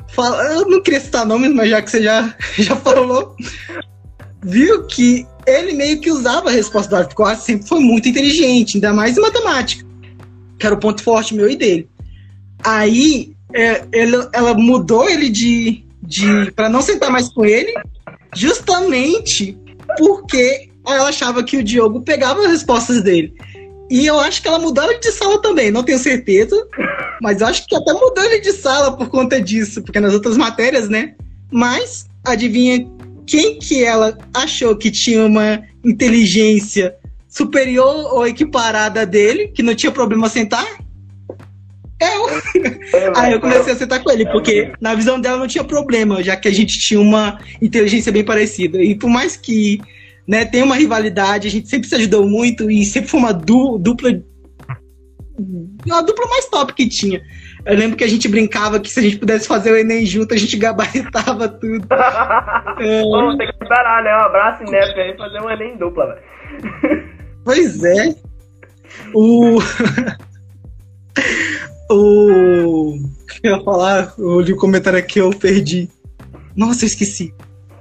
fala, 0.08 0.42
eu 0.54 0.68
não 0.68 0.82
queria 0.82 1.00
citar 1.00 1.26
nomes, 1.26 1.52
mas 1.52 1.70
já 1.70 1.82
que 1.82 1.90
você 1.90 2.02
já, 2.02 2.34
já 2.58 2.76
falou, 2.76 3.36
viu 4.42 4.86
que 4.86 5.26
ele 5.46 5.74
meio 5.74 6.00
que 6.00 6.10
usava 6.10 6.48
a 6.48 6.52
resposta 6.52 6.90
do 6.90 6.96
Arthur 6.96 7.14
Quartz, 7.14 7.44
sempre 7.44 7.68
foi 7.68 7.80
muito 7.80 8.08
inteligente, 8.08 8.76
ainda 8.76 8.92
mais 8.92 9.16
em 9.16 9.20
matemática, 9.20 9.84
que 10.58 10.66
era 10.66 10.74
o 10.74 10.80
ponto 10.80 11.02
forte 11.02 11.34
meu 11.34 11.48
e 11.48 11.56
dele. 11.56 11.88
Aí 12.64 13.32
é, 13.54 13.84
ele, 13.92 14.16
ela 14.32 14.54
mudou 14.54 15.08
ele 15.08 15.28
de, 15.28 15.84
de 16.02 16.50
para 16.52 16.68
não 16.68 16.82
sentar 16.82 17.10
mais 17.10 17.28
com 17.28 17.44
ele, 17.44 17.72
justamente 18.34 19.56
porque 19.96 20.70
ela 20.86 21.08
achava 21.08 21.42
que 21.42 21.56
o 21.56 21.62
Diogo 21.62 22.02
pegava 22.02 22.42
as 22.42 22.50
respostas 22.50 23.02
dele. 23.02 23.34
E 23.90 24.04
eu 24.06 24.18
acho 24.18 24.42
que 24.42 24.48
ela 24.48 24.58
mudou 24.58 24.86
de 24.98 25.12
sala 25.12 25.40
também, 25.40 25.70
não 25.70 25.82
tenho 25.82 25.98
certeza. 25.98 26.56
Mas 27.20 27.40
acho 27.40 27.66
que 27.66 27.74
até 27.74 27.92
mudou 27.92 28.40
de 28.40 28.52
sala 28.52 28.96
por 28.96 29.08
conta 29.08 29.40
disso, 29.40 29.82
porque 29.82 30.00
nas 30.00 30.14
outras 30.14 30.36
matérias, 30.36 30.88
né? 30.88 31.14
Mas, 31.50 32.06
adivinha 32.24 32.86
quem 33.26 33.58
que 33.58 33.84
ela 33.84 34.16
achou 34.34 34.76
que 34.76 34.90
tinha 34.90 35.24
uma 35.24 35.62
inteligência 35.84 36.94
superior 37.28 38.14
ou 38.14 38.26
equiparada 38.26 39.04
dele, 39.04 39.48
que 39.48 39.62
não 39.62 39.74
tinha 39.74 39.92
problema 39.92 40.28
sentar? 40.28 40.66
Eu. 42.00 42.26
Aí 43.16 43.32
eu 43.32 43.40
comecei 43.40 43.72
a 43.72 43.76
sentar 43.76 44.02
com 44.02 44.10
ele, 44.10 44.26
porque 44.26 44.72
na 44.80 44.94
visão 44.94 45.20
dela 45.20 45.38
não 45.38 45.46
tinha 45.46 45.64
problema, 45.64 46.22
já 46.22 46.36
que 46.36 46.48
a 46.48 46.52
gente 46.52 46.78
tinha 46.78 47.00
uma 47.00 47.38
inteligência 47.60 48.12
bem 48.12 48.24
parecida. 48.24 48.82
E 48.82 48.94
por 48.94 49.08
mais 49.08 49.36
que 49.36 49.80
né? 50.26 50.44
Tem 50.44 50.62
uma 50.62 50.74
rivalidade, 50.74 51.46
a 51.46 51.50
gente 51.50 51.68
sempre 51.68 51.88
se 51.88 51.94
ajudou 51.94 52.28
muito 52.28 52.70
e 52.70 52.84
sempre 52.84 53.08
foi 53.08 53.20
uma 53.20 53.32
du 53.32 53.78
dupla. 53.78 54.10
Uma 55.86 56.02
dupla 56.02 56.26
mais 56.26 56.46
top 56.46 56.74
que 56.74 56.88
tinha. 56.88 57.22
Eu 57.64 57.76
lembro 57.76 57.96
que 57.96 58.04
a 58.04 58.08
gente 58.08 58.28
brincava 58.28 58.80
que 58.80 58.88
se 58.88 58.98
a 58.98 59.02
gente 59.02 59.18
pudesse 59.18 59.46
fazer 59.46 59.70
o 59.70 59.76
Enem 59.76 60.06
junto, 60.06 60.32
a 60.34 60.36
gente 60.36 60.56
gabaritava 60.58 61.48
tudo. 61.48 61.86
é... 62.80 63.02
Vamos 63.02 63.36
ter 63.36 63.46
que 63.46 63.62
esperar, 63.62 64.02
né? 64.02 64.16
Um 64.16 64.20
abraço 64.20 64.62
e 64.64 64.70
NEP 64.70 65.00
aí 65.00 65.16
fazer 65.16 65.40
um 65.40 65.50
Enem 65.50 65.76
dupla, 65.76 66.06
velho. 66.06 67.16
Pois 67.44 67.84
é. 67.84 68.14
O. 69.14 69.58
Eu 73.46 73.58
ia 73.58 73.62
falar, 73.62 74.12
eu 74.18 74.40
li 74.40 74.52
o 74.52 74.56
comentário 74.56 74.98
aqui, 74.98 75.20
eu 75.20 75.30
perdi. 75.30 75.88
Nossa, 76.56 76.84
eu 76.84 76.88
esqueci. 76.88 77.32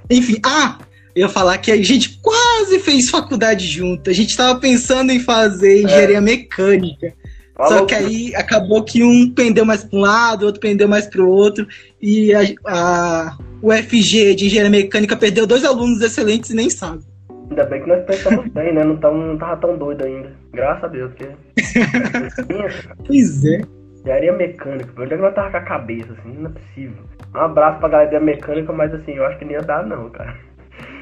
Enfim, 0.08 0.36
ah! 0.44 0.78
Eu 1.14 1.22
ia 1.22 1.28
falar 1.28 1.58
que 1.58 1.72
a 1.72 1.82
gente 1.82 2.20
quase 2.20 2.78
fez 2.78 3.10
faculdade 3.10 3.66
junto. 3.66 4.08
A 4.08 4.12
gente 4.12 4.30
estava 4.30 4.60
pensando 4.60 5.10
em 5.10 5.18
fazer 5.18 5.82
engenharia 5.82 6.18
é. 6.18 6.20
mecânica. 6.20 7.12
Falou. 7.56 7.78
Só 7.78 7.84
que 7.86 7.94
aí 7.94 8.34
acabou 8.36 8.84
que 8.84 9.02
um 9.02 9.32
pendeu 9.32 9.64
mais 9.64 9.82
para 9.82 9.98
um 9.98 10.02
lado, 10.02 10.46
outro 10.46 10.60
pendeu 10.60 10.86
mais 10.86 11.06
para 11.06 11.22
o 11.22 11.28
outro. 11.28 11.66
E 12.00 12.32
a, 12.32 12.42
a, 12.66 13.38
o 13.62 13.72
FG 13.72 14.34
de 14.34 14.46
engenharia 14.46 14.70
mecânica 14.70 15.16
perdeu 15.16 15.46
dois 15.46 15.64
alunos 15.64 16.00
excelentes 16.00 16.50
e 16.50 16.54
nem 16.54 16.70
sabe. 16.70 17.02
Ainda 17.50 17.64
bem 17.64 17.82
que 17.82 17.88
nós 17.88 18.04
pensamos 18.04 18.46
bem, 18.52 18.74
né? 18.74 18.84
Não, 18.84 18.96
tão, 18.98 19.16
não 19.16 19.38
tava 19.38 19.56
tão 19.56 19.76
doido 19.76 20.04
ainda. 20.04 20.32
Graças 20.52 20.84
a 20.84 20.88
Deus. 20.88 21.12
Que... 21.14 21.28
pois 23.06 23.44
é. 23.44 23.62
Engenharia 24.06 24.32
mecânica. 24.32 25.02
Onde 25.02 25.14
é 25.14 25.16
que 25.16 25.22
nós 25.22 25.34
tava 25.34 25.50
com 25.50 25.56
a 25.56 25.62
cabeça, 25.62 26.12
assim? 26.12 26.32
Não 26.38 26.48
é 26.48 26.52
possível. 26.52 27.02
Um 27.34 27.40
abraço 27.40 27.80
pra 27.80 27.88
galera 27.88 28.10
da 28.12 28.20
mecânica, 28.20 28.72
mas 28.72 28.94
assim, 28.94 29.14
eu 29.14 29.26
acho 29.26 29.36
que 29.36 29.44
nem 29.44 29.54
ia 29.54 29.62
dar, 29.62 29.84
não, 29.84 30.08
cara 30.10 30.46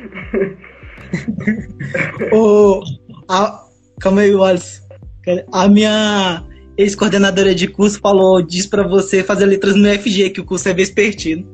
o, 2.32 2.80
a, 3.28 3.62
calma 4.00 4.22
aí, 4.22 4.34
Wallace. 4.34 4.82
A 5.52 5.68
minha 5.68 6.42
ex-coordenadora 6.78 7.54
de 7.54 7.68
curso 7.68 8.00
falou, 8.00 8.40
diz 8.40 8.66
pra 8.66 8.86
você 8.86 9.22
fazer 9.22 9.44
letras 9.46 9.76
no 9.76 9.86
FG, 9.86 10.30
que 10.30 10.40
o 10.40 10.44
curso 10.44 10.68
é 10.68 10.74
vespertino. 10.74 11.46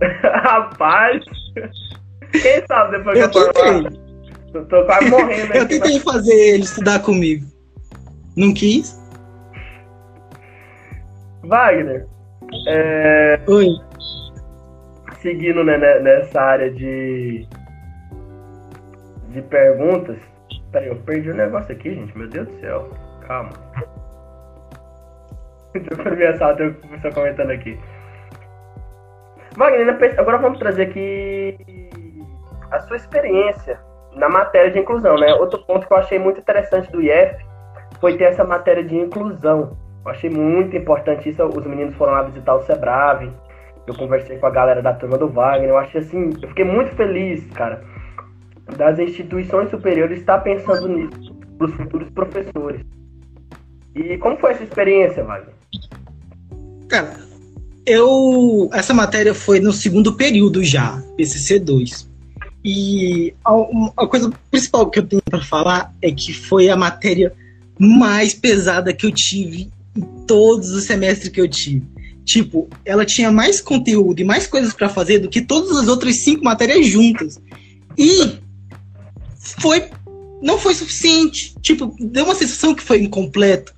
Rapaz! 0.22 1.24
Quem 2.30 2.64
sabe 2.68 2.98
depois 2.98 3.18
eu 3.18 3.28
que 3.28 3.38
eu 3.38 3.52
tentei. 3.52 4.00
Eu 4.54 4.64
tô 4.66 4.84
quase 4.84 5.10
morrendo. 5.10 5.54
eu 5.54 5.66
tentei 5.66 5.98
fazer 6.00 6.54
ele 6.54 6.62
estudar 6.62 7.00
comigo. 7.00 7.44
Não 8.36 8.54
quis? 8.54 8.97
Wagner. 11.42 12.06
É... 12.66 13.40
Oi. 13.46 13.68
Seguindo 15.20 15.64
né, 15.64 15.76
né 15.76 15.98
nessa 16.00 16.40
área 16.40 16.70
de 16.70 17.46
de 19.28 19.42
perguntas. 19.42 20.18
Peraí, 20.72 20.88
eu 20.88 20.96
perdi 20.96 21.30
o 21.30 21.34
um 21.34 21.36
negócio 21.36 21.72
aqui, 21.72 21.94
gente. 21.94 22.16
Meu 22.16 22.28
Deus 22.28 22.48
do 22.48 22.60
céu. 22.60 22.90
Calma. 23.26 23.50
Deixa 25.72 25.92
eu 25.92 25.98
começar, 25.98 26.54
tem 26.54 26.72
pessoa 26.72 27.12
comentando 27.12 27.50
aqui. 27.50 27.78
Wagner, 29.56 30.18
agora 30.18 30.38
vamos 30.38 30.58
trazer 30.58 30.82
aqui 30.84 31.58
a 32.70 32.80
sua 32.80 32.96
experiência 32.96 33.78
na 34.14 34.28
matéria 34.28 34.70
de 34.70 34.78
inclusão, 34.78 35.16
né? 35.16 35.32
Outro 35.34 35.64
ponto 35.64 35.86
que 35.86 35.92
eu 35.92 35.96
achei 35.96 36.18
muito 36.18 36.40
interessante 36.40 36.90
do 36.90 37.02
IF 37.02 37.36
foi 38.00 38.16
ter 38.16 38.24
essa 38.24 38.44
matéria 38.44 38.84
de 38.84 38.96
inclusão. 38.96 39.76
Eu 40.08 40.12
achei 40.12 40.30
muito 40.30 40.76
importante 40.76 41.28
isso. 41.28 41.42
Os 41.44 41.66
meninos 41.66 41.94
foram 41.94 42.12
lá 42.12 42.22
visitar 42.22 42.54
o 42.54 42.62
Sebrave. 42.62 43.30
Eu 43.86 43.94
conversei 43.94 44.38
com 44.38 44.46
a 44.46 44.50
galera 44.50 44.82
da 44.82 44.92
turma 44.92 45.16
do 45.16 45.28
Wagner. 45.28 45.70
Eu 45.70 45.78
achei 45.78 46.00
assim, 46.00 46.30
eu 46.42 46.48
fiquei 46.48 46.64
muito 46.64 46.94
feliz, 46.96 47.46
cara 47.52 47.82
das 48.76 48.98
instituições 48.98 49.70
superiores 49.70 50.18
está 50.20 50.38
pensando 50.38 50.88
nisso, 50.88 51.34
para 51.56 51.66
os 51.66 51.74
futuros 51.74 52.10
professores. 52.10 52.82
E 53.94 54.18
como 54.18 54.36
foi 54.38 54.52
essa 54.52 54.64
experiência, 54.64 55.24
Wagner? 55.24 55.54
Cara, 56.88 57.16
eu. 57.86 58.68
Essa 58.72 58.92
matéria 58.92 59.34
foi 59.34 59.60
no 59.60 59.72
segundo 59.72 60.14
período 60.14 60.62
já, 60.62 61.02
PCC 61.16 61.58
2. 61.58 62.08
E 62.64 63.34
a 63.44 64.06
coisa 64.06 64.30
principal 64.50 64.90
que 64.90 64.98
eu 64.98 65.06
tenho 65.06 65.22
para 65.22 65.40
falar 65.40 65.94
é 66.02 66.10
que 66.10 66.34
foi 66.34 66.68
a 66.68 66.76
matéria 66.76 67.32
mais 67.78 68.34
pesada 68.34 68.92
que 68.92 69.06
eu 69.06 69.12
tive 69.12 69.70
em 69.96 70.02
todos 70.26 70.70
os 70.70 70.84
semestres 70.84 71.28
que 71.28 71.40
eu 71.40 71.48
tive. 71.48 71.86
Tipo, 72.24 72.68
ela 72.84 73.06
tinha 73.06 73.32
mais 73.32 73.60
conteúdo 73.60 74.20
e 74.20 74.24
mais 74.24 74.46
coisas 74.46 74.74
para 74.74 74.88
fazer 74.88 75.18
do 75.18 75.28
que 75.28 75.40
todas 75.40 75.76
as 75.76 75.88
outras 75.88 76.22
cinco 76.22 76.44
matérias 76.44 76.86
juntas. 76.86 77.40
E 77.96 78.38
foi 79.60 79.90
não 80.40 80.58
foi 80.58 80.74
suficiente. 80.74 81.54
Tipo, 81.60 81.94
deu 81.98 82.24
uma 82.24 82.34
sensação 82.34 82.74
que 82.74 82.82
foi 82.82 83.02
incompleto. 83.02 83.74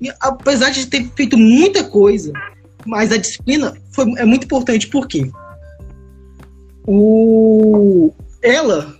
E, 0.00 0.12
apesar 0.20 0.70
de 0.70 0.86
ter 0.86 1.08
feito 1.16 1.36
muita 1.36 1.84
coisa, 1.84 2.32
mas 2.84 3.10
a 3.12 3.16
disciplina 3.16 3.74
foi, 3.90 4.04
é 4.18 4.24
muito 4.24 4.44
importante. 4.44 4.88
Por 4.88 5.08
quê? 5.08 5.30
O, 6.86 8.12
ela 8.42 8.94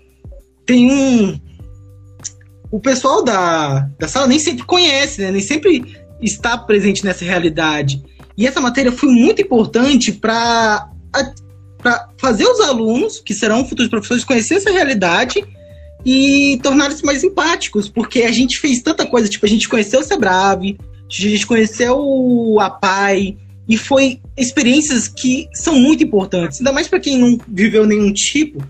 tem 0.65 0.91
um. 0.91 1.41
O 2.71 2.81
pessoal 2.81 3.23
da, 3.23 3.89
da 3.99 4.09
sala 4.09 4.27
nem 4.27 4.39
sempre 4.39 4.65
conhece, 4.65 5.21
né? 5.21 5.31
nem 5.31 5.41
sempre 5.41 5.97
está 6.21 6.57
presente 6.57 7.05
nessa 7.05 7.25
realidade. 7.25 8.03
E 8.37 8.47
essa 8.47 8.61
matéria 8.61 8.93
foi 8.93 9.09
muito 9.09 9.41
importante 9.41 10.13
para 10.13 10.91
fazer 12.19 12.45
os 12.45 12.61
alunos, 12.61 13.21
que 13.21 13.35
serão 13.35 13.67
futuros 13.67 13.91
professores, 13.91 14.25
conhecer 14.25 14.57
essa 14.57 14.71
realidade 14.71 15.45
e 16.05 16.59
tornar-se 16.63 17.05
mais 17.05 17.25
empáticos, 17.25 17.89
porque 17.89 18.23
a 18.23 18.33
gente 18.33 18.59
fez 18.59 18.81
tanta 18.81 19.07
coisa, 19.07 19.29
tipo, 19.29 19.47
a 19.47 19.49
gente 19.49 19.69
conheceu 19.69 20.01
o 20.01 20.05
Sebrave, 20.05 20.79
a 20.81 21.13
gente 21.13 21.47
conheceu 21.47 22.57
a 22.61 22.71
PAI, 22.71 23.37
e 23.69 23.77
foi 23.77 24.21
experiências 24.37 25.09
que 25.09 25.49
são 25.53 25.75
muito 25.75 26.05
importantes, 26.05 26.61
ainda 26.61 26.73
mais 26.73 26.87
para 26.87 27.01
quem 27.01 27.19
não 27.19 27.39
viveu 27.49 27.85
nenhum 27.85 28.13
tipo, 28.13 28.63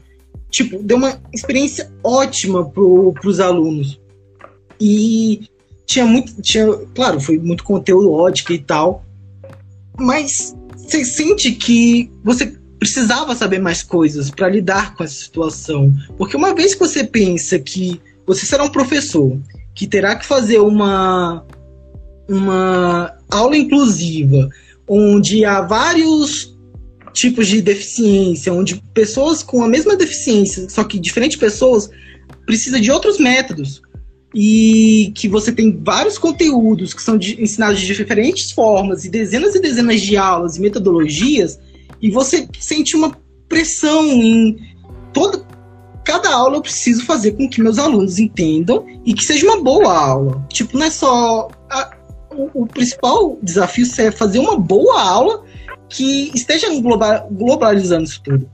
tipo, 0.50 0.82
deu 0.82 0.96
uma 0.96 1.20
experiência 1.34 1.92
ótima 2.02 2.64
para 2.70 3.28
os 3.28 3.40
alunos. 3.40 4.00
E 4.80 5.48
tinha 5.86 6.04
muito, 6.04 6.42
tinha, 6.42 6.66
claro, 6.94 7.20
foi 7.20 7.38
muito 7.38 7.64
conteúdo 7.64 8.12
ótico 8.12 8.52
e 8.52 8.58
tal, 8.58 9.04
mas 9.98 10.54
você 10.76 11.04
sente 11.04 11.52
que 11.52 12.10
você 12.22 12.52
precisava 12.78 13.34
saber 13.34 13.60
mais 13.60 13.82
coisas 13.82 14.30
para 14.30 14.48
lidar 14.48 14.94
com 14.94 15.04
essa 15.04 15.14
situação. 15.14 15.94
Porque 16.18 16.36
uma 16.36 16.54
vez 16.54 16.74
que 16.74 16.80
você 16.80 17.04
pensa 17.04 17.58
que 17.58 18.00
você 18.26 18.44
será 18.44 18.64
um 18.64 18.68
professor 18.68 19.38
que 19.74 19.86
terá 19.86 20.16
que 20.16 20.26
fazer 20.26 20.58
uma, 20.58 21.44
uma 22.28 23.14
aula 23.30 23.56
inclusiva, 23.56 24.48
onde 24.88 25.44
há 25.44 25.60
vários 25.60 26.56
tipos 27.12 27.46
de 27.46 27.62
deficiência, 27.62 28.52
onde 28.52 28.82
pessoas 28.92 29.42
com 29.42 29.62
a 29.62 29.68
mesma 29.68 29.96
deficiência, 29.96 30.68
só 30.68 30.84
que 30.84 30.98
diferentes 30.98 31.38
pessoas, 31.38 31.90
precisa 32.44 32.80
de 32.80 32.90
outros 32.90 33.18
métodos. 33.18 33.82
E 34.34 35.12
que 35.14 35.28
você 35.28 35.52
tem 35.52 35.80
vários 35.82 36.18
conteúdos 36.18 36.92
que 36.92 37.02
são 37.02 37.16
de, 37.16 37.40
ensinados 37.42 37.80
de 37.80 37.86
diferentes 37.86 38.52
formas, 38.52 39.04
e 39.04 39.08
dezenas 39.08 39.54
e 39.54 39.60
dezenas 39.60 40.00
de 40.00 40.16
aulas 40.16 40.56
e 40.56 40.60
metodologias, 40.60 41.58
e 42.02 42.10
você 42.10 42.46
sente 42.58 42.96
uma 42.96 43.16
pressão 43.48 44.04
em 44.06 44.56
toda 45.12 45.46
cada 46.06 46.32
aula 46.32 46.56
eu 46.56 46.62
preciso 46.62 47.04
fazer 47.04 47.32
com 47.32 47.48
que 47.48 47.60
meus 47.60 47.78
alunos 47.78 48.18
entendam 48.18 48.86
e 49.04 49.12
que 49.12 49.24
seja 49.24 49.44
uma 49.44 49.60
boa 49.60 49.92
aula. 49.92 50.46
Tipo, 50.48 50.78
não 50.78 50.86
é 50.86 50.90
só 50.90 51.48
a, 51.68 51.90
o, 52.30 52.62
o, 52.62 52.66
principal 52.66 53.36
desafio 53.42 53.86
é 53.98 54.10
fazer 54.12 54.38
uma 54.38 54.56
boa 54.56 55.02
aula 55.02 55.44
que 55.88 56.30
esteja 56.32 56.68
global, 56.80 57.28
globalizando 57.30 58.04
isso 58.04 58.22
tudo. 58.22 58.48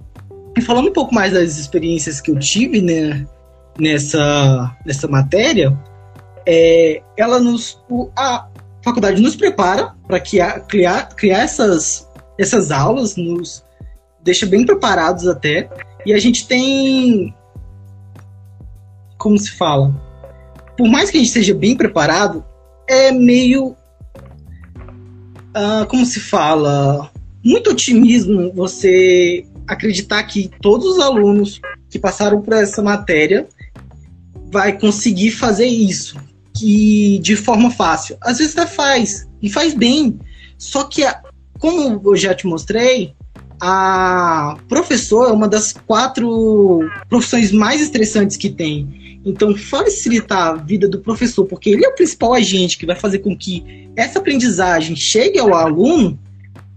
E 0.57 0.63
falando 0.63 0.89
um 0.89 0.93
pouco 0.93 1.15
mais 1.15 1.35
das 1.35 1.59
experiências 1.59 2.21
que 2.21 2.31
eu 2.31 2.39
tive 2.39 2.81
né, 2.81 3.27
nessa, 3.79 4.77
nessa 4.85 5.09
matéria, 5.09 5.79
é, 6.47 7.03
ela 7.17 7.39
nos 7.39 7.81
a 8.17 8.49
faculdade 8.85 9.23
nos 9.23 9.37
prepara 9.37 9.95
para 10.07 10.19
criar, 10.19 10.61
criar 11.15 11.39
essas 11.39 12.09
essas 12.39 12.71
aulas 12.71 13.17
nos 13.17 13.65
deixa 14.23 14.47
bem 14.47 14.65
preparados 14.65 15.27
até. 15.27 15.69
E 16.05 16.13
a 16.13 16.19
gente 16.19 16.47
tem. 16.47 17.35
Como 19.19 19.39
se 19.39 19.53
fala? 19.53 19.95
Por 20.77 20.89
mais 20.89 21.11
que 21.11 21.17
a 21.17 21.21
gente 21.21 21.29
esteja 21.29 21.55
bem 21.55 21.77
preparado, 21.77 22.45
é 22.89 23.13
meio. 23.13 23.77
Uh, 25.55 25.87
como 25.89 26.05
se 26.05 26.19
fala? 26.19 27.11
Muito 27.45 27.71
otimismo 27.71 28.53
você 28.53 29.45
acreditar 29.67 30.23
que 30.25 30.51
todos 30.61 30.87
os 30.87 30.99
alunos 30.99 31.61
que 31.91 31.99
passaram 31.99 32.41
por 32.41 32.55
essa 32.55 32.83
matéria 32.83 33.47
vai 34.53 34.79
conseguir 34.79 35.31
fazer 35.31 35.67
isso 35.67 36.17
que 36.55 37.19
de 37.21 37.35
forma 37.35 37.71
fácil. 37.71 38.17
Às 38.21 38.39
vezes 38.39 38.57
até 38.57 38.71
faz 38.71 39.27
e 39.41 39.51
faz 39.51 39.73
bem. 39.73 40.19
Só 40.59 40.85
que 40.85 41.03
como 41.59 42.01
eu 42.05 42.17
já 42.17 42.35
te 42.35 42.47
mostrei, 42.47 43.15
a 43.61 44.57
professor 44.69 45.31
é 45.31 45.33
uma 45.33 45.49
das 45.49 45.73
quatro 45.73 46.81
profissões 47.09 47.51
mais 47.51 47.81
estressantes 47.81 48.37
que 48.37 48.51
tem. 48.51 49.21
Então, 49.25 49.57
facilitar 49.57 50.49
a 50.49 50.55
vida 50.55 50.89
do 50.89 50.99
professor, 50.99 51.47
porque 51.47 51.71
ele 51.71 51.87
é 51.87 51.89
o 51.89 51.95
principal 51.95 52.35
agente 52.35 52.77
que 52.77 52.85
vai 52.85 52.97
fazer 52.97 53.21
com 53.21 53.37
que 53.37 53.89
essa 53.97 54.19
aprendizagem 54.19 54.97
chegue 54.97 55.39
ao 55.39 55.55
aluno. 55.55 56.19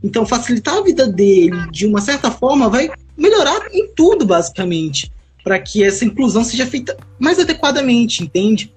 Então, 0.03 0.25
facilitar 0.25 0.77
a 0.77 0.83
vida 0.83 1.07
dele 1.07 1.57
de 1.71 1.87
uma 1.87 1.99
certa 1.99 2.29
forma 2.29 2.69
vai 2.69 2.91
melhorar 3.17 3.67
em 3.73 3.87
tudo, 3.95 4.23
basicamente, 4.23 5.11
para 5.45 5.59
que 5.59 5.83
essa 5.83 6.03
inclusão 6.03 6.43
seja 6.43 6.65
feita 6.65 6.97
mais 7.19 7.37
adequadamente, 7.37 8.23
entende? 8.23 8.73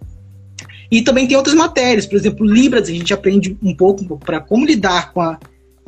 E 0.91 1.01
também 1.01 1.27
tem 1.27 1.35
outras 1.35 1.57
matérias, 1.57 2.05
por 2.05 2.17
exemplo, 2.17 2.47
Libras, 2.47 2.91
a 2.91 2.93
gente 2.93 3.13
aprende 3.15 3.57
um 3.63 3.75
pouco 3.75 4.19
para 4.19 4.39
como 4.39 4.67
lidar 4.67 5.15
com 5.15 5.23
a 5.23 5.39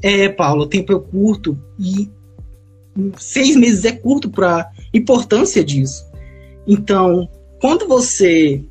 é, 0.03 0.31
Paulo, 0.31 0.63
o 0.63 0.67
tempo 0.67 0.95
é 0.95 0.99
curto 0.99 1.59
e 1.79 2.09
seis 3.19 3.57
meses 3.57 3.85
é 3.85 3.93
curto 3.93 4.31
para 4.31 4.71
importância 4.93 5.63
disso. 5.63 6.03
Então, 6.67 7.29
quando 7.61 7.87
você, 7.87 8.65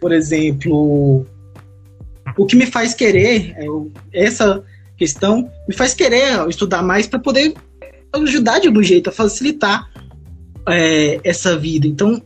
por 0.00 0.10
exemplo, 0.10 1.24
o 2.36 2.44
que 2.44 2.56
me 2.56 2.66
faz 2.66 2.92
querer, 2.92 3.54
é, 3.56 3.66
essa 4.12 4.64
questão, 4.96 5.48
me 5.68 5.74
faz 5.74 5.94
querer 5.94 6.48
estudar 6.48 6.82
mais 6.82 7.06
para 7.06 7.20
poder 7.20 7.54
ajudar 8.12 8.58
de 8.58 8.66
algum 8.66 8.82
jeito 8.82 9.10
a 9.10 9.12
facilitar 9.12 9.91
é, 10.68 11.20
essa 11.24 11.56
vida. 11.56 11.86
Então, 11.86 12.22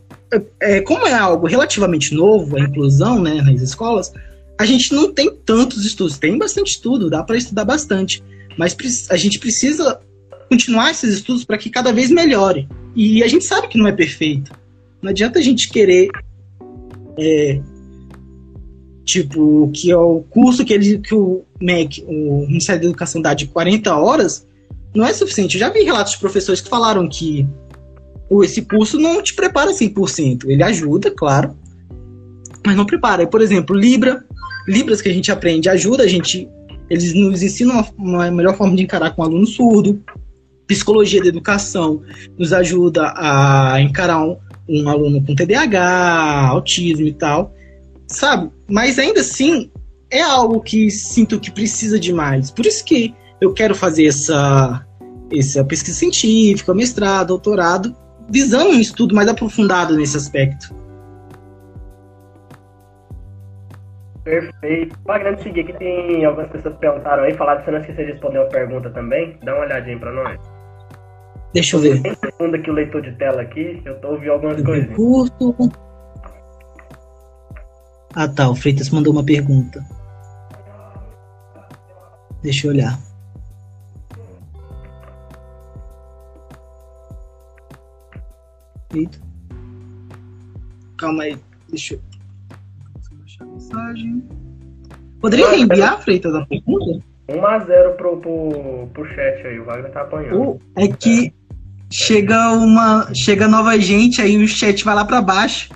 é, 0.59 0.81
como 0.81 1.07
é 1.07 1.13
algo 1.13 1.47
relativamente 1.47 2.13
novo, 2.13 2.57
a 2.57 2.61
inclusão 2.61 3.21
né, 3.21 3.41
nas 3.41 3.61
escolas, 3.61 4.11
a 4.59 4.65
gente 4.65 4.93
não 4.93 5.13
tem 5.13 5.31
tantos 5.45 5.85
estudos, 5.85 6.17
tem 6.17 6.37
bastante 6.37 6.71
estudo, 6.71 7.09
dá 7.09 7.23
para 7.23 7.37
estudar 7.37 7.65
bastante, 7.65 8.23
mas 8.57 8.75
a 9.09 9.17
gente 9.17 9.39
precisa 9.39 9.99
continuar 10.49 10.91
esses 10.91 11.15
estudos 11.15 11.45
para 11.45 11.57
que 11.57 11.69
cada 11.69 11.91
vez 11.91 12.09
melhore. 12.09 12.67
E 12.95 13.23
a 13.23 13.27
gente 13.27 13.45
sabe 13.45 13.67
que 13.67 13.77
não 13.77 13.87
é 13.87 13.91
perfeito. 13.91 14.51
Não 15.01 15.11
adianta 15.11 15.39
a 15.39 15.41
gente 15.41 15.69
querer 15.69 16.09
é, 17.19 17.61
tipo, 19.05 19.71
que 19.73 19.91
é 19.91 19.97
o 19.97 20.23
curso 20.29 20.65
que, 20.65 20.73
ele, 20.73 20.99
que 20.99 21.15
o 21.15 21.43
MEC, 21.61 22.03
o 22.07 22.45
Ministério 22.47 22.81
da 22.81 22.87
Educação 22.87 23.21
dá 23.21 23.33
de 23.33 23.47
40 23.47 23.95
horas, 23.95 24.45
não 24.93 25.05
é 25.05 25.13
suficiente. 25.13 25.55
Eu 25.55 25.59
já 25.61 25.69
vi 25.69 25.83
relatos 25.83 26.13
de 26.13 26.19
professores 26.19 26.59
que 26.59 26.69
falaram 26.69 27.07
que 27.07 27.47
esse 28.43 28.61
curso 28.61 28.99
não 28.99 29.21
te 29.21 29.33
prepara 29.33 29.71
100%. 29.71 30.45
Ele 30.47 30.63
ajuda, 30.63 31.11
claro, 31.11 31.55
mas 32.65 32.75
não 32.75 32.85
prepara. 32.85 33.25
Por 33.25 33.41
exemplo, 33.41 33.75
Libra, 33.75 34.23
Libras 34.67 35.01
que 35.01 35.09
a 35.09 35.13
gente 35.13 35.31
aprende 35.31 35.69
ajuda 35.69 36.03
a 36.03 36.07
gente, 36.07 36.49
eles 36.89 37.13
nos 37.13 37.41
ensinam 37.41 37.85
uma, 37.97 38.29
melhor 38.29 38.55
forma 38.57 38.75
de 38.75 38.83
encarar 38.83 39.11
com 39.11 39.21
um 39.21 39.25
aluno 39.25 39.47
surdo. 39.47 40.03
Psicologia 40.67 41.21
da 41.21 41.27
educação 41.27 42.01
nos 42.37 42.51
ajuda 42.51 43.13
a 43.15 43.79
encarar 43.79 44.21
um, 44.21 44.35
um 44.67 44.89
aluno 44.89 45.23
com 45.23 45.33
TDAH, 45.33 46.47
autismo 46.49 47.07
e 47.07 47.13
tal, 47.13 47.53
sabe? 48.05 48.51
Mas 48.67 48.99
ainda 48.99 49.21
assim 49.21 49.71
é 50.11 50.21
algo 50.21 50.59
que 50.59 50.91
sinto 50.91 51.39
que 51.39 51.49
precisa 51.49 51.97
de 51.97 52.11
mais. 52.11 52.51
Por 52.51 52.65
isso 52.65 52.83
que 52.83 53.15
eu 53.39 53.53
quero 53.53 53.73
fazer 53.73 54.07
essa, 54.07 54.85
essa 55.31 55.63
pesquisa 55.63 55.97
científica, 55.97 56.73
mestrado, 56.73 57.29
doutorado, 57.29 57.95
visando 58.29 58.71
um 58.71 58.79
estudo 58.79 59.15
mais 59.15 59.27
aprofundado 59.27 59.95
nesse 59.95 60.17
aspecto. 60.17 60.75
Perfeito. 64.23 64.99
Pagando 65.05 65.41
seguir 65.41 65.63
que 65.63 65.73
tem 65.73 66.25
algumas 66.25 66.49
pessoas 66.49 66.73
que 66.73 66.81
perguntaram 66.81 67.23
aí, 67.23 67.33
falaram 67.35 67.59
que 67.59 67.65
você 67.65 67.71
não 67.71 67.79
esqueceu 67.79 68.05
de 68.05 68.11
responder 68.11 68.39
uma 68.39 68.49
pergunta 68.49 68.89
também. 68.89 69.37
Dá 69.41 69.53
uma 69.53 69.63
olhadinha 69.63 69.97
pra 69.97 70.11
nós. 70.11 70.39
Deixa 71.53 71.77
eu 71.77 71.79
ver. 71.79 72.01
Tem 72.01 72.13
segundo 72.15 72.55
aqui 72.55 72.69
o 72.69 72.73
leitor 72.73 73.01
de 73.01 73.13
tela 73.13 73.41
aqui, 73.41 73.81
eu 73.85 73.99
tô 74.01 74.09
ouvindo 74.09 74.31
algumas 74.31 74.61
coisas. 74.61 74.93
Curto. 74.95 75.55
Ah 78.13 78.27
tá, 78.27 78.49
o 78.49 78.55
Freitas 78.55 78.89
mandou 78.89 79.13
uma 79.13 79.23
pergunta. 79.23 79.83
Deixa 82.43 82.67
eu 82.67 82.71
olhar. 82.71 83.06
Eita. 88.97 89.19
Calma 90.97 91.23
aí, 91.23 91.37
deixa 91.69 91.93
eu 91.93 92.01
mensagem. 93.45 94.23
Poderia 95.21 95.49
reenviar, 95.49 96.01
Freitas, 96.01 96.33
a 96.33 96.45
pergunta? 96.45 97.03
1x0 97.29 97.95
pro, 97.95 98.17
pro, 98.17 98.87
pro 98.93 99.05
chat 99.09 99.45
aí, 99.45 99.59
o 99.59 99.65
Wagner 99.65 99.91
tá 99.91 100.01
apanhando. 100.01 100.59
é 100.75 100.87
que 100.87 101.33
chega 101.91 102.53
uma. 102.53 103.13
Chega 103.13 103.47
nova 103.47 103.77
gente, 103.79 104.21
aí 104.21 104.41
o 104.41 104.47
chat 104.47 104.83
vai 104.83 104.95
lá 104.95 105.05
pra 105.05 105.21
baixo. 105.21 105.69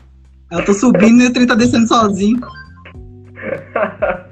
Eu 0.50 0.66
tô 0.66 0.74
subindo 0.74 1.22
e 1.22 1.28
o 1.28 1.34
trem 1.34 1.46
tá 1.48 1.54
descendo 1.56 1.88
sozinho. 1.88 2.40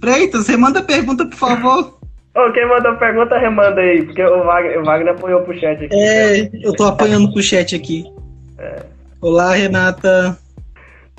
Freitas, 0.00 0.44
você 0.44 0.56
manda 0.56 0.82
pergunta, 0.82 1.26
por 1.26 1.36
favor. 1.36 1.98
Ô, 2.36 2.50
quem 2.52 2.66
mandou 2.68 2.96
pergunta, 2.96 3.38
remanda 3.38 3.80
aí, 3.80 4.04
porque 4.04 4.20
o 4.24 4.42
Wagner, 4.42 4.80
o 4.80 4.84
Wagner 4.84 5.14
apoiou 5.14 5.42
pro 5.42 5.56
chat 5.56 5.84
aqui. 5.84 5.94
É, 5.94 6.50
eu 6.66 6.72
tô 6.72 6.82
apanhando 6.82 7.32
pro 7.32 7.40
chat 7.40 7.76
aqui. 7.76 8.04
É. 8.58 8.82
Olá, 9.20 9.54
Renata. 9.54 10.36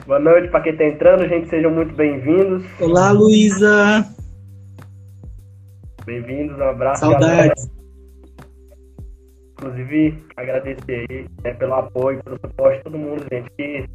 Boa 0.05 0.19
noite 0.19 0.49
para 0.49 0.59
quem 0.59 0.75
tá 0.75 0.83
entrando, 0.83 1.25
gente, 1.29 1.47
sejam 1.47 1.71
muito 1.71 1.95
bem-vindos. 1.95 2.65
Olá, 2.81 3.11
Luísa. 3.11 4.05
Bem-vindos, 6.05 6.59
um 6.59 6.63
abraço. 6.63 6.99
Saudades. 6.99 7.71
Inclusive, 9.53 10.21
agradecer 10.35 11.05
aí 11.09 11.25
né, 11.45 11.53
pelo 11.53 11.75
apoio, 11.75 12.21
pelo 12.25 12.37
suporte 12.41 12.77
de 12.79 12.83
todo 12.83 12.97
mundo, 12.97 13.25
gente, 13.31 13.49
que 13.57 13.85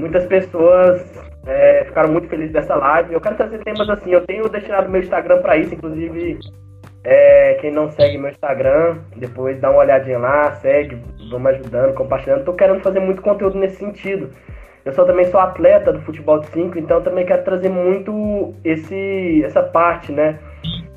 muitas 0.00 0.26
pessoas 0.26 1.04
é, 1.46 1.84
ficaram 1.84 2.10
muito 2.10 2.28
felizes 2.28 2.52
dessa 2.52 2.74
live. 2.74 3.12
Eu 3.12 3.20
quero 3.20 3.36
trazer 3.36 3.58
temas 3.58 3.88
assim, 3.88 4.10
eu 4.12 4.26
tenho 4.26 4.48
destinado 4.48 4.88
meu 4.88 5.00
Instagram 5.00 5.40
para 5.40 5.56
isso, 5.56 5.74
inclusive 5.74 6.40
é, 7.04 7.54
quem 7.60 7.70
não 7.70 7.90
segue 7.90 8.18
meu 8.18 8.30
Instagram, 8.30 8.98
depois 9.16 9.58
dá 9.60 9.70
uma 9.70 9.80
olhadinha 9.80 10.18
lá, 10.18 10.52
segue, 10.56 10.98
vamos 11.30 11.52
ajudando, 11.52 11.94
compartilhando. 11.94 12.44
Tô 12.44 12.52
querendo 12.52 12.80
fazer 12.80 13.00
muito 13.00 13.22
conteúdo 13.22 13.58
nesse 13.58 13.76
sentido. 13.76 14.30
Eu 14.84 14.92
sou, 14.92 15.04
também 15.04 15.26
sou 15.26 15.38
atleta 15.38 15.92
do 15.92 16.00
futebol 16.00 16.38
de 16.40 16.46
5, 16.46 16.78
então 16.78 17.02
também 17.02 17.26
quero 17.26 17.44
trazer 17.44 17.68
muito 17.68 18.54
esse, 18.64 19.42
essa 19.44 19.62
parte, 19.62 20.10
né? 20.10 20.38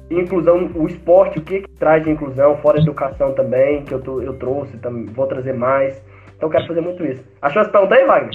Inclusão, 0.10 0.70
o 0.76 0.88
esporte, 0.88 1.39
o 1.39 1.42
que, 1.42 1.62
que 1.62 1.70
traz 1.72 2.04
de 2.04 2.10
inclusão, 2.10 2.58
fora 2.58 2.80
educação 2.80 3.34
também, 3.34 3.84
que 3.84 3.94
eu, 3.94 4.02
tô, 4.02 4.22
eu 4.22 4.34
trouxe, 4.34 4.78
também, 4.78 5.06
vou 5.06 5.28
trazer 5.28 5.54
mais. 5.54 6.02
Então 6.43 6.51
quero 6.51 6.67
fazer 6.67 6.82
muito 6.82 7.06
isso. 7.06 7.23
Achou 7.41 7.62
as 7.62 7.69
perguntas 7.69 7.97
aí, 7.97 8.06
Wagner? 8.06 8.34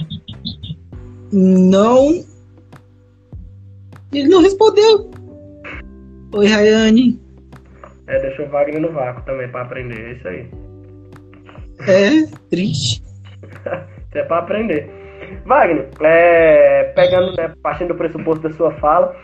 Não. 1.31 2.25
Ele 4.11 4.27
não 4.27 4.41
respondeu. 4.41 5.11
Oi, 6.33 6.47
Rayane. 6.47 7.21
É, 8.07 8.19
deixa 8.19 8.41
o 8.41 8.49
Wagner 8.49 8.81
no 8.81 8.91
vácuo 8.91 9.23
também 9.25 9.47
para 9.49 9.61
aprender, 9.61 10.01
é 10.01 10.13
isso 10.13 10.27
aí. 10.27 10.49
É, 11.87 12.25
triste. 12.49 13.03
isso 13.45 14.17
é 14.17 14.23
para 14.23 14.39
aprender. 14.39 14.89
Wagner, 15.45 15.87
é, 16.01 16.85
pegando, 16.95 17.37
né, 17.37 17.53
partindo 17.61 17.89
do 17.89 17.95
pressuposto 17.95 18.49
da 18.49 18.55
sua 18.55 18.71
fala, 18.79 19.15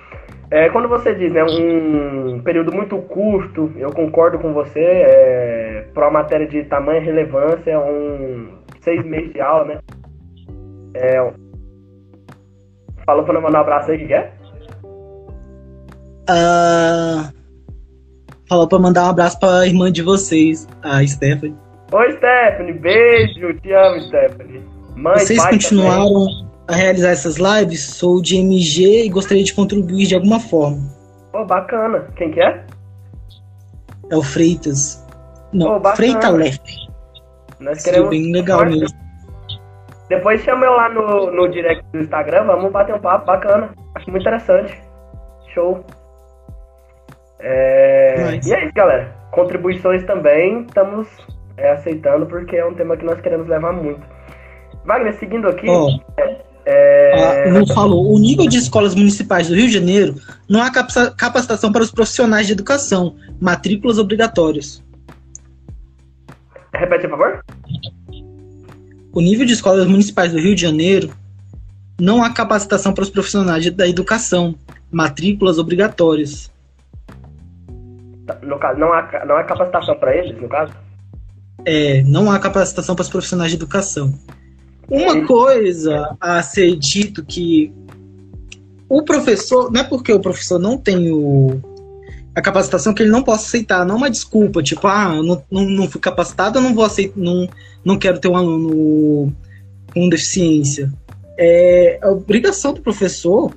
é, 0.52 0.70
quando 0.70 0.88
você 0.88 1.16
diz 1.16 1.34
né, 1.34 1.44
um 1.44 2.40
período 2.44 2.72
muito 2.72 3.00
curto, 3.00 3.74
eu 3.78 3.90
concordo 3.90 4.38
com 4.38 4.54
você, 4.54 4.80
é, 4.80 5.88
para 5.92 6.06
uma 6.06 6.20
matéria 6.22 6.46
de 6.46 6.64
tamanha 6.66 7.02
relevância, 7.02 7.80
um 7.80 8.55
seis 8.86 9.04
meses 9.04 9.34
de 9.34 9.42
aula, 9.42 9.66
né? 9.66 9.80
É, 10.94 11.34
falou 13.06 13.26
para 13.26 13.42
mandar 13.42 13.58
um 13.58 13.62
abraço 13.62 13.92
aí, 13.92 13.98
que 13.98 14.08
quer? 14.08 14.34
Uh, 16.30 17.34
falou 18.48 18.68
para 18.68 18.80
mandar 18.80 19.06
um 19.06 19.10
abraço 19.10 19.40
para 19.40 19.60
a 19.60 19.68
irmã 19.68 19.92
de 19.92 20.02
vocês, 20.02 20.68
a 20.82 21.06
Stephanie. 21.06 21.56
Oi, 21.92 22.12
Stephanie, 22.14 22.74
beijo, 22.74 23.54
te 23.62 23.74
amo, 23.74 24.02
Stephanie. 24.02 24.64
Mãe, 24.96 25.20
vocês 25.20 25.46
continuaram 25.46 26.08
também. 26.08 26.48
a 26.68 26.76
realizar 26.76 27.10
essas 27.10 27.36
lives? 27.38 27.86
Sou 27.96 28.22
de 28.22 28.38
MG 28.38 29.06
e 29.06 29.10
gostaria 29.10 29.44
de 29.44 29.54
contribuir 29.54 30.08
de 30.08 30.16
alguma 30.16 30.40
forma. 30.40 30.80
Oh, 31.34 31.44
bacana. 31.44 32.08
Quem 32.16 32.32
que 32.32 32.40
é? 32.40 32.64
É 34.10 34.16
o 34.16 34.24
Freitas. 34.24 35.06
Não, 35.52 35.78
oh, 35.78 35.96
Freitas 35.96 36.34
Left. 36.34 36.85
Nós 37.60 37.84
queremos. 37.84 38.10
bem 38.10 38.32
legal 38.32 38.66
mesmo. 38.66 39.06
Depois 40.10 40.42
chama 40.42 40.66
eu 40.66 40.74
lá 40.74 40.90
no, 40.90 41.32
no 41.32 41.48
direct 41.50 41.84
do 41.92 42.00
Instagram, 42.00 42.46
vamos 42.46 42.72
bater 42.72 42.94
um 42.94 43.00
papo 43.00 43.26
bacana. 43.26 43.70
Acho 43.96 44.10
muito 44.10 44.22
interessante. 44.22 44.78
Show. 45.54 45.84
É... 47.40 48.40
E 48.46 48.54
é 48.54 48.66
isso, 48.66 48.74
galera. 48.76 49.16
Contribuições 49.32 50.04
também 50.06 50.62
estamos 50.62 51.08
é, 51.58 51.72
aceitando 51.72 52.26
porque 52.26 52.56
é 52.56 52.66
um 52.66 52.74
tema 52.74 52.96
que 52.98 53.06
nós 53.06 53.20
queremos 53.22 53.48
levar 53.48 53.74
muito. 53.74 54.02
Wagner, 54.86 55.18
seguindo 55.18 55.48
aqui. 55.48 55.68
Oh. 55.68 55.90
É... 56.66 57.46
Ah, 57.48 57.52
não 57.52 57.66
falou. 57.68 58.14
O 58.14 58.20
nível 58.20 58.48
de 58.48 58.58
escolas 58.58 58.96
municipais 58.96 59.48
do 59.48 59.56
Rio 59.56 59.68
de 59.68 59.74
Janeiro 59.74 60.16
não 60.50 60.62
há 60.62 60.72
capacitação 60.72 61.72
para 61.72 61.84
os 61.84 61.92
profissionais 61.92 62.48
de 62.48 62.54
educação, 62.54 63.16
matrículas 63.40 63.98
obrigatórias. 63.98 64.84
Repete, 66.78 67.08
por 67.08 67.18
favor. 67.18 67.44
O 69.14 69.22
nível 69.22 69.46
de 69.46 69.54
escolas 69.54 69.88
municipais 69.88 70.32
do 70.32 70.40
Rio 70.40 70.56
de 70.56 70.62
Janeiro 70.62 71.10
não 72.00 72.24
há 72.24 72.30
capacitação 72.34 72.94
para 72.94 73.04
os 73.04 73.10
profissionais 73.10 73.70
da 73.72 73.88
educação, 73.88 74.56
matrículas 74.92 75.58
obrigatórias. 75.58 76.52
No 78.42 78.60
caso, 78.60 78.80
não 78.80 78.92
há, 78.92 79.26
não 79.26 79.38
há 79.38 79.44
capacitação 79.44 79.96
para 79.96 80.16
eles, 80.16 80.40
no 80.42 80.50
caso? 80.50 80.74
É, 81.64 82.04
não 82.04 82.30
há 82.30 82.40
capacitação 82.40 82.96
para 82.96 83.04
os 83.04 83.10
profissionais 83.10 83.52
de 83.52 83.58
educação. 83.58 84.14
Uma 84.90 85.26
coisa 85.26 86.16
a 86.20 86.44
ser 86.44 86.76
dito 86.76 87.24
que 87.26 87.74
o 88.90 89.02
professor, 89.04 89.72
não 89.72 89.82
é 89.82 89.84
porque 89.84 90.14
o 90.14 90.20
professor 90.20 90.60
não 90.60 90.78
tem 90.78 91.12
o, 91.12 91.60
a 92.36 92.42
capacitação 92.42 92.94
que 92.94 93.02
ele 93.02 93.12
não 93.12 93.24
possa 93.24 93.46
aceitar, 93.46 93.86
não 93.86 93.96
uma 93.96 94.10
desculpa, 94.10 94.62
tipo, 94.62 94.86
ah, 94.88 95.10
não, 95.24 95.42
não, 95.50 95.66
não 95.66 95.90
fui 95.90 96.02
capacitado, 96.02 96.60
eu 96.60 96.62
não 96.62 96.76
vou 96.76 96.84
aceitar, 96.84 97.18
não, 97.18 97.48
não 97.84 97.98
quero 97.98 98.20
ter 98.20 98.28
um 98.28 98.36
aluno 98.36 99.34
com 99.94 100.10
deficiência. 100.10 100.92
É 101.40 101.98
a 102.02 102.12
obrigação 102.12 102.74
do 102.74 102.82
professor 102.82 103.56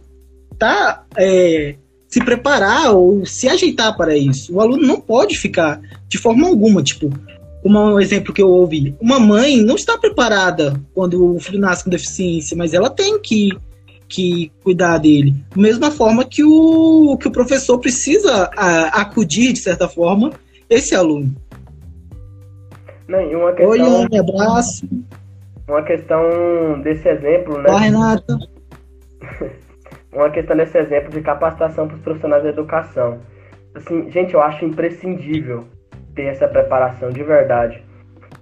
tá 0.59 1.05
é, 1.17 1.75
se 2.09 2.25
preparar 2.25 2.93
ou 2.95 3.27
se 3.27 3.49
ajeitar 3.49 3.97
para 3.97 4.17
isso. 4.17 4.55
O 4.55 4.61
aluno 4.61 4.87
não 4.87 5.01
pode 5.01 5.37
ficar 5.37 5.81
de 6.09 6.17
forma 6.17 6.47
alguma, 6.47 6.83
tipo, 6.83 7.11
um 7.65 8.01
exemplo 8.01 8.33
que 8.33 8.41
eu 8.41 8.49
ouvi, 8.49 8.95
uma 9.01 9.19
mãe 9.19 9.61
não 9.61 9.75
está 9.75 9.99
preparada 9.99 10.81
quando 10.95 11.35
o 11.35 11.41
filho 11.41 11.59
nasce 11.59 11.85
com 11.85 11.91
deficiência, 11.91 12.57
mas 12.57 12.73
ela 12.73 12.89
tem 12.89 13.21
que 13.21 13.51
que 14.09 14.51
cuidar 14.63 14.99
dele. 14.99 15.35
Da 15.55 15.61
mesma 15.61 15.91
forma 15.91 16.25
que 16.25 16.43
o, 16.43 17.17
que 17.21 17.29
o 17.29 17.33
professor 17.33 17.79
precisa 17.79 18.51
a, 18.57 19.03
acudir, 19.03 19.53
de 19.53 19.61
certa 19.61 19.89
forma, 19.89 20.31
esse 20.69 20.95
aluno. 20.95 21.35
Não, 23.07 23.21
e 23.21 23.35
uma 23.35 23.53
questão, 23.53 23.71
Oi, 23.71 23.81
Anne, 23.81 24.19
abraço. 24.19 24.89
Uma 25.69 25.83
questão 25.83 26.81
desse 26.83 27.09
exemplo, 27.09 27.59
né? 27.59 27.69
Olá, 27.69 27.81
Renata. 27.81 28.39
uma 30.13 30.31
questão 30.31 30.57
desse 30.57 30.79
exemplo 30.79 31.11
de 31.11 31.21
capacitação 31.21 31.87
para 31.87 31.97
os 31.97 32.03
profissionais 32.03 32.43
da 32.43 32.49
educação. 32.51 33.21
Assim, 33.75 34.11
gente, 34.11 34.35
eu 34.35 34.43
acho 34.43 34.65
imprescindível 34.65 35.67
ter 36.15 36.25
essa 36.25 36.49
preparação 36.49 37.11
de 37.11 37.23
verdade. 37.23 37.83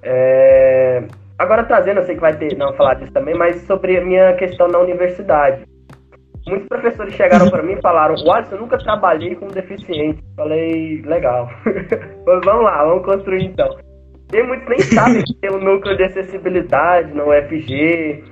É, 0.03 1.05
Agora 1.39 1.65
trazendo, 1.65 2.01
eu 2.01 2.05
sei 2.05 2.15
que 2.15 2.21
vai 2.21 2.35
ter, 2.37 2.57
não 2.57 2.73
falar 2.75 2.95
disso 2.95 3.13
também, 3.13 3.35
mas 3.35 3.57
sobre 3.63 3.99
a 3.99 4.05
minha 4.05 4.35
questão 4.35 4.69
na 4.69 4.79
universidade. 4.79 5.65
Muitos 6.47 6.69
professores 6.69 7.15
chegaram 7.15 7.51
para 7.51 7.63
mim 7.63 7.73
e 7.73 7.83
falaram, 7.83 8.15
Watson, 8.25 8.55
eu 8.55 8.61
nunca 8.61 8.79
trabalhei 8.79 9.35
com 9.35 9.49
deficiente. 9.49 10.23
Falei, 10.37 11.03
legal. 11.03 11.51
vamos 12.25 12.65
lá, 12.65 12.85
vamos 12.85 13.05
construir 13.05 13.45
então. 13.45 13.77
E 14.33 14.43
muitos 14.43 14.69
nem 14.69 14.81
sabem 14.81 15.23
que 15.25 15.35
tem 15.35 15.51
um 15.51 15.59
núcleo 15.59 15.97
de 15.97 16.05
acessibilidade 16.05 17.13
no 17.13 17.31
UFG, 17.31 18.25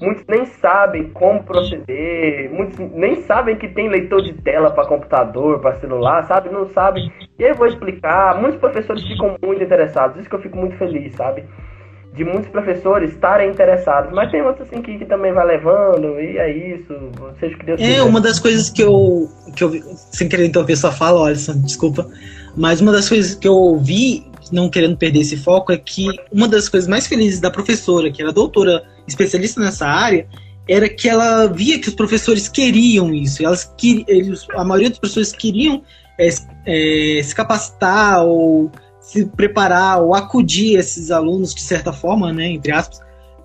muitos 0.00 0.24
nem 0.28 0.44
sabem 0.44 1.10
como 1.10 1.42
proceder, 1.42 2.50
muitos 2.52 2.78
nem 2.78 3.16
sabem 3.22 3.56
que 3.56 3.68
tem 3.68 3.88
leitor 3.88 4.22
de 4.22 4.32
tela 4.32 4.70
para 4.70 4.86
computador, 4.86 5.60
para 5.60 5.74
celular, 5.76 6.24
sabe? 6.24 6.50
Não 6.50 6.66
sabem. 6.66 7.10
E 7.38 7.42
eu 7.42 7.54
vou 7.54 7.66
explicar. 7.66 8.40
Muitos 8.40 8.60
professores 8.60 9.02
ficam 9.06 9.36
muito 9.42 9.62
interessados, 9.62 10.18
isso 10.18 10.28
que 10.28 10.34
eu 10.34 10.40
fico 10.40 10.56
muito 10.56 10.76
feliz, 10.76 11.14
sabe? 11.14 11.44
De 12.12 12.24
muitos 12.24 12.50
professores 12.50 13.12
estarem 13.12 13.50
interessados, 13.50 14.12
mas 14.12 14.30
tem 14.30 14.42
outros 14.42 14.66
assim 14.66 14.82
que, 14.82 14.98
que 14.98 15.04
também 15.04 15.32
vai 15.32 15.46
levando, 15.46 16.20
e 16.20 16.38
é 16.38 16.76
isso, 16.76 16.94
seja 17.38 17.56
que 17.56 17.64
Deus 17.64 17.80
É, 17.80 17.84
quiser. 17.86 18.02
uma 18.02 18.20
das 18.20 18.40
coisas 18.40 18.68
que 18.68 18.82
eu, 18.82 19.28
que 19.54 19.62
eu, 19.62 19.72
sem 19.94 20.28
querer 20.28 20.46
interromper 20.46 20.76
sua 20.76 20.90
fala, 20.90 21.28
Alisson, 21.28 21.60
desculpa, 21.60 22.08
mas 22.56 22.80
uma 22.80 22.90
das 22.90 23.08
coisas 23.08 23.34
que 23.36 23.46
eu 23.46 23.54
ouvi, 23.54 24.26
não 24.50 24.68
querendo 24.68 24.96
perder 24.96 25.20
esse 25.20 25.36
foco, 25.36 25.70
é 25.72 25.76
que 25.76 26.08
uma 26.32 26.48
das 26.48 26.68
coisas 26.68 26.88
mais 26.88 27.06
felizes 27.06 27.40
da 27.40 27.50
professora, 27.50 28.10
que 28.10 28.20
era 28.20 28.32
doutora 28.32 28.82
especialista 29.06 29.60
nessa 29.60 29.86
área, 29.86 30.26
era 30.68 30.88
que 30.88 31.08
ela 31.08 31.46
via 31.46 31.78
que 31.78 31.88
os 31.88 31.94
professores 31.94 32.48
queriam 32.48 33.14
isso, 33.14 33.44
elas 33.44 33.72
eles, 34.08 34.46
a 34.54 34.64
maioria 34.64 34.90
dos 34.90 34.98
professores 34.98 35.32
queriam 35.32 35.82
é, 36.18 36.28
é, 36.66 37.22
se 37.22 37.34
capacitar 37.34 38.24
ou 38.24 38.70
se 39.00 39.26
preparar 39.26 40.02
ou 40.02 40.14
acudir 40.14 40.78
esses 40.78 41.10
alunos 41.10 41.54
de 41.54 41.62
certa 41.62 41.92
forma, 41.92 42.32
né, 42.32 42.48
entre 42.48 42.72
aspas, 42.72 43.00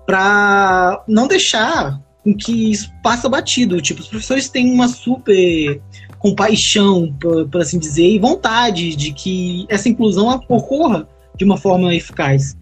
para 0.06 1.02
não 1.08 1.26
deixar 1.26 2.00
com 2.22 2.34
que 2.34 2.72
isso 2.72 2.92
passe 3.02 3.28
batido. 3.28 3.80
Tipo, 3.80 4.00
os 4.00 4.08
professores 4.08 4.48
têm 4.48 4.72
uma 4.72 4.88
super 4.88 5.80
com 6.18 6.34
paixão, 6.34 7.12
por, 7.20 7.48
por, 7.48 7.60
assim 7.60 7.78
dizer, 7.78 8.08
e 8.08 8.18
vontade 8.18 8.96
de 8.96 9.12
que 9.12 9.66
essa 9.68 9.88
inclusão 9.88 10.28
ocorra 10.48 11.06
de 11.36 11.44
uma 11.44 11.56
forma 11.56 11.94
eficaz. 11.94 12.56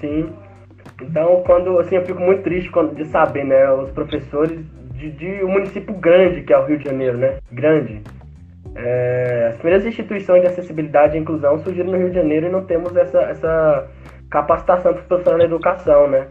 Sim. 0.00 0.28
Então, 1.00 1.42
quando 1.44 1.78
assim, 1.78 1.96
eu 1.96 2.06
fico 2.06 2.20
muito 2.20 2.42
triste 2.42 2.70
quando, 2.70 2.94
de 2.94 3.04
saber, 3.06 3.44
né, 3.44 3.70
os 3.72 3.90
professores 3.90 4.60
de, 4.94 5.10
de 5.10 5.44
um 5.44 5.50
município 5.50 5.94
grande 5.94 6.42
que 6.42 6.52
é 6.52 6.58
o 6.58 6.66
Rio 6.66 6.78
de 6.78 6.84
Janeiro, 6.84 7.18
né, 7.18 7.38
grande. 7.50 8.02
É, 8.74 9.48
as 9.50 9.56
primeiras 9.56 9.84
instituições 9.84 10.40
de 10.42 10.48
acessibilidade 10.48 11.16
e 11.16 11.20
inclusão 11.20 11.58
surgiram 11.58 11.90
no 11.90 11.98
Rio 11.98 12.08
de 12.08 12.16
Janeiro 12.16 12.46
e 12.46 12.50
não 12.50 12.64
temos 12.64 12.96
essa, 12.96 13.20
essa 13.22 13.88
capacitação 14.30 14.94
para 14.94 15.02
profissional 15.02 15.38
na 15.38 15.44
educação, 15.44 16.08
né? 16.08 16.28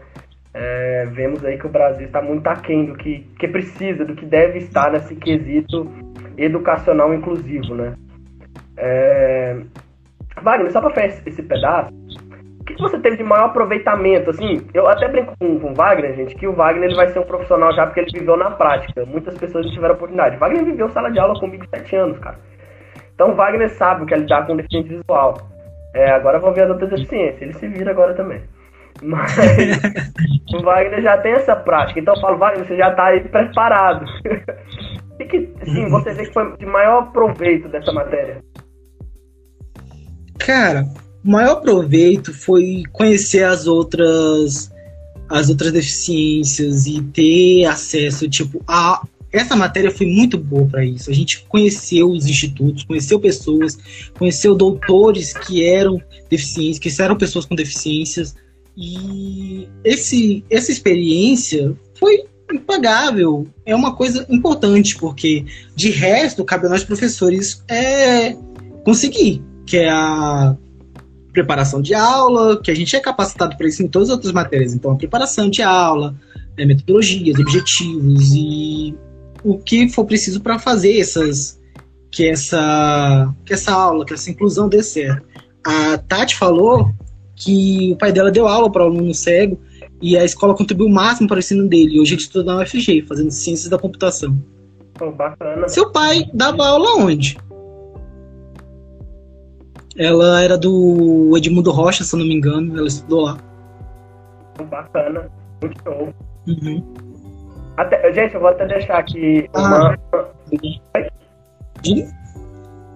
É, 0.54 1.06
vemos 1.06 1.44
aí 1.44 1.56
que 1.56 1.66
o 1.66 1.70
Brasil 1.70 2.06
está 2.06 2.20
muito 2.20 2.46
aquém 2.46 2.84
do 2.84 2.94
que, 2.94 3.20
que 3.38 3.48
precisa, 3.48 4.04
do 4.04 4.14
que 4.14 4.26
deve 4.26 4.58
estar 4.58 4.90
nesse 4.90 5.14
quesito 5.16 5.90
educacional 6.36 7.14
inclusivo, 7.14 7.74
né? 7.74 7.94
É... 8.76 9.56
Wagner, 10.42 10.72
só 10.72 10.80
para 10.80 10.90
fechar 10.90 11.22
esse 11.26 11.42
pedaço, 11.42 11.92
o 11.92 12.21
que 12.74 12.82
você 12.82 12.98
teve 12.98 13.16
de 13.16 13.22
maior 13.22 13.46
aproveitamento? 13.46 14.30
Assim, 14.30 14.66
eu 14.74 14.86
até 14.88 15.08
brinco 15.08 15.34
com, 15.38 15.58
com 15.58 15.72
o 15.72 15.74
Wagner, 15.74 16.14
gente, 16.14 16.34
que 16.34 16.46
o 16.46 16.52
Wagner 16.52 16.84
ele 16.84 16.94
vai 16.94 17.08
ser 17.08 17.18
um 17.18 17.24
profissional 17.24 17.72
já 17.74 17.86
porque 17.86 18.00
ele 18.00 18.18
viveu 18.18 18.36
na 18.36 18.50
prática. 18.50 19.04
Muitas 19.06 19.36
pessoas 19.38 19.66
não 19.66 19.72
tiveram 19.72 19.94
oportunidade. 19.94 20.36
Wagner 20.36 20.64
viveu 20.64 20.88
sala 20.90 21.10
de 21.10 21.18
aula 21.18 21.38
comigo 21.38 21.64
sete 21.70 21.96
anos, 21.96 22.18
cara. 22.18 22.38
Então 23.14 23.30
o 23.30 23.34
Wagner 23.34 23.70
sabe 23.70 24.02
o 24.02 24.06
que 24.06 24.14
é 24.14 24.18
lidar 24.18 24.46
com 24.46 24.56
deficiente 24.56 24.88
visual. 24.88 25.38
É, 25.94 26.10
agora 26.10 26.38
vamos 26.38 26.56
ver 26.56 26.62
as 26.62 26.70
outras 26.70 26.90
deficiências. 26.90 27.42
Ele 27.42 27.52
se 27.52 27.68
vira 27.68 27.90
agora 27.90 28.14
também. 28.14 28.42
Mas 29.02 29.36
o 30.54 30.62
Wagner 30.62 31.02
já 31.02 31.18
tem 31.18 31.32
essa 31.32 31.56
prática. 31.56 32.00
Então 32.00 32.14
eu 32.14 32.20
falo, 32.20 32.38
Wagner, 32.38 32.66
você 32.66 32.76
já 32.76 32.90
está 32.90 33.06
aí 33.06 33.20
preparado. 33.20 34.04
O 34.04 35.18
que, 35.26 35.52
assim, 35.62 35.88
você 35.88 36.12
vê 36.12 36.26
que 36.26 36.32
foi 36.32 36.56
de 36.56 36.66
maior 36.66 37.12
proveito 37.12 37.68
dessa 37.68 37.92
matéria? 37.92 38.42
Cara, 40.38 40.84
o 41.24 41.30
maior 41.30 41.56
proveito 41.56 42.32
foi 42.32 42.82
conhecer 42.92 43.44
as 43.44 43.66
outras 43.66 44.70
as 45.28 45.48
outras 45.48 45.72
deficiências 45.72 46.86
e 46.86 47.00
ter 47.00 47.64
acesso, 47.64 48.28
tipo, 48.28 48.62
a 48.68 49.02
essa 49.32 49.56
matéria 49.56 49.90
foi 49.90 50.06
muito 50.06 50.36
boa 50.36 50.66
para 50.66 50.84
isso. 50.84 51.10
A 51.10 51.14
gente 51.14 51.46
conheceu 51.48 52.10
os 52.10 52.26
institutos, 52.26 52.84
conheceu 52.84 53.18
pessoas, 53.18 53.78
conheceu 54.18 54.54
doutores 54.54 55.32
que 55.32 55.64
eram 55.64 55.98
deficientes, 56.28 56.78
que 56.78 57.02
eram 57.02 57.16
pessoas 57.16 57.46
com 57.46 57.54
deficiências. 57.54 58.34
E 58.76 59.66
esse, 59.82 60.44
essa 60.50 60.70
experiência 60.70 61.74
foi 61.98 62.24
impagável. 62.52 63.46
É 63.64 63.74
uma 63.74 63.96
coisa 63.96 64.26
importante, 64.28 64.98
porque 64.98 65.46
de 65.74 65.90
resto, 65.90 66.44
cabe 66.44 66.66
a 66.66 66.70
nós 66.70 66.84
professores 66.84 67.64
é, 67.68 68.36
conseguir, 68.84 69.42
que 69.64 69.78
é 69.78 69.88
a 69.88 70.54
preparação 71.32 71.80
de 71.80 71.94
aula, 71.94 72.60
que 72.60 72.70
a 72.70 72.74
gente 72.74 72.94
é 72.94 73.00
capacitado 73.00 73.56
para 73.56 73.66
isso 73.66 73.82
em 73.82 73.88
todas 73.88 74.08
as 74.08 74.14
outras 74.14 74.32
matérias. 74.32 74.74
Então, 74.74 74.92
a 74.92 74.96
preparação 74.96 75.48
de 75.48 75.62
aula, 75.62 76.14
é, 76.56 76.64
metodologias, 76.64 77.38
objetivos 77.38 78.32
e 78.34 78.94
o 79.42 79.58
que 79.58 79.88
for 79.88 80.04
preciso 80.04 80.40
para 80.40 80.58
fazer 80.58 80.98
essas 80.98 81.60
que 82.10 82.28
essa 82.28 83.34
que 83.44 83.54
essa 83.54 83.72
aula, 83.72 84.04
que 84.04 84.12
essa 84.12 84.30
inclusão 84.30 84.68
dê 84.68 84.82
certo. 84.82 85.26
A 85.64 85.96
Tati 85.96 86.36
falou 86.36 86.92
que 87.34 87.92
o 87.92 87.96
pai 87.96 88.12
dela 88.12 88.30
deu 88.30 88.46
aula 88.46 88.70
para 88.70 88.82
o 88.82 88.86
aluno 88.86 89.14
cego 89.14 89.58
e 90.00 90.16
a 90.16 90.24
escola 90.24 90.54
contribuiu 90.54 90.88
o 90.88 90.92
máximo 90.92 91.28
para 91.28 91.36
o 91.36 91.38
ensino 91.38 91.66
dele. 91.68 91.98
Hoje 91.98 92.14
ele 92.14 92.22
estuda 92.22 92.52
na 92.52 92.62
UFG, 92.62 93.02
fazendo 93.08 93.30
ciências 93.30 93.68
da 93.68 93.78
computação. 93.78 94.36
Oh, 95.00 95.10
bacana. 95.10 95.68
Seu 95.68 95.90
pai 95.90 96.28
dava 96.34 96.66
aula 96.66 96.96
onde? 96.96 97.38
Ela 99.96 100.42
era 100.42 100.56
do 100.56 101.34
Edmundo 101.36 101.70
Rocha, 101.70 102.04
se 102.04 102.14
eu 102.14 102.18
não 102.18 102.26
me 102.26 102.34
engano. 102.34 102.78
Ela 102.78 102.88
estudou 102.88 103.22
lá. 103.22 103.38
Bacana. 104.68 105.30
Muito 105.60 105.82
show. 105.82 106.14
Uhum. 106.46 106.82
Até, 107.76 108.12
gente, 108.12 108.34
eu 108.34 108.40
vou 108.40 108.50
até 108.50 108.66
deixar 108.66 108.98
aqui 108.98 109.48
ah. 109.54 109.60
uma. 109.60 109.98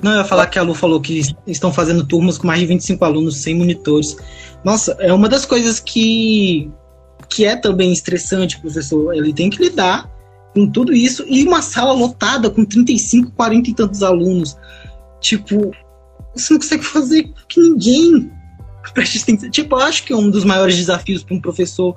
Não, 0.02 0.12
eu 0.12 0.18
ia 0.18 0.24
falar 0.24 0.46
que 0.46 0.58
a 0.58 0.62
Lu 0.62 0.74
falou 0.74 1.00
que 1.00 1.22
estão 1.46 1.72
fazendo 1.72 2.06
turmas 2.06 2.36
com 2.36 2.46
mais 2.46 2.60
de 2.60 2.66
25 2.66 3.04
alunos 3.04 3.38
sem 3.38 3.54
monitores. 3.54 4.16
Nossa, 4.62 4.96
é 5.00 5.12
uma 5.12 5.28
das 5.28 5.46
coisas 5.46 5.80
que, 5.80 6.70
que 7.28 7.44
é 7.44 7.56
também 7.56 7.92
estressante, 7.92 8.60
professor. 8.60 9.14
Ele 9.14 9.32
tem 9.32 9.48
que 9.48 9.62
lidar 9.62 10.10
com 10.54 10.70
tudo 10.70 10.92
isso 10.92 11.24
e 11.28 11.44
uma 11.44 11.62
sala 11.62 11.92
lotada 11.92 12.50
com 12.50 12.64
35, 12.64 13.32
40 13.32 13.70
e 13.70 13.74
tantos 13.74 14.02
alunos. 14.02 14.56
Tipo, 15.20 15.72
você 16.42 16.52
não 16.52 16.60
consegue 16.60 16.84
fazer 16.84 17.30
que 17.48 17.60
ninguém 17.60 18.30
preste 18.92 19.18
atenção. 19.22 19.50
Tipo, 19.50 19.76
eu 19.76 19.80
acho 19.80 20.04
que 20.04 20.12
é 20.12 20.16
um 20.16 20.30
dos 20.30 20.44
maiores 20.44 20.76
desafios 20.76 21.22
para 21.22 21.36
um 21.36 21.40
professor, 21.40 21.94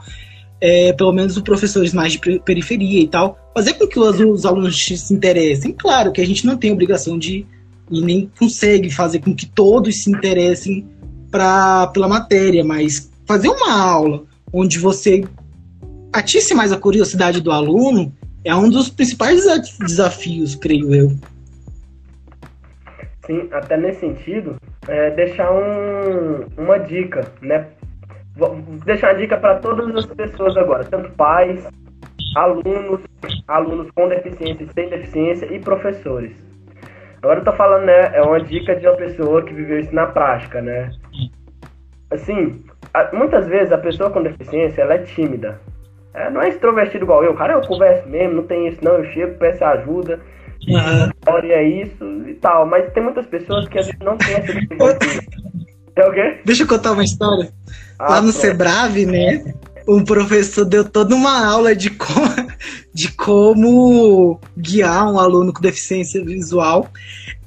é, 0.60 0.94
pelo 0.94 1.14
menos 1.14 1.38
os 1.38 1.44
professores 1.44 1.94
mais 1.94 2.14
de 2.14 2.20
periferia 2.40 3.02
e 3.02 3.08
tal, 3.08 3.38
fazer 3.54 3.74
com 3.74 3.88
que 3.88 4.00
os, 4.00 4.20
os 4.20 4.46
alunos 4.46 4.84
se 4.84 5.14
interessem. 5.14 5.72
Claro 5.74 6.12
que 6.12 6.22
a 6.22 6.26
gente 6.26 6.46
não 6.46 6.58
tem 6.58 6.72
obrigação 6.72 7.18
de 7.18 7.46
e 7.92 8.02
nem 8.02 8.30
consegue 8.38 8.92
fazer 8.92 9.20
com 9.20 9.34
que 9.34 9.48
todos 9.48 10.04
se 10.04 10.12
interessem 10.12 10.88
pra, 11.32 11.88
pela 11.88 12.08
matéria, 12.08 12.64
mas 12.64 13.10
fazer 13.26 13.50
uma 13.50 13.74
aula 13.74 14.24
onde 14.54 14.78
você 14.78 15.24
atisse 16.14 16.54
mais 16.54 16.72
a 16.72 16.78
curiosidade 16.78 17.42
do 17.42 17.52
aluno 17.52 18.14
é 18.44 18.56
um 18.56 18.70
dos 18.70 18.90
principais 18.90 19.44
desafios, 19.80 20.56
creio 20.56 20.94
eu. 20.94 21.16
Sim, 23.30 23.48
até 23.52 23.78
nesse 23.78 24.00
sentido, 24.00 24.56
é 24.88 25.12
deixar 25.12 25.52
um, 25.52 26.48
uma 26.58 26.80
dica, 26.80 27.22
né? 27.44 27.68
Vou 28.36 28.56
deixar 28.84 29.12
uma 29.12 29.20
dica 29.20 29.38
para 29.38 29.60
todas 29.60 29.96
as 29.96 30.08
pessoas 30.08 30.58
agora, 30.58 30.84
tanto 30.84 31.12
pais, 31.12 31.64
alunos, 32.36 33.02
alunos 33.48 33.92
com 33.92 34.08
deficiência 34.08 34.64
e 34.64 34.74
sem 34.74 34.90
deficiência 34.90 35.46
e 35.46 35.60
professores. 35.60 36.36
Agora 37.22 37.42
eu 37.42 37.44
tô 37.44 37.54
falando, 37.54 37.86
né? 37.86 38.10
É 38.16 38.22
uma 38.24 38.42
dica 38.42 38.76
de 38.76 38.88
uma 38.88 38.96
pessoa 38.96 39.44
que 39.44 39.54
viveu 39.54 39.80
isso 39.80 39.94
na 39.94 40.08
prática, 40.08 40.60
né? 40.60 40.90
Assim, 42.10 42.66
muitas 43.14 43.46
vezes 43.48 43.72
a 43.72 43.78
pessoa 43.78 44.10
com 44.10 44.24
deficiência 44.24 44.82
ela 44.82 44.96
é 44.96 45.04
tímida. 45.04 45.62
É, 46.16 46.32
não 46.32 46.42
é 46.42 46.50
extrovertido 46.50 47.06
igual 47.06 47.24
eu, 47.24 47.36
cara, 47.36 47.54
eu 47.54 47.62
converso 47.62 48.10
mesmo, 48.10 48.38
não 48.38 48.48
tem 48.48 48.68
isso 48.68 48.84
não, 48.84 48.94
eu 48.94 49.06
chego, 49.06 49.38
peço 49.38 49.64
ajuda. 49.64 50.20
Uhum. 50.68 51.51
é 51.51 51.64
isso 51.64 52.05
e 52.28 52.34
tal. 52.36 52.66
Mas 52.66 52.91
tem 52.93 53.03
muitas 53.03 53.26
pessoas 53.28 53.68
que 53.68 53.80
a 53.80 53.82
gente 53.82 53.99
não 54.03 54.18
tem 54.18 54.36
essa 54.36 54.51
É 55.95 56.07
o 56.07 56.12
quê? 56.12 56.39
Deixa 56.45 56.64
eu 56.64 56.68
contar 56.68 56.91
uma 56.91 57.03
história. 57.03 57.51
Ah, 57.97 58.12
Lá 58.12 58.22
no 58.22 58.32
Sebrave, 58.32 59.05
né? 59.05 59.53
Um 59.88 60.03
professor 60.03 60.66
deu 60.66 60.86
toda 60.88 61.16
uma 61.16 61.45
aula 61.45 61.76
de 61.76 61.89
como, 61.89 62.30
de 62.93 63.12
como 63.14 64.39
guiar 64.57 65.12
um 65.12 65.20
aluno 65.20 65.51
com 65.51 65.62
deficiência 65.62 66.24
visual. 66.24 66.89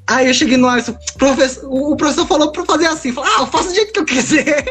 Aí 0.08 0.26
eu 0.26 0.34
cheguei 0.34 0.56
no 0.56 0.68
Alisson, 0.68 0.96
professor, 1.16 1.64
o 1.72 1.96
professor 1.96 2.26
falou 2.26 2.50
pra 2.50 2.64
fazer 2.64 2.86
assim, 2.86 3.12
falou, 3.12 3.30
ah, 3.34 3.42
eu 3.42 3.46
faço 3.46 3.68
do 3.68 3.74
jeito 3.74 3.92
que 3.92 4.00
eu 4.00 4.04
quiser. 4.04 4.64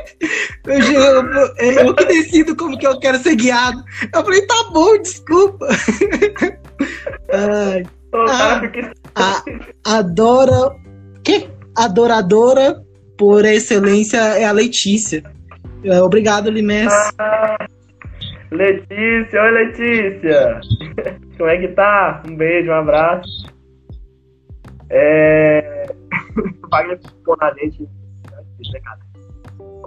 Eu, 0.67 0.79
eu, 0.79 1.53
é, 1.57 1.87
eu 1.87 1.95
que 1.95 2.05
decido 2.05 2.55
como 2.55 2.77
que 2.77 2.85
eu 2.85 2.99
quero 2.99 3.17
ser 3.17 3.35
guiado. 3.35 3.81
Eu 4.13 4.23
falei, 4.23 4.45
tá 4.45 4.69
bom, 4.71 4.97
desculpa. 5.01 5.67
Ai. 7.31 7.85
A, 8.13 9.43
a, 9.85 9.97
adora. 9.97 10.75
Que? 11.23 11.49
Adoradora 11.77 12.83
por 13.17 13.45
excelência 13.45 14.17
é 14.17 14.45
a 14.45 14.51
Letícia. 14.51 15.23
É, 15.83 16.01
obrigado, 16.01 16.49
Limés. 16.49 16.91
Ah, 17.17 17.57
Letícia, 18.51 19.41
oi 19.41 19.51
Letícia. 19.51 20.61
Como 21.37 21.49
é 21.49 21.57
que 21.57 21.69
tá? 21.69 22.21
Um 22.27 22.35
beijo, 22.35 22.69
um 22.69 22.75
abraço. 22.75 23.29
É. 24.89 25.87
Wagner 26.69 26.99
ficou 26.99 27.37
na 27.39 27.53
gente. 27.53 27.87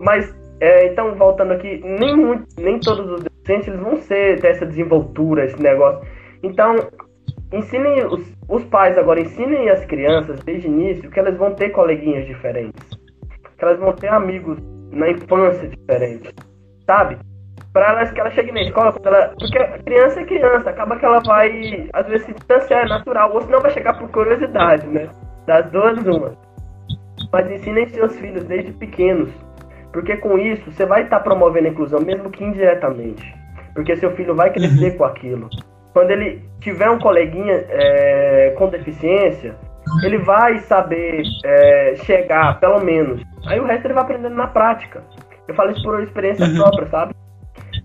Mas, 0.00 0.34
é, 0.60 0.86
então, 0.86 1.14
voltando 1.14 1.52
aqui, 1.52 1.80
nem, 1.84 2.42
nem 2.58 2.80
todos 2.80 3.10
os 3.10 3.24
docentes 3.24 3.68
eles 3.68 3.80
vão 3.80 3.96
ser, 3.98 4.40
ter 4.40 4.48
essa 4.48 4.66
desenvoltura, 4.66 5.44
esse 5.44 5.60
negócio. 5.60 6.06
Então, 6.42 6.76
ensinem 7.56 8.04
os, 8.06 8.32
os 8.48 8.64
pais 8.64 8.96
agora 8.98 9.20
ensinem 9.20 9.68
as 9.70 9.84
crianças 9.84 10.40
desde 10.40 10.68
o 10.68 10.70
início 10.70 11.10
que 11.10 11.18
elas 11.18 11.36
vão 11.36 11.54
ter 11.54 11.70
coleguinhas 11.70 12.26
diferentes, 12.26 12.82
que 13.56 13.64
elas 13.64 13.78
vão 13.78 13.92
ter 13.92 14.08
amigos 14.08 14.58
na 14.90 15.10
infância 15.10 15.68
diferentes, 15.68 16.32
sabe? 16.86 17.18
Para 17.72 17.90
elas 17.90 18.10
que 18.12 18.20
ela 18.20 18.30
chegue 18.30 18.52
na 18.52 18.62
escola, 18.62 18.94
ela, 19.04 19.34
porque 19.38 19.58
criança 19.84 20.20
é 20.20 20.24
criança, 20.24 20.70
acaba 20.70 20.96
que 20.96 21.04
ela 21.04 21.20
vai 21.20 21.88
às 21.92 22.06
vezes 22.06 22.26
se 22.26 22.32
distanciar, 22.32 22.84
é 22.84 22.88
natural, 22.88 23.32
ou 23.32 23.42
senão 23.42 23.60
vai 23.60 23.72
chegar 23.72 23.98
por 23.98 24.08
curiosidade, 24.10 24.86
né? 24.86 25.08
Das 25.46 25.68
duas 25.70 25.98
uma. 26.06 26.32
Mas 27.32 27.50
ensinem 27.50 27.88
seus 27.88 28.16
filhos 28.16 28.44
desde 28.44 28.72
pequenos, 28.72 29.30
porque 29.92 30.16
com 30.16 30.38
isso 30.38 30.70
você 30.70 30.86
vai 30.86 31.02
estar 31.02 31.18
tá 31.18 31.24
promovendo 31.24 31.66
a 31.66 31.70
inclusão, 31.70 32.00
mesmo 32.00 32.30
que 32.30 32.44
indiretamente, 32.44 33.34
porque 33.74 33.96
seu 33.96 34.12
filho 34.12 34.34
vai 34.34 34.52
crescer 34.52 34.92
uhum. 34.92 34.98
com 34.98 35.04
aquilo. 35.04 35.50
Quando 35.94 36.10
ele 36.10 36.42
tiver 36.60 36.90
um 36.90 36.98
coleguinha 36.98 37.64
é, 37.70 38.52
com 38.58 38.68
deficiência, 38.68 39.54
ele 40.02 40.18
vai 40.18 40.58
saber 40.58 41.22
é, 41.44 41.94
chegar, 42.04 42.58
pelo 42.58 42.80
menos. 42.84 43.22
Aí 43.46 43.60
o 43.60 43.64
resto 43.64 43.86
ele 43.86 43.94
vai 43.94 44.02
aprendendo 44.02 44.34
na 44.34 44.48
prática. 44.48 45.02
Eu 45.46 45.54
falo 45.54 45.70
isso 45.70 45.82
por 45.82 46.02
experiência 46.02 46.46
uhum. 46.46 46.56
própria, 46.56 46.88
sabe? 46.88 47.14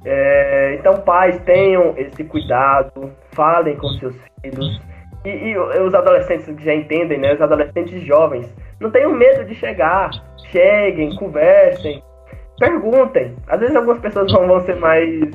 É, 0.05 0.75
então, 0.79 1.01
pais, 1.01 1.39
tenham 1.41 1.93
esse 1.97 2.23
cuidado, 2.23 3.11
falem 3.31 3.77
com 3.77 3.89
seus 3.99 4.15
filhos. 4.41 4.81
E, 5.23 5.29
e, 5.29 5.57
os 5.57 5.93
adolescentes 5.93 6.47
que 6.47 6.63
já 6.63 6.73
entendem, 6.73 7.19
né? 7.19 7.33
Os 7.33 7.41
adolescentes 7.41 8.01
jovens, 8.01 8.51
não 8.79 8.89
tenham 8.89 9.13
medo 9.13 9.45
de 9.45 9.53
chegar. 9.53 10.09
Cheguem, 10.51 11.15
conversem, 11.15 12.01
perguntem. 12.57 13.35
Às 13.47 13.59
vezes 13.59 13.75
algumas 13.75 13.99
pessoas 13.99 14.31
vão, 14.31 14.47
vão 14.47 14.61
ser 14.61 14.77
mais. 14.77 15.29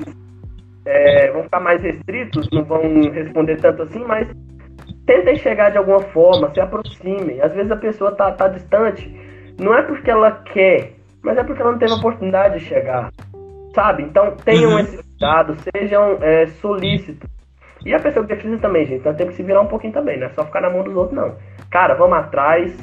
É, 0.85 1.31
vão 1.31 1.43
ficar 1.43 1.59
mais 1.59 1.81
restritos, 1.81 2.47
não 2.51 2.63
vão 2.63 2.81
responder 3.11 3.57
tanto 3.57 3.83
assim, 3.83 4.03
mas 4.05 4.27
tentem 5.05 5.35
chegar 5.37 5.71
de 5.71 5.77
alguma 5.77 5.99
forma, 5.99 6.51
se 6.53 6.59
aproximem. 6.59 7.41
Às 7.41 7.53
vezes 7.53 7.71
a 7.71 7.77
pessoa 7.77 8.11
tá, 8.11 8.31
tá 8.31 8.47
distante, 8.47 9.13
não 9.59 9.73
é 9.73 9.81
porque 9.81 10.09
ela 10.09 10.31
quer, 10.31 10.93
mas 11.23 11.37
é 11.37 11.43
porque 11.43 11.61
ela 11.61 11.71
não 11.71 11.79
teve 11.79 11.93
a 11.93 11.95
oportunidade 11.95 12.59
de 12.59 12.65
chegar. 12.65 13.11
Sabe? 13.73 14.03
Então 14.03 14.35
tenham 14.43 14.71
uhum. 14.71 14.79
esse 14.79 15.03
cuidado, 15.03 15.57
sejam 15.73 16.17
é, 16.21 16.47
solícitos. 16.47 17.29
E 17.85 17.93
a 17.93 17.99
pessoa 17.99 18.25
que 18.25 18.33
precisa 18.33 18.57
também, 18.57 18.85
gente, 18.85 18.99
então 18.99 19.13
tem 19.13 19.27
que 19.27 19.35
se 19.35 19.43
virar 19.43 19.61
um 19.61 19.67
pouquinho 19.67 19.93
também, 19.93 20.17
não 20.17 20.25
é 20.25 20.29
só 20.31 20.43
ficar 20.43 20.61
na 20.61 20.71
mão 20.71 20.83
dos 20.83 20.95
outros, 20.95 21.15
não. 21.15 21.35
Cara, 21.69 21.93
vamos 21.93 22.17
atrás, 22.17 22.75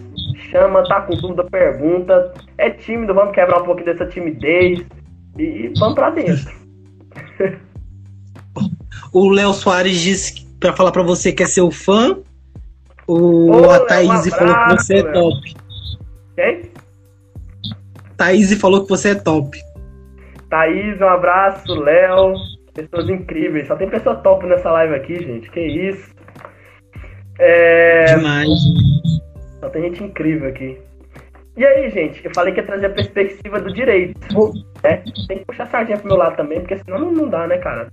chama, 0.51 0.85
tá 0.87 1.01
com 1.01 1.17
dúvida, 1.17 1.45
pergunta. 1.45 2.33
É 2.59 2.71
tímido, 2.71 3.15
vamos 3.15 3.35
quebrar 3.35 3.63
um 3.63 3.65
pouquinho 3.65 3.87
dessa 3.87 4.07
timidez 4.07 4.87
e, 5.39 5.43
e 5.43 5.73
vamos 5.79 5.95
pra 5.95 6.11
dentro. 6.11 6.53
o 9.13 9.29
Léo 9.29 9.53
Soares 9.53 10.01
disse 10.01 10.47
pra 10.59 10.73
falar 10.73 10.91
pra 10.91 11.03
você 11.03 11.33
que 11.33 11.43
é 11.43 11.47
seu 11.47 11.71
fã. 11.71 12.19
O, 13.07 13.51
Ô, 13.51 13.71
a 13.71 13.81
Thaís 13.81 14.09
um 14.09 14.13
abraço, 14.13 14.31
falou 14.31 14.55
que 14.55 14.83
você 14.83 14.95
é 14.97 15.03
top. 15.03 15.55
Quem? 16.37 16.63
Thaís 18.17 18.55
falou 18.55 18.83
que 18.85 18.89
você 18.89 19.09
é 19.11 19.15
top. 19.15 19.59
Thaís, 20.49 21.01
um 21.01 21.09
abraço, 21.09 21.75
Léo. 21.75 22.35
Pessoas 22.75 23.09
incríveis. 23.09 23.67
Só 23.67 23.77
tem 23.77 23.89
pessoa 23.89 24.17
top 24.17 24.47
nessa 24.47 24.71
live 24.71 24.95
aqui, 24.95 25.23
gente. 25.23 25.51
Que 25.51 25.61
isso. 25.61 26.11
É... 27.39 28.17
Demais. 28.17 28.49
Só 29.61 29.69
tem 29.69 29.83
gente 29.83 30.05
incrível 30.05 30.49
aqui. 30.49 30.79
E 31.57 31.67
aí, 31.67 31.91
gente, 31.91 32.25
eu 32.25 32.31
falei 32.35 32.55
que 32.55 32.61
ia 32.61 32.67
trazer 32.67 32.87
a 32.87 32.91
perspectiva 32.91 33.61
do 33.61 33.73
direito. 33.73 34.19
Né? 34.83 35.03
Tem 35.29 35.39
que 35.39 35.45
puxar 35.45 35.65
a 35.65 35.67
sardinha 35.67 35.99
pro 35.99 36.09
meu 36.09 36.17
lado 36.17 36.37
também, 36.37 36.61
porque 36.61 36.79
senão 36.79 36.99
não, 36.99 37.13
não 37.13 37.29
dá, 37.29 37.47
né, 37.47 37.59
cara? 37.59 37.89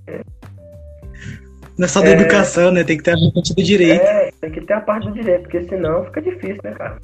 Não 1.80 1.86
é 1.86 1.88
só 1.88 2.02
da 2.02 2.10
é... 2.10 2.12
educação, 2.12 2.72
né? 2.72 2.84
Tem 2.84 2.98
que 2.98 3.04
ter 3.04 3.12
a 3.12 3.32
parte 3.34 3.56
do 3.56 3.64
direito. 3.64 4.04
É, 4.04 4.32
tem 4.42 4.52
que 4.52 4.60
ter 4.60 4.74
a 4.74 4.82
parte 4.82 5.08
do 5.08 5.14
direito, 5.14 5.44
porque 5.44 5.64
senão 5.64 6.04
fica 6.04 6.22
difícil, 6.22 6.60
né, 6.62 6.72
cara? 6.72 6.98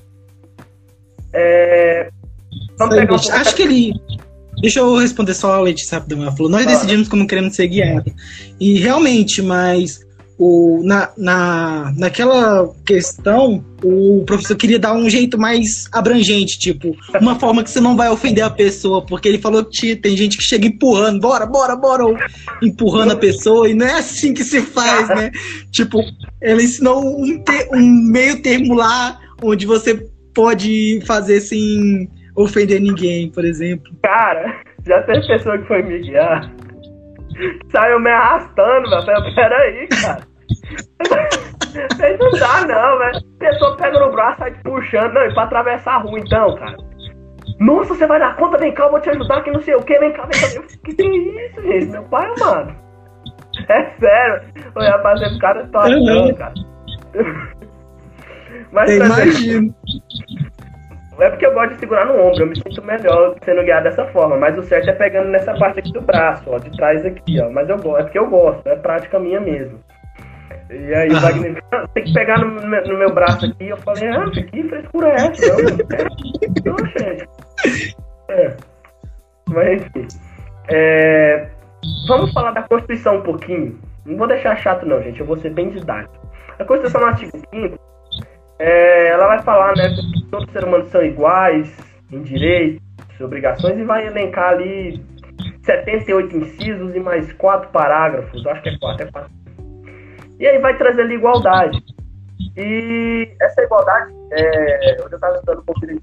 É... 1.32 2.10
Vamos 2.78 2.96
pegar 2.98 3.14
um 3.14 3.16
Acho 3.16 3.56
que 3.56 3.62
ele 3.62 3.94
Deixa 4.62 4.80
eu 4.80 4.98
responder 4.98 5.34
só 5.34 5.54
a 5.54 5.62
Letícia 5.62 5.98
rapidão. 5.98 6.22
Ela 6.22 6.32
falou: 6.36 6.52
Nós 6.52 6.66
decidimos 6.66 7.08
como 7.08 7.26
queremos 7.26 7.56
ser 7.56 7.68
guiados. 7.68 8.14
E 8.60 8.78
realmente, 8.80 9.42
mas 9.42 10.05
o, 10.38 10.82
na, 10.84 11.10
na, 11.18 11.94
naquela 11.98 12.70
questão, 12.86 13.64
o 13.84 14.24
professor 14.26 14.56
queria 14.56 14.80
dar 14.80 14.94
um 14.94 15.10
jeito 15.10 15.38
mais 15.38 15.88
abrangente, 15.92 16.60
tipo, 16.60 16.96
uma 17.22 17.40
forma 17.40 17.64
que 17.64 17.70
você 17.70 17.80
não 17.80 17.96
vai 17.96 18.10
ofender 18.10 18.44
a 18.44 18.50
pessoa, 18.50 19.06
porque 19.06 19.30
ele 19.30 19.38
falou 19.38 19.64
que 19.64 19.96
tem 19.96 20.18
gente 20.18 20.38
que 20.38 20.44
chega 20.44 20.68
empurrando, 20.68 21.22
bora, 21.22 21.46
bora, 21.46 21.76
bora, 21.76 22.04
empurrando 22.62 23.14
a 23.14 23.18
pessoa, 23.18 23.70
e 23.70 23.74
não 23.74 23.86
é 23.86 23.94
assim 23.94 24.34
que 24.34 24.44
se 24.44 24.62
faz, 24.62 25.08
né? 25.10 25.32
tipo, 25.72 26.02
ele 26.42 26.64
ensinou 26.64 27.02
um, 27.22 27.42
te, 27.42 27.70
um 27.72 28.12
meio 28.12 28.42
termo 28.42 28.74
lá, 28.74 29.18
onde 29.42 29.66
você 29.66 30.06
pode 30.34 31.00
fazer 31.06 31.38
assim 31.38 32.10
ofender 32.36 32.82
ninguém, 32.82 33.30
por 33.30 33.46
exemplo. 33.46 33.92
Cara, 34.04 34.62
já 34.86 35.02
teve 35.04 35.26
pessoa 35.26 35.58
que 35.58 35.68
foi 35.68 35.82
me 35.82 36.00
guiar. 36.00 36.52
Saiu 37.72 38.00
me 38.00 38.10
arrastando, 38.10 38.90
velho. 38.90 39.36
Peraí, 39.36 39.88
cara. 39.88 40.22
não 42.20 42.32
dá, 42.32 42.62
não, 42.68 42.98
velho. 43.00 43.22
Pessoa 43.40 43.78
pega 43.78 44.00
no 44.00 44.12
braço, 44.12 44.40
sai 44.40 44.52
puxando. 44.64 45.14
Não, 45.14 45.26
e 45.26 45.34
pra 45.34 45.44
atravessar 45.44 45.96
a 45.96 45.98
rua, 45.98 46.20
então, 46.20 46.56
cara. 46.56 46.78
Nossa, 47.60 47.94
você 47.94 48.06
vai 48.06 48.20
dar 48.20 48.36
conta? 48.36 48.58
Vem 48.58 48.74
cá, 48.74 48.84
eu 48.86 48.92
vou 48.92 49.00
te 49.00 49.10
ajudar, 49.10 49.44
que 49.44 49.52
não 49.52 49.62
sei 49.62 49.76
o 49.76 49.84
que. 49.84 49.98
Vem 50.00 50.12
cá, 50.12 50.26
vem 50.26 50.42
cá. 50.42 50.68
Que 50.84 50.94
que 50.94 51.02
é 51.02 51.46
isso, 51.48 51.62
gente? 51.62 51.86
Meu 51.88 52.04
pai, 52.04 52.34
mano. 52.40 52.76
É 53.70 53.84
sério. 54.00 54.42
Eu 54.76 54.82
ia 54.82 55.00
fazer 55.00 55.30
pro 55.30 55.40
cara 55.40 55.66
situação, 55.66 56.34
cara. 56.36 56.54
Mas, 58.72 58.92
Imagino. 58.92 59.76
É 61.20 61.30
porque 61.30 61.46
eu 61.46 61.54
gosto 61.54 61.74
de 61.74 61.80
segurar 61.80 62.06
no 62.06 62.20
ombro, 62.20 62.42
eu 62.42 62.48
me 62.48 62.56
sinto 62.56 62.84
melhor 62.84 63.36
sendo 63.44 63.64
guiado 63.64 63.86
dessa 63.86 64.06
forma. 64.08 64.38
Mas 64.38 64.58
o 64.58 64.64
certo 64.64 64.90
é 64.90 64.94
pegando 64.94 65.30
nessa 65.30 65.54
parte 65.54 65.80
aqui 65.80 65.92
do 65.94 66.02
braço, 66.02 66.44
ó, 66.48 66.58
de 66.58 66.70
trás 66.76 67.06
aqui, 67.06 67.40
ó. 67.40 67.50
Mas 67.50 67.70
eu 67.70 67.78
gosto, 67.78 68.00
é 68.00 68.04
porque 68.04 68.20
eu 68.20 68.28
gosto, 68.28 68.68
é 68.68 68.76
prática 68.76 69.20
minha 69.20 69.40
mesmo. 69.40 69.80
E 70.70 70.94
aí, 70.94 71.10
ah. 71.16 71.20
Wagner, 71.20 71.64
tem 71.94 72.04
que 72.04 72.14
pegar 72.14 72.40
no, 72.40 72.60
no, 72.60 72.98
meu 72.98 73.14
braço 73.14 73.46
aqui. 73.46 73.70
Eu 73.70 73.78
falei, 73.78 74.10
ah, 74.10 74.30
que 74.32 74.64
frescura 74.64 75.10
é 75.10 75.16
essa? 75.16 75.56
Não, 76.66 76.76
não 76.76 76.86
gente. 76.86 77.96
É. 78.30 78.58
Mas 79.48 79.82
enfim. 79.82 80.08
É, 80.68 81.48
vamos 82.08 82.34
falar 82.34 82.52
da 82.52 82.64
Constituição 82.64 83.18
um 83.18 83.22
pouquinho. 83.22 83.80
Não 84.06 84.18
vou 84.18 84.28
deixar 84.28 84.56
chato, 84.58 84.86
não, 84.86 85.02
gente. 85.02 85.20
Eu 85.20 85.26
vou 85.26 85.38
ser 85.38 85.52
bem 85.52 85.70
didático. 85.70 86.28
A 86.60 86.66
Constituição 86.66 87.02
no 87.02 87.08
artigo 87.08 87.32
5 87.54 87.80
é, 88.60 89.08
ela 89.08 89.28
vai 89.28 89.42
falar 89.42 89.76
né, 89.76 89.90
que 89.90 90.26
todos 90.30 90.48
os 90.48 90.54
seres 90.54 90.68
humanos 90.68 90.88
são 90.90 91.04
iguais 91.04 91.76
em 92.12 92.22
direitos 92.22 92.82
obrigações 93.20 93.78
e 93.78 93.84
vai 93.84 94.08
elencar 94.08 94.50
ali 94.50 95.04
78 95.64 96.38
incisos 96.38 96.96
e 96.96 97.00
mais 97.00 97.32
quatro 97.34 97.70
parágrafos, 97.70 98.46
acho 98.48 98.62
que 98.62 98.70
é 98.70 98.78
quatro, 98.78 99.08
é 99.08 99.12
quatro. 99.12 99.32
E 100.40 100.48
aí 100.48 100.60
vai 100.60 100.78
trazer 100.78 101.02
ali 101.02 101.16
igualdade. 101.16 101.82
E 102.58 103.30
essa 103.42 103.62
igualdade, 103.62 104.14
é, 104.32 105.02
eu 105.02 105.08
estava 105.08 105.36
estudando 105.36 105.60
um 105.60 105.66
pouco 105.66 105.86
de 105.86 106.00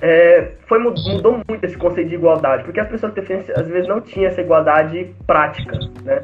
é, 0.00 0.52
foi, 0.66 0.78
mudou 0.78 1.42
muito 1.46 1.64
esse 1.64 1.76
conceito 1.76 2.08
de 2.08 2.14
igualdade, 2.14 2.64
porque 2.64 2.80
as 2.80 2.88
pessoas 2.88 3.12
com 3.12 3.20
deficiência 3.20 3.54
às 3.58 3.68
vezes 3.68 3.88
não 3.88 4.00
tinham 4.00 4.30
essa 4.30 4.40
igualdade 4.40 5.14
prática, 5.26 5.78
né? 6.02 6.22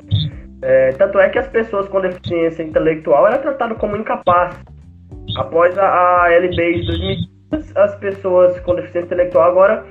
É, 0.63 0.91
tanto 0.93 1.19
é 1.19 1.29
que 1.29 1.39
as 1.39 1.47
pessoas 1.47 1.87
com 1.89 2.01
deficiência 2.01 2.63
intelectual 2.63 3.27
eram 3.27 3.41
tratadas 3.41 3.79
como 3.79 3.97
incapazes 3.97 4.59
Após 5.37 5.77
a, 5.79 6.25
a 6.25 6.33
LB 6.33 6.81
de 6.81 6.87
2015, 6.87 7.73
as 7.77 7.95
pessoas 7.97 8.59
com 8.61 8.75
deficiência 8.75 9.07
intelectual 9.07 9.51
agora, 9.51 9.85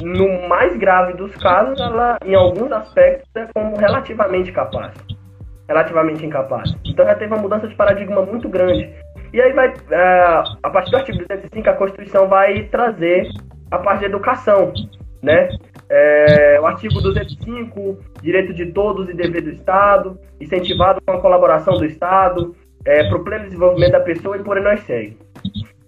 no 0.00 0.48
mais 0.48 0.76
grave 0.76 1.14
dos 1.14 1.34
casos, 1.36 1.80
ela, 1.80 2.18
em 2.24 2.34
alguns 2.34 2.72
aspectos, 2.72 3.28
é 3.34 3.46
como 3.54 3.76
relativamente 3.76 4.50
capaz. 4.52 4.92
Relativamente 5.68 6.24
incapaz. 6.24 6.74
Então 6.84 7.04
já 7.04 7.14
teve 7.14 7.32
uma 7.32 7.42
mudança 7.42 7.68
de 7.68 7.74
paradigma 7.74 8.22
muito 8.22 8.48
grande. 8.48 8.90
E 9.32 9.40
aí 9.40 9.52
vai, 9.52 9.72
é, 9.90 10.42
a 10.62 10.70
partir 10.70 10.90
do 10.90 10.96
artigo 10.98 11.18
205, 11.18 11.70
a 11.70 11.72
Constituição 11.74 12.28
vai 12.28 12.64
trazer 12.64 13.28
a 13.70 13.78
parte 13.78 14.00
de 14.00 14.06
educação, 14.06 14.72
né? 15.22 15.48
É, 15.88 16.58
o 16.60 16.66
artigo 16.66 17.00
205, 17.00 17.98
direito 18.22 18.52
de 18.52 18.66
todos 18.72 19.08
e 19.08 19.14
dever 19.14 19.42
do 19.42 19.50
Estado, 19.50 20.18
incentivado 20.40 21.00
com 21.06 21.12
a 21.12 21.20
colaboração 21.20 21.74
do 21.74 21.84
Estado, 21.84 22.54
é, 22.84 23.04
para 23.04 23.16
o 23.16 23.24
pleno 23.24 23.44
desenvolvimento 23.44 23.92
da 23.92 24.00
pessoa 24.00 24.36
e 24.36 24.42
por 24.42 24.56
aí 24.56 24.62
nós 24.62 24.80
segue. 24.80 25.16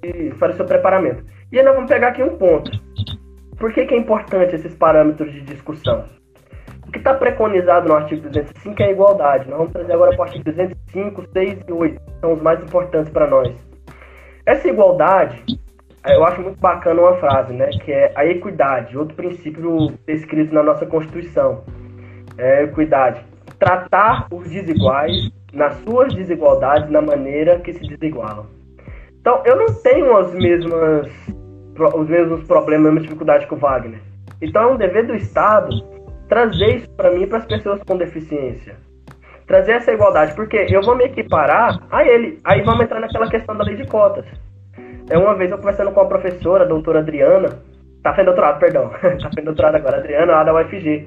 E 0.03 0.31
para 0.39 0.53
o 0.53 0.57
seu 0.57 0.65
preparamento. 0.65 1.25
E 1.51 1.59
aí 1.59 1.65
nós 1.65 1.75
vamos 1.75 1.91
pegar 1.91 2.09
aqui 2.09 2.23
um 2.23 2.37
ponto. 2.37 2.71
Por 3.59 3.73
que, 3.73 3.87
que 3.87 3.95
é 3.95 3.99
importante 3.99 4.55
esses 4.55 4.75
parâmetros 4.75 5.33
de 5.33 5.41
discussão? 5.43 6.05
O 6.87 6.91
que 6.91 6.99
está 6.99 7.15
preconizado 7.15 7.89
no 7.89 7.95
artigo 7.95 8.23
205 8.29 8.83
é 8.83 8.87
a 8.87 8.91
igualdade. 8.91 9.49
Nós 9.49 9.59
vamos 9.59 9.73
trazer 9.73 9.93
agora 9.93 10.11
para 10.11 10.21
o 10.21 10.25
artigo 10.25 10.45
205, 10.45 11.25
6 11.33 11.59
e 11.67 11.73
8. 11.73 12.03
São 12.21 12.33
os 12.35 12.43
mais 12.43 12.63
importantes 12.63 13.11
para 13.11 13.27
nós. 13.27 13.55
Essa 14.47 14.69
igualdade, 14.69 15.43
eu 16.07 16.25
acho 16.25 16.43
muito 16.43 16.61
bacana 16.61 17.01
uma 17.01 17.17
frase, 17.17 17.53
né? 17.55 17.71
Que 17.71 17.93
é 17.93 18.13
a 18.15 18.27
equidade, 18.27 18.99
outro 18.99 19.17
princípio 19.17 19.93
descrito 20.07 20.55
na 20.55 20.63
nossa 20.63 20.85
Constituição. 20.85 21.65
É 22.37 22.65
equidade. 22.65 23.25
Tratar 23.59 24.27
os 24.31 24.51
desiguais 24.51 25.31
nas 25.55 25.75
suas 25.85 26.13
desigualdades, 26.15 26.91
na 26.91 27.01
maneira 27.01 27.59
que 27.61 27.73
se 27.73 27.81
desigualam. 27.81 28.47
Então, 29.21 29.43
eu 29.47 29.57
não 29.57 29.67
tenho 29.83 30.17
as 30.17 30.35
mesmas, 30.35 31.09
os 31.95 32.09
mesmos 32.09 32.45
problemas, 32.45 32.87
a 32.87 32.91
mesma 32.91 33.01
dificuldade 33.01 33.47
que 33.47 33.55
o 33.55 33.57
Wagner. 33.57 34.01
Então, 34.43 34.63
é 34.63 34.67
um 34.67 34.77
dever 34.77 35.07
do 35.07 35.15
Estado 35.15 35.71
trazer 36.29 36.77
isso 36.77 36.91
para 36.91 37.11
mim 37.11 37.27
para 37.27 37.39
as 37.39 37.47
pessoas 37.47 37.81
com 37.85 37.97
deficiência. 37.97 38.77
Trazer 39.47 39.73
essa 39.73 39.93
igualdade, 39.93 40.35
porque 40.35 40.67
eu 40.71 40.83
vou 40.83 40.97
me 40.97 41.05
equiparar 41.05 41.79
a 41.91 42.05
ele. 42.05 42.41
Aí 42.45 42.63
vamos 42.63 42.85
entrar 42.85 43.01
naquela 43.01 43.29
questão 43.29 43.57
da 43.57 43.65
lei 43.65 43.77
de 43.77 43.87
cotas. 43.87 44.27
É 45.11 45.19
uma 45.19 45.35
vez 45.35 45.51
eu 45.51 45.59
conversando 45.59 45.93
com 45.93 46.01
a 46.01 46.07
professora, 46.07 46.65
a 46.65 46.69
doutora 46.69 47.01
Adriana, 47.01 47.51
tá 48.03 48.11
fazendo 48.11 48.27
doutorado, 48.27 48.59
perdão, 48.59 48.89
tá 49.01 49.29
fazendo 49.29 49.45
doutorado 49.45 49.77
agora, 49.77 49.99
Adriana, 49.99 50.33
lá 50.33 50.45
da 50.45 50.55
UFG. 50.55 51.07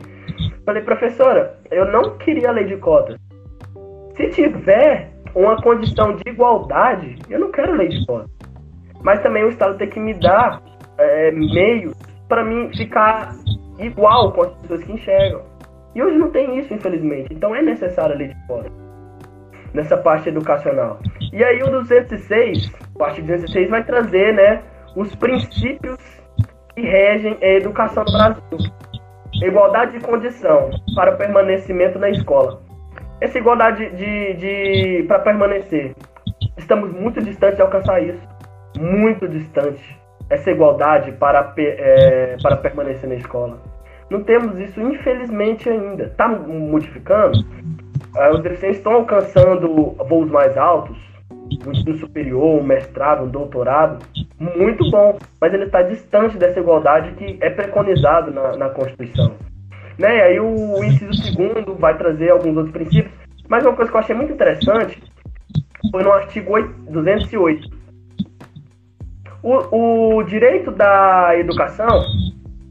Falei, 0.65 0.83
professora, 0.83 1.57
eu 1.71 1.85
não 1.85 2.17
queria 2.17 2.49
a 2.49 2.51
lei 2.51 2.65
de 2.65 2.77
cotas. 2.77 3.17
Se 4.17 4.29
tiver 4.29 5.11
uma 5.35 5.61
condição 5.61 6.15
de 6.15 6.29
igualdade, 6.29 7.17
eu 7.29 7.39
não 7.39 7.51
quero 7.51 7.75
lei 7.75 7.87
de 7.87 8.05
cota. 8.05 8.27
Mas 9.03 9.21
também 9.21 9.43
o 9.43 9.49
Estado 9.49 9.77
tem 9.77 9.87
que 9.87 9.99
me 9.99 10.15
dar 10.15 10.61
é, 10.97 11.31
meios 11.31 11.95
para 12.27 12.43
mim 12.43 12.69
ficar 12.75 13.35
igual 13.77 14.31
com 14.31 14.41
as 14.41 14.53
pessoas 14.55 14.83
que 14.83 14.91
enxergam. 14.91 15.43
E 15.93 16.01
hoje 16.01 16.17
não 16.17 16.31
tem 16.31 16.57
isso, 16.57 16.73
infelizmente. 16.73 17.31
Então 17.31 17.55
é 17.55 17.61
necessária 17.61 18.15
a 18.15 18.17
lei 18.17 18.29
de 18.29 18.47
cota 18.47 18.71
nessa 19.73 19.95
parte 19.95 20.29
educacional. 20.29 20.99
E 21.31 21.43
aí 21.43 21.61
o 21.61 21.69
206, 21.69 22.71
parte 22.97 23.21
206 23.21 23.69
vai 23.69 23.83
trazer, 23.83 24.33
né, 24.33 24.63
os 24.95 25.13
princípios 25.15 25.97
que 26.73 26.81
regem 26.81 27.37
a 27.41 27.47
educação 27.49 28.03
no 28.03 28.11
Brasil. 28.11 28.71
Igualdade 29.43 29.99
de 29.99 30.03
condição 30.03 30.71
para 30.95 31.13
o 31.13 31.17
permanecimento 31.17 31.99
na 31.99 32.09
escola. 32.09 32.66
Essa 33.19 33.39
igualdade 33.39 33.89
de, 33.95 34.33
de 34.35 35.05
para 35.07 35.19
permanecer, 35.19 35.95
estamos 36.55 36.91
muito 36.91 37.19
distantes 37.21 37.55
de 37.55 37.61
alcançar 37.63 38.01
isso, 38.03 38.21
muito 38.79 39.27
distante. 39.27 39.97
Essa 40.29 40.51
igualdade 40.51 41.11
para, 41.13 41.53
é, 41.57 42.37
para 42.43 42.57
permanecer 42.57 43.09
na 43.09 43.15
escola. 43.15 43.59
Não 44.09 44.23
temos 44.23 44.59
isso, 44.59 44.79
infelizmente, 44.81 45.69
ainda. 45.69 46.03
Está 46.03 46.27
modificando? 46.27 47.39
É, 48.15 48.29
os 48.31 48.41
deficientes 48.41 48.77
estão 48.77 48.93
alcançando 48.93 49.95
voos 50.07 50.29
mais 50.29 50.57
altos, 50.57 50.97
um 51.65 51.71
ensino 51.71 51.97
superior, 51.97 52.59
um 52.59 52.63
mestrado, 52.63 53.23
um 53.23 53.27
doutorado, 53.27 53.99
muito 54.39 54.89
bom, 54.91 55.17
mas 55.41 55.53
ele 55.53 55.65
está 55.65 55.81
distante 55.81 56.37
dessa 56.37 56.59
igualdade 56.59 57.13
que 57.13 57.37
é 57.41 57.49
preconizado 57.49 58.31
na, 58.31 58.55
na 58.57 58.69
Constituição. 58.69 59.33
Né? 59.97 60.21
Aí 60.23 60.39
o, 60.39 60.83
inciso 60.83 61.13
segundo 61.13 61.75
vai 61.75 61.97
trazer 61.97 62.29
alguns 62.29 62.55
outros 62.55 62.73
princípios, 62.73 63.13
mas 63.49 63.65
uma 63.65 63.75
coisa 63.75 63.89
que 63.89 63.97
eu 63.97 64.01
achei 64.01 64.15
muito 64.15 64.33
interessante 64.33 65.01
foi 65.91 66.03
no 66.03 66.11
artigo 66.11 66.53
8, 66.53 66.91
208. 66.91 67.77
O, 69.41 70.17
o 70.17 70.23
direito 70.23 70.71
da 70.71 71.37
educação 71.37 72.03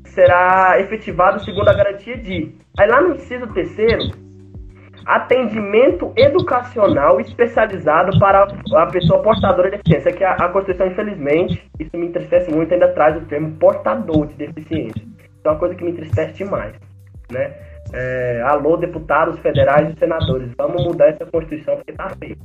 será 0.04 0.80
efetivado 0.80 1.42
segundo 1.44 1.68
a 1.68 1.74
garantia 1.74 2.16
de. 2.16 2.54
Aí 2.78 2.88
lá 2.88 3.00
no 3.00 3.14
inciso 3.14 3.46
terceiro, 3.48 4.10
atendimento 5.06 6.12
educacional 6.16 7.20
especializado 7.20 8.18
para 8.18 8.46
a 8.74 8.86
pessoa 8.86 9.22
portadora 9.22 9.70
de 9.70 9.76
deficiência, 9.78 10.12
que 10.12 10.24
a, 10.24 10.32
a 10.32 10.48
Constituição, 10.48 10.86
infelizmente, 10.88 11.70
isso 11.78 11.96
me 11.96 12.06
entristece 12.06 12.50
muito, 12.50 12.74
ainda 12.74 12.88
traz 12.88 13.16
o 13.16 13.24
termo 13.26 13.52
portador 13.52 14.26
de 14.26 14.34
deficiência. 14.34 15.02
Então 15.40 15.52
é 15.52 15.54
uma 15.54 15.58
coisa 15.58 15.74
que 15.74 15.84
me 15.84 15.92
entristece 15.92 16.34
demais. 16.34 16.74
Né? 17.30 17.52
É, 17.92 18.42
alô, 18.44 18.76
deputados 18.76 19.38
federais 19.40 19.92
e 19.92 19.98
senadores, 19.98 20.50
vamos 20.56 20.84
mudar 20.84 21.08
essa 21.08 21.26
Constituição 21.26 21.76
porque 21.76 21.92
tá 21.92 22.10
feio. 22.18 22.36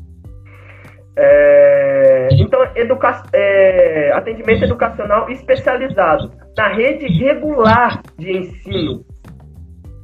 É, 1.15 2.29
então, 2.31 2.65
educa 2.75 3.23
é, 3.33 4.11
atendimento 4.13 4.63
educacional 4.63 5.29
especializado 5.29 6.31
na 6.57 6.67
rede 6.69 7.07
regular 7.07 8.01
de 8.17 8.31
ensino 8.31 9.03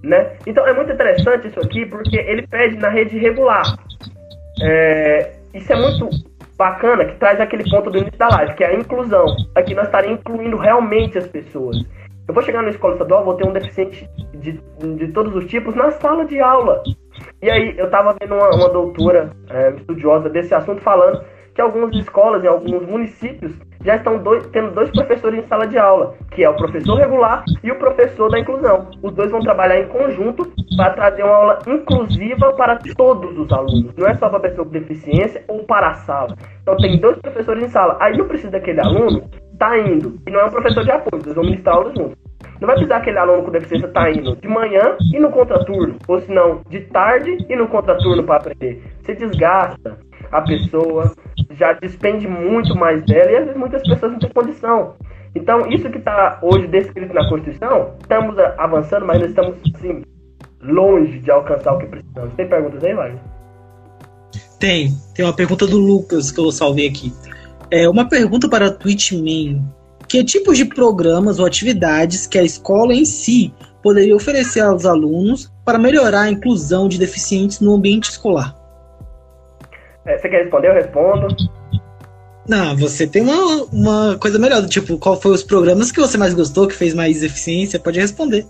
né? 0.03 0.37
Então 0.45 0.65
é 0.65 0.73
muito 0.73 0.91
interessante 0.91 1.47
isso 1.47 1.59
aqui, 1.59 1.85
porque 1.85 2.15
ele 2.17 2.45
pede 2.47 2.77
na 2.77 2.89
rede 2.89 3.17
regular. 3.17 3.77
É, 4.61 5.33
isso 5.53 5.71
é 5.71 5.75
muito 5.75 6.09
bacana, 6.57 7.05
que 7.05 7.15
traz 7.17 7.39
aquele 7.39 7.69
ponto 7.69 7.89
do 7.89 7.97
início 7.97 8.17
da 8.17 8.29
live, 8.29 8.55
que 8.55 8.63
é 8.63 8.67
a 8.67 8.75
inclusão. 8.75 9.25
Aqui 9.55 9.75
nós 9.75 9.85
estaremos 9.85 10.19
incluindo 10.19 10.57
realmente 10.57 11.17
as 11.17 11.27
pessoas. 11.27 11.77
Eu 12.27 12.33
vou 12.33 12.43
chegar 12.43 12.61
na 12.61 12.69
escola 12.69 12.93
estadual, 12.93 13.23
vou 13.23 13.35
ter 13.35 13.47
um 13.47 13.53
deficiente 13.53 14.09
de, 14.33 14.59
de 14.97 15.07
todos 15.13 15.33
os 15.35 15.45
tipos 15.45 15.73
na 15.75 15.91
sala 15.91 16.25
de 16.25 16.39
aula. 16.39 16.83
E 17.41 17.49
aí, 17.49 17.73
eu 17.77 17.85
estava 17.85 18.15
vendo 18.19 18.35
uma, 18.35 18.49
uma 18.49 18.69
doutora 18.69 19.31
é, 19.49 19.69
estudiosa 19.71 20.29
desse 20.29 20.53
assunto 20.53 20.81
falando 20.81 21.23
que 21.55 21.61
algumas 21.61 21.95
escolas 21.95 22.43
em 22.43 22.47
alguns 22.47 22.85
municípios 22.85 23.51
já 23.83 23.95
estão 23.95 24.19
dois, 24.19 24.45
tendo 24.47 24.71
dois 24.71 24.91
professores 24.91 25.39
em 25.43 25.47
sala 25.47 25.65
de 25.65 25.77
aula, 25.77 26.13
que 26.31 26.43
é 26.43 26.49
o 26.49 26.55
professor 26.55 26.95
regular 26.95 27.43
e 27.63 27.71
o 27.71 27.79
professor 27.79 28.29
da 28.29 28.39
inclusão. 28.39 28.91
Os 29.01 29.13
dois 29.13 29.31
vão 29.31 29.39
trabalhar 29.39 29.79
em 29.79 29.87
conjunto 29.87 30.51
para 30.75 30.91
trazer 30.91 31.23
uma 31.23 31.33
aula 31.33 31.59
inclusiva 31.65 32.53
para 32.53 32.77
todos 32.95 33.35
os 33.39 33.51
alunos. 33.51 33.95
Não 33.95 34.07
é 34.07 34.13
só 34.15 34.29
para 34.29 34.41
pessoa 34.41 34.65
com 34.65 34.71
deficiência 34.71 35.43
ou 35.47 35.63
para 35.63 35.89
a 35.89 35.93
sala. 35.93 36.35
Então 36.61 36.77
tem 36.77 36.99
dois 36.99 37.17
professores 37.17 37.63
em 37.63 37.69
sala. 37.69 37.97
Aí 37.99 38.15
não 38.15 38.27
precisa 38.27 38.51
daquele 38.51 38.81
aluno 38.81 39.23
tá 39.57 39.77
indo, 39.77 40.19
e 40.25 40.31
não 40.31 40.39
é 40.39 40.45
um 40.45 40.51
professor 40.51 40.83
de 40.83 40.91
apoio, 40.91 41.21
eles 41.23 41.35
vão 41.35 41.43
ministrar 41.43 41.75
aulas 41.75 41.93
juntos. 41.97 42.17
Não 42.59 42.67
vai 42.67 42.75
precisar 42.75 42.97
aquele 42.97 43.17
aluno 43.17 43.43
com 43.43 43.51
deficiência 43.51 43.87
tá 43.87 44.09
indo 44.09 44.35
de 44.35 44.47
manhã 44.47 44.97
e 45.13 45.19
no 45.19 45.29
contraturno, 45.29 45.97
ou 46.07 46.19
se 46.19 46.31
não, 46.31 46.61
de 46.69 46.81
tarde 46.81 47.37
e 47.47 47.55
no 47.55 47.67
contraturno 47.67 48.23
para 48.23 48.37
aprender. 48.37 48.83
Você 49.01 49.13
desgasta, 49.13 49.97
a 50.31 50.41
pessoa, 50.41 51.13
já 51.51 51.73
despende 51.73 52.27
muito 52.27 52.75
mais 52.75 53.03
dela 53.03 53.31
e 53.31 53.35
às 53.35 53.43
vezes 53.45 53.59
muitas 53.59 53.83
pessoas 53.83 54.11
não 54.11 54.19
têm 54.19 54.29
condição. 54.29 54.95
Então, 55.35 55.67
isso 55.67 55.89
que 55.89 55.99
está 55.99 56.39
hoje 56.41 56.67
descrito 56.67 57.13
na 57.13 57.27
Constituição, 57.29 57.93
estamos 58.01 58.37
avançando, 58.57 59.05
mas 59.05 59.19
nós 59.19 59.29
estamos 59.29 59.55
assim, 59.75 60.03
longe 60.61 61.19
de 61.19 61.29
alcançar 61.29 61.73
o 61.73 61.77
que 61.77 61.85
precisamos. 61.85 62.33
Tem 62.35 62.47
perguntas 62.47 62.83
aí, 62.83 62.93
Wagner? 62.93 63.21
Tem. 64.59 64.89
Tem 65.13 65.23
uma 65.23 65.35
pergunta 65.35 65.67
do 65.67 65.77
Lucas 65.77 66.31
que 66.31 66.39
eu 66.39 66.51
salvei 66.51 66.87
aqui. 66.87 67.13
É 67.69 67.87
uma 67.89 68.07
pergunta 68.07 68.49
para 68.49 68.67
a 68.67 68.71
Twitchman. 68.71 69.61
Que 70.07 70.23
tipos 70.23 70.57
de 70.57 70.65
programas 70.65 71.37
ou 71.37 71.45
atividades 71.45 72.25
que 72.25 72.39
a 72.39 72.43
escola 72.43 72.93
em 72.93 73.03
si 73.03 73.53
poderia 73.83 74.15
oferecer 74.15 74.61
aos 74.61 74.85
alunos 74.85 75.51
para 75.65 75.77
melhorar 75.77 76.21
a 76.21 76.29
inclusão 76.29 76.87
de 76.87 76.97
deficientes 76.97 77.59
no 77.59 77.75
ambiente 77.75 78.09
escolar? 78.09 78.55
É, 80.05 80.17
você 80.17 80.29
quer 80.29 80.43
responder? 80.43 80.69
Eu 80.69 80.73
respondo. 80.73 81.27
Não, 82.47 82.77
você 82.77 83.05
tem 83.05 83.21
uma, 83.21 83.63
uma 83.65 84.17
coisa 84.17 84.39
melhor, 84.39 84.65
tipo, 84.67 84.97
qual 84.97 85.19
foi 85.19 85.31
os 85.31 85.43
programas 85.43 85.91
que 85.91 85.99
você 85.99 86.17
mais 86.17 86.33
gostou, 86.33 86.67
que 86.67 86.73
fez 86.73 86.93
mais 86.93 87.21
eficiência? 87.21 87.77
Pode 87.77 87.99
responder. 87.99 88.45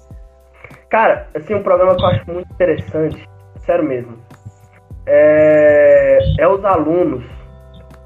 Cara, 0.92 1.28
assim, 1.34 1.56
um 1.56 1.64
programa 1.64 1.96
que 1.96 2.04
eu 2.04 2.08
acho 2.08 2.32
muito 2.32 2.54
interessante, 2.54 3.28
sério 3.66 3.84
mesmo, 3.84 4.16
é, 5.08 6.20
é 6.40 6.48
os 6.48 6.64
alunos 6.64 7.37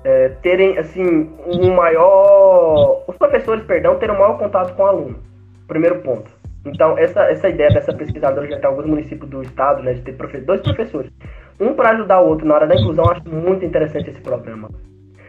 é, 0.04 0.30
terem, 0.42 0.78
assim, 0.78 1.30
um 1.46 1.74
maior... 1.74 3.04
Os 3.08 3.16
professores, 3.18 3.64
perdão, 3.66 3.96
terem 3.96 4.16
um 4.16 4.20
maior 4.20 4.38
contato 4.38 4.76
com 4.76 4.84
o 4.84 4.86
aluno. 4.86 5.20
Primeiro 5.68 6.02
ponto. 6.02 6.32
Então, 6.66 6.98
essa, 6.98 7.22
essa 7.24 7.50
ideia 7.50 7.72
dessa 7.72 7.94
pesquisadora 7.94 8.48
já 8.48 8.60
tem 8.60 8.70
alguns 8.70 8.86
municípios 8.86 9.30
do 9.30 9.42
estado, 9.42 9.82
né, 9.82 9.94
de 9.94 10.02
ter 10.02 10.14
profe 10.14 10.38
dois 10.38 10.62
professores 10.62 11.12
um 11.62 11.76
para 11.76 11.92
ajudar 11.92 12.20
o 12.22 12.28
outro 12.28 12.48
na 12.48 12.56
hora 12.56 12.68
da 12.68 12.76
inclusão, 12.76 13.06
eu 13.06 13.12
acho 13.12 13.30
muito 13.30 13.64
interessante 13.64 14.10
esse 14.10 14.20
programa. 14.20 14.70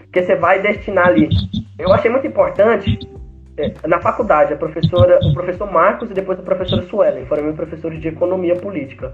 Porque 0.05 0.23
você 0.23 0.35
vai 0.35 0.63
destinar 0.63 1.09
ali. 1.09 1.29
Eu 1.79 1.93
achei 1.93 2.11
muito 2.11 2.27
importante 2.27 2.99
é, 3.59 3.73
na 3.87 4.01
faculdade, 4.01 4.55
a 4.55 4.57
professora, 4.57 5.21
o 5.23 5.35
professor 5.35 5.71
Marcos 5.71 6.11
e 6.11 6.15
depois 6.15 6.39
a 6.39 6.43
professora 6.43 6.83
Suelen, 6.83 7.27
foram 7.27 7.45
meus 7.45 7.57
professores 7.57 8.01
de 8.01 8.09
economia 8.09 8.57
política. 8.57 9.13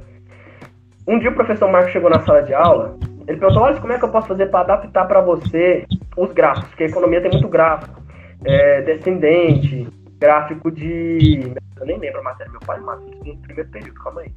Um 1.07 1.19
dia 1.19 1.31
o 1.31 1.35
professor 1.35 1.69
Marcos 1.69 1.91
chegou 1.91 2.09
na 2.09 2.21
sala 2.21 2.43
de 2.43 2.55
aula, 2.55 2.97
ele 3.29 3.39
perguntou: 3.39 3.63
Olha, 3.63 3.79
como 3.79 3.93
é 3.93 3.99
que 3.99 4.05
eu 4.05 4.11
posso 4.11 4.27
fazer 4.27 4.47
para 4.47 4.61
adaptar 4.61 5.07
para 5.07 5.21
você 5.21 5.85
os 6.17 6.33
gráficos? 6.33 6.71
Porque 6.71 6.85
a 6.85 6.89
economia 6.89 7.21
tem 7.21 7.31
muito 7.31 7.49
gráfico. 7.49 8.03
É, 8.45 8.81
descendente, 8.83 9.87
gráfico 10.19 10.71
de. 10.71 11.53
Eu 11.79 11.87
nem 11.87 11.99
lembro 11.99 12.21
a 12.21 12.23
matéria, 12.23 12.51
meu 12.51 12.61
pai 12.61 12.81
matou 12.81 13.09
isso 13.09 13.25
no 13.25 13.43
primeiro 13.43 13.71
período, 13.71 13.95
calma 13.95 14.23
aí. 14.23 14.33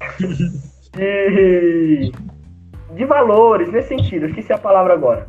de, 0.96 2.12
de 2.94 3.04
valores, 3.04 3.70
nesse 3.70 3.88
sentido, 3.88 4.26
esqueci 4.26 4.52
a 4.52 4.58
palavra 4.58 4.94
agora. 4.94 5.28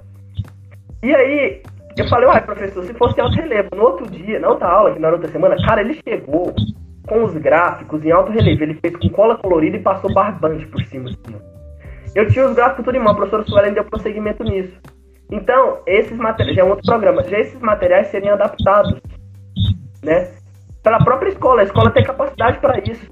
E 1.04 1.14
aí, 1.14 1.62
eu 1.98 2.08
falei, 2.08 2.30
uai, 2.30 2.42
professor, 2.46 2.84
se 2.84 2.94
fosse 2.94 3.20
alto 3.20 3.36
relevo, 3.36 3.70
no 3.76 3.84
outro 3.84 4.10
dia, 4.10 4.40
na 4.40 4.50
outra 4.50 4.70
aula, 4.70 4.94
que 4.94 5.00
na 5.00 5.10
outra 5.10 5.30
semana, 5.30 5.58
cara, 5.66 5.82
ele 5.82 6.00
chegou 6.08 6.54
com 7.08 7.24
os 7.24 7.34
gráficos 7.34 8.04
em 8.06 8.12
alto 8.12 8.32
relevo, 8.32 8.64
ele 8.64 8.76
fez 8.76 8.96
com 8.96 9.10
cola 9.10 9.38
colorida 9.38 9.78
e 9.78 9.82
passou 9.82 10.14
barbante 10.14 10.66
por 10.68 10.82
cima. 10.86 11.10
Assim. 11.10 11.51
Eu 12.16 12.28
tinha 12.28 12.46
os 12.46 12.56
gráficos 12.56 12.86
tudo 12.86 12.98
em 12.98 13.00
mão, 13.00 13.14
a 13.14 13.16
professora 13.16 13.44
Suelen 13.44 13.74
deu 13.74 13.86
prosseguimento 13.86 14.44
nisso. 14.44 14.78
Então, 15.32 15.80
esses 15.86 16.18
materiais, 16.18 16.56
já 16.56 16.62
é 16.62 16.66
um 16.66 16.70
outro 16.70 16.86
programa, 16.86 17.24
já 17.24 17.40
esses 17.40 17.60
materiais 17.62 18.08
seriam 18.08 18.34
adaptados, 18.34 19.00
né? 20.04 20.30
Pela 20.84 21.00
própria 21.00 21.30
escola, 21.30 21.62
a 21.62 21.64
escola 21.64 21.92
tem 21.92 22.04
capacidade 22.04 22.60
para 22.60 22.80
isso 22.80 23.10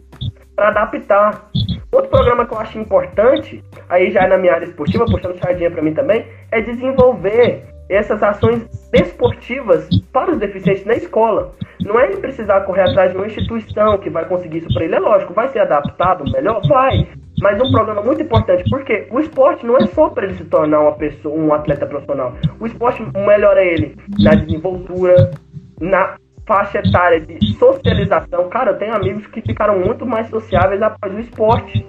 para 0.60 0.70
adaptar. 0.70 1.50
Outro 1.92 2.10
programa 2.10 2.46
que 2.46 2.54
eu 2.54 2.60
acho 2.60 2.78
importante, 2.78 3.64
aí 3.88 4.12
já 4.12 4.24
é 4.24 4.28
na 4.28 4.38
minha 4.38 4.54
área 4.54 4.66
esportiva, 4.66 5.06
puxando 5.06 5.40
sardinha 5.40 5.72
para 5.72 5.82
mim 5.82 5.94
também, 5.94 6.26
é 6.52 6.60
desenvolver 6.60 7.64
essas 7.90 8.22
ações 8.22 8.68
desportivas 8.92 9.88
para 10.12 10.32
os 10.32 10.38
deficientes 10.38 10.86
na 10.86 10.96
escola. 10.96 11.54
Não 11.80 11.98
é 11.98 12.08
ele 12.08 12.18
precisar 12.18 12.62
correr 12.62 12.82
atrás 12.82 13.12
de 13.12 13.18
uma 13.18 13.26
instituição 13.26 13.98
que 13.98 14.10
vai 14.10 14.26
conseguir 14.26 14.58
isso 14.58 14.74
para 14.74 14.84
ele. 14.84 14.96
É 14.96 15.00
lógico, 15.00 15.34
vai 15.34 15.48
ser 15.48 15.60
adaptado 15.60 16.30
melhor? 16.30 16.62
Vai. 16.68 17.08
Mas 17.42 17.62
um 17.62 17.72
programa 17.72 18.02
muito 18.02 18.22
importante, 18.22 18.64
porque 18.70 19.08
o 19.12 19.20
esporte 19.20 19.66
não 19.66 19.78
é 19.78 19.88
só 19.88 20.10
para 20.10 20.26
ele 20.26 20.36
se 20.36 20.46
tornar 20.46 20.82
uma 20.82 20.94
pessoa, 20.94 21.36
um 21.36 21.54
atleta 21.54 21.86
profissional. 21.86 22.36
O 22.60 22.66
esporte 22.66 23.04
melhora 23.26 23.64
ele 23.64 23.96
na 24.20 24.36
desenvoltura, 24.36 25.32
na 25.80 26.18
faixa 26.46 26.80
etária 26.80 27.22
de 27.22 27.54
socialização, 27.54 28.50
cara, 28.50 28.72
eu 28.72 28.78
tenho 28.80 28.96
amigos 28.96 29.28
que 29.28 29.40
ficaram 29.40 29.78
muito 29.78 30.04
mais 30.04 30.28
sociáveis 30.30 30.82
após 30.82 31.14
o 31.14 31.20
esporte. 31.20 31.86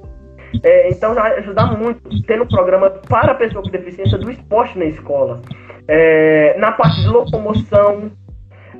É, 0.62 0.90
então 0.90 1.14
vai 1.14 1.38
ajudar 1.38 1.78
muito 1.78 2.00
tendo 2.26 2.42
um 2.42 2.48
programa 2.48 2.90
para 2.90 3.32
a 3.32 3.34
pessoa 3.34 3.62
com 3.62 3.70
deficiência 3.70 4.18
do 4.18 4.30
esporte 4.30 4.78
na 4.78 4.84
escola. 4.84 5.40
É, 5.88 6.58
na 6.58 6.72
parte 6.72 7.00
de 7.00 7.08
locomoção, 7.08 8.10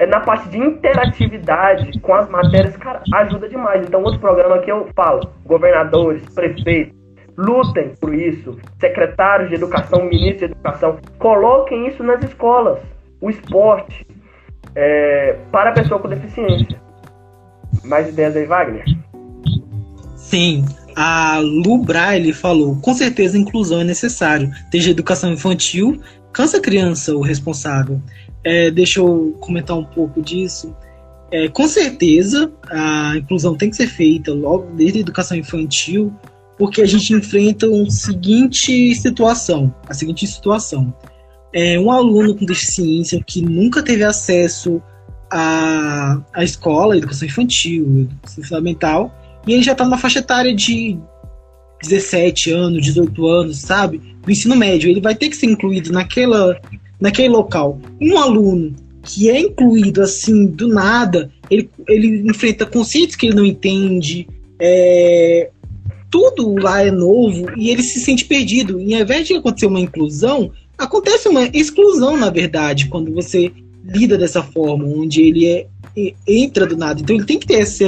na 0.06 0.20
parte 0.20 0.48
de 0.48 0.58
interatividade 0.58 1.98
com 2.00 2.14
as 2.14 2.28
matérias, 2.28 2.76
cara, 2.76 3.02
ajuda 3.14 3.48
demais. 3.48 3.86
Então, 3.86 4.02
outro 4.02 4.20
programa 4.20 4.58
que 4.58 4.70
eu 4.70 4.88
falo, 4.94 5.30
governadores, 5.44 6.22
prefeitos, 6.34 6.94
lutem 7.36 7.94
por 8.00 8.14
isso, 8.14 8.58
secretários 8.78 9.48
de 9.48 9.56
educação, 9.56 10.04
ministros 10.04 10.50
de 10.50 10.56
educação, 10.56 10.98
coloquem 11.18 11.86
isso 11.86 12.02
nas 12.02 12.22
escolas, 12.22 12.78
o 13.20 13.30
esporte, 13.30 14.06
é, 14.74 15.36
para 15.50 15.70
a 15.70 15.72
pessoa 15.72 16.00
com 16.00 16.08
deficiência. 16.08 16.80
Mais 17.84 18.08
ideias 18.08 18.36
aí, 18.36 18.46
Wagner? 18.46 18.84
Sim, 20.16 20.64
a 20.96 21.38
Lu 21.38 21.78
Braille 21.78 22.32
falou: 22.32 22.76
com 22.80 22.94
certeza 22.94 23.38
inclusão 23.38 23.80
é 23.80 23.84
necessário, 23.84 24.50
desde 24.70 24.90
educação 24.90 25.32
infantil, 25.32 26.00
cansa 26.32 26.58
a 26.58 26.60
criança 26.60 27.14
o 27.14 27.20
responsável. 27.20 28.00
É, 28.44 28.70
deixa 28.70 29.00
eu 29.00 29.36
comentar 29.40 29.76
um 29.76 29.84
pouco 29.84 30.22
disso. 30.22 30.74
É, 31.30 31.48
com 31.48 31.68
certeza 31.68 32.50
a 32.68 33.14
inclusão 33.16 33.56
tem 33.56 33.70
que 33.70 33.76
ser 33.76 33.86
feita 33.86 34.32
logo 34.32 34.74
desde 34.74 34.98
a 34.98 35.00
educação 35.02 35.36
infantil, 35.36 36.12
porque 36.58 36.82
a 36.82 36.86
gente 36.86 37.14
enfrenta 37.14 37.68
uma 37.68 37.90
seguinte 37.90 38.94
situação, 38.94 39.74
a 39.88 39.94
seguinte 39.94 40.26
situação. 40.26 40.92
É 41.52 41.78
um 41.78 41.90
aluno 41.90 42.34
com 42.34 42.44
deficiência 42.44 43.22
que 43.24 43.42
nunca 43.42 43.82
teve 43.82 44.04
acesso 44.04 44.82
à, 45.30 46.20
à 46.32 46.44
escola, 46.44 46.96
educação 46.96 47.26
infantil, 47.26 48.00
educação 48.02 48.44
fundamental, 48.44 49.14
e 49.46 49.52
ele 49.52 49.62
já 49.62 49.72
está 49.72 49.84
numa 49.84 49.98
faixa 49.98 50.18
etária 50.18 50.54
de 50.54 50.98
17 51.82 52.52
anos, 52.52 52.82
18 52.82 53.26
anos, 53.26 53.58
sabe? 53.58 53.98
Do 54.22 54.30
ensino 54.30 54.54
médio. 54.54 54.90
Ele 54.90 55.00
vai 55.00 55.14
ter 55.14 55.28
que 55.28 55.36
ser 55.36 55.46
incluído 55.46 55.92
naquela, 55.92 56.60
naquele 57.00 57.28
local. 57.28 57.80
Um 58.00 58.18
aluno 58.18 58.74
que 59.02 59.30
é 59.30 59.40
incluído 59.40 60.02
assim 60.02 60.46
do 60.46 60.68
nada, 60.68 61.30
ele, 61.50 61.68
ele 61.88 62.22
enfrenta 62.30 62.66
conceitos 62.66 63.16
que 63.16 63.26
ele 63.26 63.36
não 63.36 63.44
entende, 63.44 64.28
é, 64.60 65.50
tudo 66.10 66.54
lá 66.60 66.82
é 66.84 66.90
novo 66.90 67.46
e 67.56 67.70
ele 67.70 67.82
se 67.82 68.00
sente 68.00 68.24
perdido. 68.24 68.80
E 68.80 68.94
ao 68.94 69.00
invés 69.00 69.26
de 69.26 69.34
acontecer 69.34 69.66
uma 69.66 69.80
inclusão, 69.80 70.50
acontece 70.76 71.28
uma 71.28 71.44
exclusão, 71.52 72.16
na 72.16 72.30
verdade, 72.30 72.88
quando 72.88 73.12
você 73.12 73.50
lida 73.84 74.18
dessa 74.18 74.42
forma, 74.42 74.84
onde 74.84 75.22
ele 75.22 75.46
é, 75.46 75.66
entra 76.26 76.66
do 76.66 76.76
nada. 76.76 77.00
Então 77.00 77.16
ele 77.16 77.24
tem 77.24 77.38
que 77.38 77.46
ter 77.46 77.60
essa, 77.60 77.86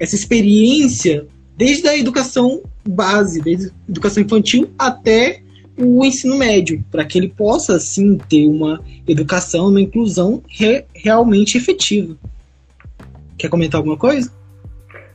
essa 0.00 0.14
experiência 0.14 1.26
desde 1.56 1.86
a 1.88 1.96
educação 1.96 2.62
base, 2.88 3.40
desde 3.40 3.66
a 3.66 3.70
educação 3.88 4.22
infantil 4.22 4.70
até 4.78 5.42
o 5.78 6.04
ensino 6.04 6.36
médio, 6.36 6.82
para 6.90 7.04
que 7.04 7.18
ele 7.18 7.28
possa, 7.28 7.78
sim, 7.78 8.18
ter 8.28 8.46
uma 8.46 8.80
educação, 9.06 9.68
uma 9.68 9.80
inclusão 9.80 10.42
re, 10.48 10.84
realmente 10.94 11.56
efetiva. 11.58 12.16
Quer 13.38 13.48
comentar 13.48 13.78
alguma 13.78 13.96
coisa? 13.96 14.32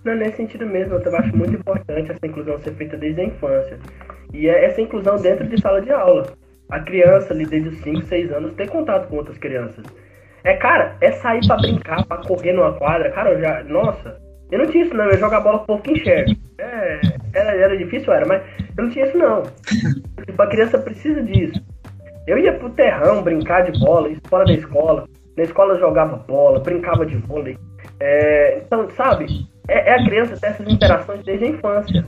Não, 0.04 0.16
nesse 0.16 0.38
sentido 0.38 0.66
mesmo, 0.66 0.96
eu 0.96 1.16
acho 1.16 1.36
muito 1.36 1.54
importante 1.54 2.12
essa 2.12 2.26
inclusão 2.26 2.60
ser 2.60 2.74
feita 2.74 2.98
desde 2.98 3.22
a 3.22 3.26
infância. 3.26 3.80
E 4.34 4.48
é 4.48 4.66
essa 4.66 4.82
inclusão 4.82 5.18
dentro 5.18 5.48
de 5.48 5.60
sala 5.60 5.82
de 5.82 5.92
aula. 5.92 6.34
A 6.70 6.80
criança 6.80 7.34
ali 7.34 7.46
desde 7.46 7.70
os 7.70 7.82
5, 7.82 8.06
6 8.06 8.32
anos 8.32 8.54
ter 8.54 8.70
contato 8.70 9.08
com 9.10 9.18
outras 9.18 9.38
crianças. 9.38 9.86
É, 10.44 10.56
cara, 10.56 10.96
é 11.02 11.12
sair 11.12 11.46
para 11.46 11.58
brincar, 11.58 12.06
para 12.06 12.26
correr 12.26 12.54
numa 12.54 12.74
quadra. 12.74 13.12
Cara, 13.12 13.32
eu 13.32 13.40
já. 13.40 13.64
Nossa, 13.64 14.18
eu 14.52 14.60
não 14.60 14.68
tinha 14.68 14.84
isso 14.84 14.94
não, 14.94 15.06
eu 15.06 15.18
jogar 15.18 15.40
bola 15.40 15.60
com 15.60 15.64
o 15.64 15.68
povo 15.68 15.84
que 15.84 15.92
enxerga. 15.92 16.36
É, 16.58 17.00
era, 17.34 17.56
era 17.56 17.78
difícil, 17.78 18.12
era, 18.14 18.26
mas 18.26 18.44
eu 18.78 18.84
não 18.84 18.92
tinha 18.92 19.06
isso 19.06 19.18
não. 19.18 19.44
tipo, 20.26 20.42
a 20.42 20.48
criança 20.48 20.78
precisa 20.78 21.24
disso. 21.24 21.62
Eu 22.28 22.38
ia 22.38 22.54
pro 22.54 22.70
terrão 22.70 23.24
brincar 23.24 23.70
de 23.70 23.80
bola, 23.80 24.10
isso 24.10 24.22
fora 24.28 24.46
da 24.46 24.54
escola. 24.54 25.08
Na 25.38 25.44
escola 25.44 25.74
eu 25.74 25.80
jogava 25.80 26.18
bola, 26.18 26.60
brincava 26.60 27.06
de 27.06 27.16
vôlei. 27.16 27.58
É, 28.00 28.62
então, 28.66 28.90
sabe, 28.92 29.48
é, 29.68 29.90
é 29.90 29.96
a 29.96 30.06
criança 30.06 30.38
ter 30.40 30.48
essas 30.48 30.68
interações 30.68 31.24
desde 31.24 31.46
a 31.46 31.50
infância. 31.50 32.06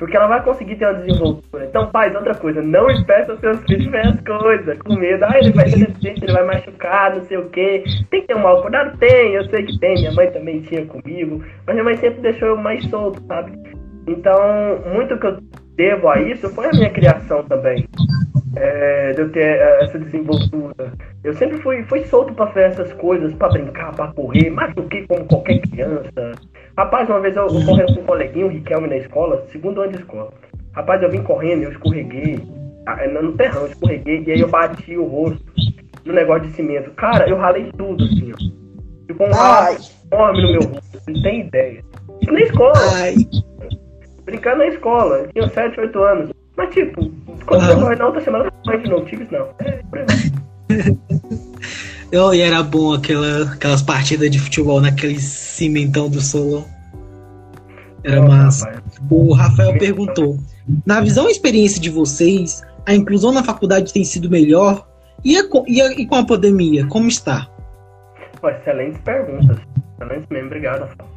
Porque 0.00 0.16
ela 0.16 0.28
vai 0.28 0.42
conseguir 0.42 0.76
ter 0.76 0.86
uma 0.86 0.94
desenvoltura. 0.94 1.66
Então, 1.66 1.90
pais, 1.90 2.14
outra 2.14 2.34
coisa, 2.34 2.62
não 2.62 2.90
espeta 2.90 3.34
os 3.34 3.40
seus 3.40 3.60
filhos 3.64 3.84
ver 3.84 4.06
as 4.06 4.20
coisas, 4.22 4.78
com 4.78 4.94
medo. 4.94 5.26
Ah, 5.26 5.38
ele 5.38 5.52
vai 5.52 5.68
ser 5.68 5.80
deficiente, 5.80 6.24
ele 6.24 6.32
vai 6.32 6.46
machucar, 6.46 7.14
não 7.14 7.22
sei 7.26 7.36
o 7.36 7.50
quê. 7.50 7.84
Tem 8.08 8.22
que 8.22 8.28
ter 8.28 8.34
um 8.34 8.40
mal 8.40 8.62
cuidado? 8.62 8.96
Tem, 8.96 9.34
eu 9.34 9.44
sei 9.50 9.62
que 9.62 9.78
tem. 9.78 9.96
Minha 9.96 10.12
mãe 10.12 10.30
também 10.30 10.62
tinha 10.62 10.86
comigo. 10.86 11.44
Mas 11.66 11.74
minha 11.74 11.84
mãe 11.84 11.98
sempre 11.98 12.22
deixou 12.22 12.48
eu 12.48 12.56
mais 12.56 12.82
solto, 12.86 13.22
sabe? 13.26 13.52
Então, 14.06 14.40
muito 14.90 15.18
que 15.18 15.26
eu 15.26 15.38
devo 15.76 16.08
a 16.08 16.18
isso 16.18 16.48
foi 16.48 16.68
a 16.68 16.72
minha 16.72 16.88
criação 16.88 17.42
também. 17.42 17.86
É, 18.56 19.12
de 19.12 19.20
eu 19.20 19.30
ter 19.30 19.44
é, 19.44 19.84
essa 19.84 19.98
desenvoltura. 19.98 20.94
Eu 21.22 21.34
sempre 21.34 21.58
fui, 21.58 21.82
fui 21.84 22.00
solto 22.06 22.32
para 22.32 22.46
fazer 22.46 22.68
essas 22.68 22.92
coisas, 22.94 23.34
para 23.34 23.50
brincar, 23.50 23.94
para 23.94 24.12
correr, 24.14 24.48
mais 24.48 24.74
do 24.74 24.82
que 24.84 25.06
como 25.06 25.26
qualquer 25.26 25.60
criança. 25.60 26.32
Rapaz, 26.80 27.06
uma 27.10 27.20
vez 27.20 27.36
eu, 27.36 27.46
eu 27.46 27.66
correndo 27.66 27.94
com 27.94 28.00
um 28.00 28.06
coleguinho, 28.06 28.46
o 28.46 28.48
Riquelme, 28.48 28.88
na 28.88 28.96
escola, 28.96 29.44
segundo 29.52 29.82
ano 29.82 29.92
de 29.92 29.98
escola. 29.98 30.32
Rapaz, 30.72 31.02
eu 31.02 31.10
vim 31.10 31.22
correndo, 31.22 31.64
eu 31.64 31.72
escorreguei, 31.72 32.42
ah, 32.86 33.06
no 33.06 33.32
terrão, 33.32 33.64
eu 33.64 33.66
escorreguei, 33.66 34.24
e 34.26 34.32
aí 34.32 34.40
eu 34.40 34.48
bati 34.48 34.96
o 34.96 35.04
rosto 35.04 35.44
no 36.06 36.14
negócio 36.14 36.48
de 36.48 36.54
cimento. 36.54 36.90
Cara, 36.92 37.28
eu 37.28 37.36
ralei 37.36 37.70
tudo, 37.76 38.02
assim, 38.02 38.32
ó. 38.32 39.06
Ficou 39.06 39.26
um 39.26 39.30
ralo 39.30 39.76
enorme 40.10 40.42
no 40.42 40.52
meu 40.52 40.60
rosto, 40.62 41.02
não 41.06 41.22
tem 41.22 41.40
ideia. 41.40 41.84
Isso 42.22 42.32
na 42.32 42.40
escola. 42.40 42.72
Ai. 42.94 43.14
Brincando 44.24 44.58
na 44.58 44.66
escola, 44.68 45.16
eu 45.18 45.28
tinha 45.32 45.48
7, 45.50 45.80
8 45.80 46.02
anos. 46.02 46.32
Mas, 46.56 46.70
tipo, 46.70 47.12
quando 47.44 47.70
eu 47.70 47.78
corri 47.78 47.96
na 47.96 48.06
outra 48.06 48.22
semana, 48.22 48.50
eu 48.66 48.90
não 48.90 49.04
tive 49.04 49.24
isso, 49.24 49.34
não. 49.34 49.48
É, 49.58 49.82
Oh, 52.12 52.34
e 52.34 52.40
era 52.40 52.62
bom 52.62 52.92
aquela, 52.92 53.52
aquelas 53.52 53.82
partidas 53.82 54.30
de 54.30 54.38
futebol 54.38 54.80
naquele 54.80 55.20
cimentão 55.20 56.08
do 56.08 56.20
Solon. 56.20 56.64
Era 58.02 58.22
massa. 58.22 58.82
O 59.08 59.32
Rafael 59.32 59.78
perguntou: 59.78 60.38
na 60.84 61.00
visão 61.00 61.28
e 61.28 61.32
experiência 61.32 61.80
de 61.80 61.90
vocês, 61.90 62.62
a 62.86 62.94
inclusão 62.94 63.32
na 63.32 63.44
faculdade 63.44 63.92
tem 63.92 64.04
sido 64.04 64.28
melhor? 64.28 64.86
E, 65.24 65.36
a, 65.36 65.42
e, 65.66 65.80
a, 65.80 65.92
e 65.92 66.06
com 66.06 66.16
a 66.16 66.26
pandemia, 66.26 66.86
como 66.86 67.06
está? 67.06 67.46
Pô, 68.40 68.48
excelentes 68.48 69.00
perguntas. 69.02 69.58
Excelentes 69.94 70.28
mesmo, 70.30 70.46
obrigado, 70.46 70.80
Rafael. 70.80 71.10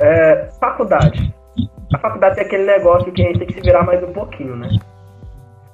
É, 0.00 0.48
faculdade. 0.60 1.34
A 1.92 1.98
faculdade 1.98 2.38
é 2.38 2.42
aquele 2.42 2.66
negócio 2.66 3.10
que 3.12 3.22
a 3.22 3.26
gente 3.26 3.38
tem 3.38 3.48
que 3.48 3.54
se 3.54 3.60
virar 3.60 3.84
mais 3.84 4.02
um 4.02 4.12
pouquinho, 4.12 4.56
né? 4.56 4.68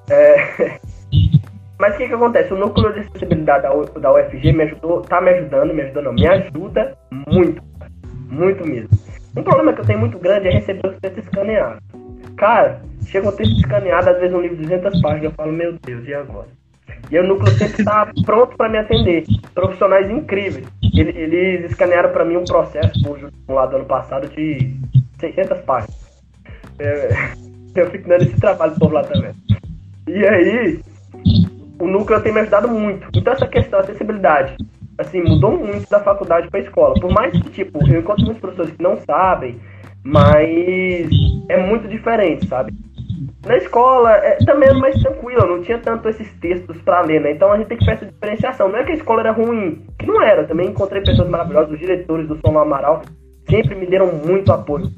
É, 0.08 0.78
Mas 1.80 1.94
o 1.94 1.96
que, 1.96 2.08
que 2.08 2.14
acontece? 2.14 2.52
O 2.52 2.58
núcleo 2.58 2.92
de 2.92 3.00
acessibilidade 3.00 3.62
da, 3.62 3.70
da 3.70 4.12
UFG 4.12 4.52
me 4.52 4.64
ajudou, 4.64 5.00
tá 5.00 5.18
me 5.18 5.30
ajudando, 5.30 5.72
me 5.72 5.80
ajudou 5.80 6.02
não, 6.02 6.12
me 6.12 6.26
ajuda 6.26 6.94
muito. 7.26 7.62
Muito 8.28 8.66
mesmo. 8.66 8.90
Um 9.34 9.42
problema 9.42 9.72
que 9.72 9.80
eu 9.80 9.86
tenho 9.86 9.98
muito 9.98 10.18
grande 10.18 10.48
é 10.48 10.50
receber 10.50 10.86
os 10.86 10.98
textos 11.00 11.24
escaneados. 11.24 11.82
Cara, 12.36 12.82
chega 13.06 13.30
um 13.30 13.32
texto 13.32 13.56
escaneado, 13.56 14.10
às 14.10 14.20
vezes 14.20 14.34
um 14.34 14.42
livro 14.42 14.58
de 14.58 14.64
200 14.64 15.00
páginas, 15.00 15.24
eu 15.24 15.30
falo, 15.32 15.52
meu 15.52 15.72
Deus, 15.82 16.06
e 16.06 16.12
agora? 16.12 16.48
E 17.10 17.18
o 17.18 17.26
núcleo 17.26 17.50
sempre 17.52 17.80
está 17.80 18.12
pronto 18.26 18.56
para 18.58 18.68
me 18.68 18.76
atender. 18.76 19.24
Profissionais 19.54 20.10
incríveis. 20.10 20.66
Eles, 20.94 21.16
eles 21.16 21.70
escanearam 21.70 22.12
para 22.12 22.26
mim 22.26 22.36
um 22.36 22.44
processo, 22.44 23.02
por 23.02 23.54
lá 23.54 23.64
do 23.64 23.76
ano 23.76 23.86
passado, 23.86 24.28
de 24.28 24.76
600 25.18 25.60
páginas. 25.60 25.96
É, 26.78 27.08
eu 27.74 27.90
fico 27.90 28.06
dando 28.06 28.24
esse 28.24 28.38
trabalho 28.38 28.74
por 28.78 28.92
lá 28.92 29.02
também. 29.02 29.32
E 30.06 30.26
aí, 30.26 30.80
o 31.80 31.86
núcleo 31.86 32.20
tem 32.22 32.32
me 32.32 32.40
ajudado 32.40 32.68
muito. 32.68 33.08
Então 33.14 33.32
essa 33.32 33.46
questão 33.46 33.78
da 33.78 33.84
acessibilidade, 33.84 34.56
assim, 34.98 35.22
mudou 35.22 35.56
muito 35.56 35.88
da 35.88 36.00
faculdade 36.00 36.48
para 36.48 36.60
a 36.60 36.62
escola. 36.62 36.94
Por 36.94 37.12
mais 37.12 37.32
que, 37.32 37.50
tipo, 37.50 37.78
eu 37.88 38.00
encontro 38.00 38.24
muitos 38.24 38.40
professores 38.40 38.72
que 38.72 38.82
não 38.82 38.98
sabem, 38.98 39.58
mas 40.04 41.08
é 41.48 41.56
muito 41.56 41.88
diferente, 41.88 42.46
sabe? 42.46 42.72
Na 43.46 43.56
escola 43.56 44.12
é, 44.16 44.36
também 44.44 44.68
era 44.68 44.78
mais 44.78 45.00
tranquilo, 45.00 45.46
não 45.46 45.62
tinha 45.62 45.78
tanto 45.78 46.08
esses 46.08 46.30
textos 46.40 46.76
para 46.82 47.00
ler, 47.00 47.20
né? 47.20 47.32
Então 47.32 47.52
a 47.52 47.56
gente 47.56 47.68
tem 47.68 47.78
que 47.78 47.84
fazer 47.84 48.04
essa 48.04 48.12
diferenciação. 48.12 48.68
Não 48.68 48.78
é 48.78 48.84
que 48.84 48.92
a 48.92 48.94
escola 48.94 49.20
era 49.20 49.32
ruim, 49.32 49.84
que 49.98 50.06
não 50.06 50.22
era. 50.22 50.44
Também 50.44 50.68
encontrei 50.68 51.02
pessoas 51.02 51.28
maravilhosas, 51.28 51.72
os 51.72 51.78
diretores 51.78 52.28
do 52.28 52.38
Som 52.44 52.58
Amaral 52.58 53.02
sempre 53.48 53.74
me 53.74 53.86
deram 53.86 54.12
muito 54.12 54.52
apoio. 54.52 54.90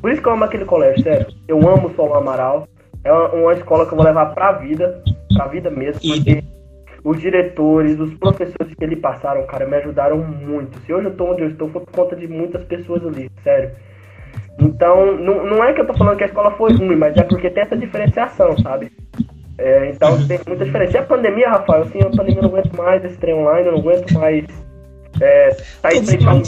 Por 0.00 0.10
isso 0.10 0.22
que 0.22 0.28
eu 0.28 0.32
amo 0.32 0.44
aquele 0.44 0.64
colégio, 0.64 1.02
sério. 1.02 1.26
Eu 1.46 1.58
amo 1.68 1.88
o 1.88 1.94
Som 1.94 2.14
Amaral. 2.14 2.66
É 3.02 3.12
uma, 3.12 3.28
uma 3.30 3.52
escola 3.52 3.86
que 3.86 3.92
eu 3.92 3.96
vou 3.96 4.04
levar 4.04 4.34
pra 4.34 4.52
vida 4.52 5.02
pra 5.40 5.46
vida 5.46 5.70
mesmo, 5.70 6.00
porque 6.00 6.44
os 7.02 7.18
diretores, 7.18 7.98
os 7.98 8.12
professores 8.14 8.74
que 8.74 8.84
ele 8.84 8.96
passaram, 8.96 9.46
cara, 9.46 9.66
me 9.66 9.76
ajudaram 9.76 10.18
muito. 10.18 10.78
Se 10.80 10.92
hoje 10.92 11.06
eu 11.06 11.16
tô 11.16 11.32
onde 11.32 11.42
eu 11.42 11.48
estou, 11.48 11.70
foi 11.70 11.80
por 11.80 11.92
conta 11.92 12.14
de 12.14 12.28
muitas 12.28 12.62
pessoas 12.64 13.04
ali, 13.06 13.30
sério. 13.42 13.70
Então, 14.58 15.16
não, 15.16 15.46
não 15.46 15.64
é 15.64 15.72
que 15.72 15.80
eu 15.80 15.86
tô 15.86 15.94
falando 15.94 16.18
que 16.18 16.24
a 16.24 16.26
escola 16.26 16.50
foi 16.52 16.74
ruim, 16.74 16.96
mas 16.96 17.16
é 17.16 17.22
porque 17.22 17.48
tem 17.48 17.62
essa 17.62 17.76
diferenciação, 17.76 18.58
sabe? 18.58 18.92
É, 19.56 19.90
então 19.90 20.26
tem 20.26 20.38
muita 20.46 20.64
diferença. 20.64 20.98
E 20.98 21.00
a 21.00 21.02
pandemia, 21.02 21.48
Rafael, 21.48 21.82
assim, 21.82 22.00
a 22.00 22.10
pandemia 22.10 22.36
eu 22.36 22.42
não 22.42 22.50
aguento 22.50 22.76
mais 22.76 23.04
esse 23.04 23.16
trem 23.16 23.34
online, 23.34 23.66
eu 23.66 23.72
não 23.72 23.78
aguento 23.78 24.12
mais 24.12 24.44
é, 25.20 25.50
sair 25.52 26.04
frente 26.04 26.26
ao 26.26 26.42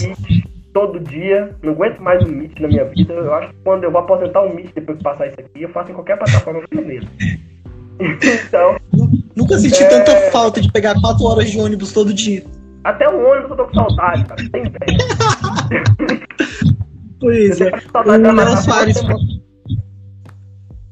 todo 0.74 1.00
dia, 1.00 1.54
não 1.62 1.72
aguento 1.72 2.00
mais 2.00 2.22
um 2.22 2.28
Meet 2.28 2.58
na 2.60 2.68
minha 2.68 2.84
vida. 2.84 3.14
Eu 3.14 3.32
acho 3.34 3.48
que 3.48 3.56
quando 3.64 3.84
eu 3.84 3.90
vou 3.90 4.00
aposentar 4.00 4.42
um 4.42 4.54
Meet 4.54 4.74
depois 4.74 4.98
de 4.98 5.04
passar 5.04 5.28
isso 5.28 5.40
aqui, 5.40 5.62
eu 5.62 5.68
faço 5.70 5.90
em 5.90 5.94
qualquer 5.94 6.18
plataforma 6.18 6.62
mesmo. 6.70 7.08
Então. 8.04 8.76
Nunca 9.36 9.58
senti 9.58 9.82
é... 9.82 9.88
tanta 9.88 10.30
falta 10.30 10.60
de 10.60 10.70
pegar 10.70 11.00
4 11.00 11.24
horas 11.24 11.50
de 11.50 11.58
ônibus 11.58 11.92
todo 11.92 12.12
dia. 12.12 12.44
Até 12.84 13.08
o 13.08 13.30
ônibus 13.30 13.50
eu 13.50 13.56
tô 13.56 13.64
com 13.66 13.74
saudade, 13.74 14.24
cara. 14.24 14.42
Tem 14.50 14.62
Pois 17.20 17.60
é. 17.60 17.70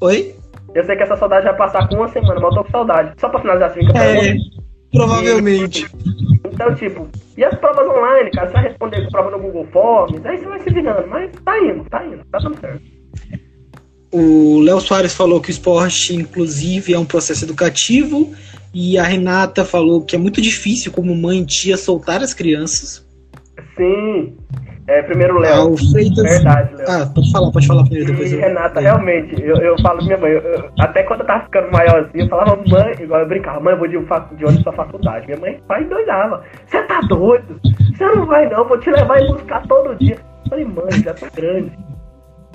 O. 0.00 0.06
Oi? 0.06 0.34
Eu 0.72 0.84
sei 0.84 0.96
que 0.96 1.02
essa 1.02 1.16
saudade 1.16 1.44
vai 1.44 1.56
passar 1.56 1.88
com 1.88 1.96
uma 1.96 2.08
semana, 2.08 2.34
mas 2.34 2.44
eu 2.44 2.50
tô 2.50 2.64
com 2.64 2.70
saudade. 2.70 3.12
Só 3.18 3.28
pra 3.28 3.40
finalizar 3.40 3.70
assim, 3.70 3.80
que 3.80 3.90
eu 3.90 3.96
É, 3.96 4.36
provavelmente. 4.92 5.86
Então, 6.44 6.72
tipo, 6.76 7.08
e 7.36 7.44
as 7.44 7.54
provas 7.56 7.88
online, 7.88 8.30
cara? 8.30 8.46
Você 8.46 8.52
vai 8.52 8.62
responder 8.62 9.10
prova 9.10 9.30
no 9.32 9.40
Google 9.40 9.66
Forms, 9.72 10.24
aí 10.24 10.38
você 10.38 10.46
vai 10.46 10.60
se 10.60 10.70
virando, 10.70 11.08
mas 11.08 11.32
tá 11.44 11.58
indo, 11.58 11.84
tá 11.90 12.06
indo, 12.06 12.24
tá 12.30 12.38
dando 12.38 12.60
certo. 12.60 12.82
O 14.12 14.60
Léo 14.60 14.80
Soares 14.80 15.14
falou 15.14 15.40
que 15.40 15.50
o 15.50 15.52
esporte, 15.52 16.14
inclusive, 16.14 16.92
é 16.92 16.98
um 16.98 17.04
processo 17.04 17.44
educativo. 17.44 18.32
E 18.74 18.98
a 18.98 19.04
Renata 19.04 19.64
falou 19.64 20.02
que 20.02 20.14
é 20.14 20.18
muito 20.18 20.40
difícil, 20.40 20.92
como 20.92 21.14
mãe 21.14 21.40
e 21.40 21.46
tia, 21.46 21.76
soltar 21.76 22.22
as 22.22 22.34
crianças. 22.34 23.06
Sim. 23.76 24.36
É, 24.86 25.02
primeiro 25.02 25.38
Léo. 25.38 25.54
Ah, 25.54 25.64
o 25.66 25.76
Freitas... 25.76 26.24
Verdade, 26.24 26.74
Léo. 26.74 26.86
Ah, 26.88 27.06
pode 27.14 27.30
falar, 27.30 27.52
pode 27.52 27.66
falar 27.66 27.84
primeiro, 27.84 28.10
depois 28.10 28.32
e, 28.32 28.34
eu... 28.34 28.40
Renata, 28.40 28.80
realmente, 28.80 29.40
eu, 29.40 29.56
eu 29.58 29.80
falo 29.80 30.04
minha 30.04 30.18
mãe, 30.18 30.32
eu, 30.32 30.40
eu, 30.40 30.70
até 30.80 31.04
quando 31.04 31.20
eu 31.20 31.26
tava 31.26 31.44
ficando 31.44 31.70
maiorzinho, 31.70 32.24
eu 32.24 32.28
falava, 32.28 32.56
mãe, 32.66 32.94
igual 33.00 33.20
eu 33.20 33.28
brincava, 33.28 33.60
mãe, 33.60 33.74
eu 33.74 33.78
vou 33.78 33.86
de, 33.86 33.96
de 34.36 34.44
ônibus 34.44 34.64
pra 34.64 34.72
faculdade. 34.72 35.26
Minha 35.26 35.38
mãe, 35.38 35.60
pai, 35.68 35.84
doidava. 35.84 36.42
Você 36.66 36.82
tá 36.82 37.00
doido? 37.02 37.60
Você 37.94 38.04
não 38.04 38.26
vai 38.26 38.48
não, 38.48 38.66
vou 38.66 38.78
te 38.78 38.90
levar 38.90 39.22
e 39.22 39.28
buscar 39.28 39.64
todo 39.68 39.96
dia. 39.96 40.16
Eu 40.16 40.50
falei, 40.50 40.64
mãe, 40.64 41.02
já 41.04 41.14
tô 41.14 41.26
grande. 41.36 41.70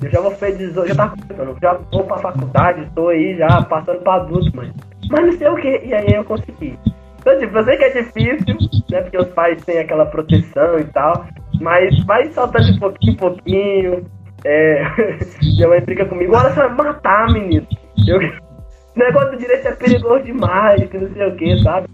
Eu 0.01 0.11
já 0.11 0.19
vou 0.19 0.31
fazer 0.31 0.57
18, 0.57 0.87
já 0.89 0.95
tá 0.95 1.13
já 1.61 1.73
vou 1.91 2.03
pra 2.03 2.17
faculdade, 2.17 2.89
tô 2.93 3.09
aí 3.09 3.37
já 3.37 3.61
passando 3.63 4.01
pra 4.01 4.15
adulto, 4.15 4.55
mãe. 4.55 4.71
Mas 5.09 5.25
não 5.25 5.37
sei 5.37 5.47
o 5.47 5.55
que, 5.55 5.81
e 5.85 5.93
aí 5.93 6.13
eu 6.13 6.23
consegui. 6.25 6.77
Então, 7.19 7.39
tipo, 7.39 7.57
eu 7.57 7.63
sei 7.63 7.77
que 7.77 7.83
é 7.85 8.03
difícil, 8.03 8.57
né? 8.91 9.01
Porque 9.01 9.17
os 9.17 9.27
pais 9.29 9.63
têm 9.63 9.79
aquela 9.79 10.05
proteção 10.05 10.79
e 10.79 10.83
tal. 10.85 11.25
Mas 11.59 11.97
vai 12.05 12.31
soltando 12.31 12.71
de 12.71 12.79
pouquinho 12.79 13.13
em 13.13 13.17
pouquinho. 13.17 14.05
É... 14.43 14.83
Minha 15.41 15.67
mãe 15.69 15.81
briga 15.81 16.05
comigo, 16.05 16.35
olha, 16.35 16.49
você 16.49 16.59
vai 16.59 16.75
matar, 16.75 17.31
menino. 17.33 17.65
Eu... 18.07 18.19
O 18.19 18.99
negócio 18.99 19.31
do 19.31 19.37
direito 19.37 19.67
é 19.67 19.71
perigoso 19.71 20.23
demais, 20.23 20.87
que 20.87 20.97
não 20.97 21.11
sei 21.13 21.27
o 21.27 21.35
que, 21.35 21.63
sabe? 21.63 21.87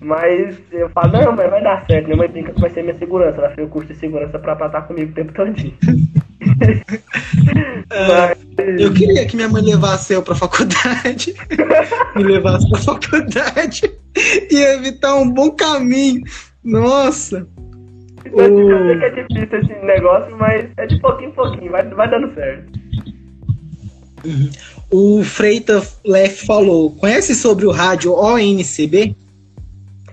Mas 0.00 0.58
eu 0.72 0.88
falo, 0.90 1.12
não, 1.12 1.32
mas 1.32 1.50
vai 1.50 1.62
dar 1.62 1.84
certo. 1.84 2.06
Minha 2.06 2.16
mãe 2.16 2.28
brinca 2.28 2.52
que 2.52 2.60
vai 2.60 2.70
ser 2.70 2.82
minha 2.82 2.94
segurança. 2.94 3.38
Ela 3.38 3.54
fez 3.54 3.66
o 3.66 3.70
curso 3.70 3.88
de 3.88 3.98
segurança 3.98 4.38
pra 4.38 4.54
estar 4.54 4.82
comigo 4.82 5.10
o 5.10 5.14
tempo 5.14 5.32
todo. 5.34 5.52
é. 7.90 8.36
Eu 8.78 8.92
queria 8.92 9.26
que 9.26 9.36
minha 9.36 9.48
mãe 9.48 9.62
levasse 9.62 10.12
eu 10.12 10.22
pra 10.22 10.34
faculdade. 10.34 11.34
me 12.16 12.22
levasse 12.22 12.68
pra 12.68 12.78
faculdade. 12.78 13.90
E 14.50 14.56
evitar 14.56 15.16
um 15.16 15.30
bom 15.30 15.50
caminho. 15.50 16.22
Nossa. 16.62 17.46
O... 18.32 18.40
eu 18.40 18.86
sei 18.86 18.98
que 18.98 19.04
é 19.04 19.10
difícil 19.24 19.58
esse 19.60 19.84
negócio, 19.84 20.36
mas 20.38 20.66
é 20.78 20.86
de 20.86 20.98
pouquinho 21.00 21.30
em 21.30 21.34
pouquinho, 21.34 21.70
vai, 21.70 21.86
vai 21.88 22.10
dando 22.10 22.34
certo. 22.34 22.72
Uhum. 24.24 24.50
O 24.90 25.22
Freita 25.22 25.82
Lef 26.04 26.46
falou: 26.46 26.90
conhece 26.92 27.34
sobre 27.34 27.66
o 27.66 27.70
rádio 27.70 28.14
ONCB? 28.14 29.14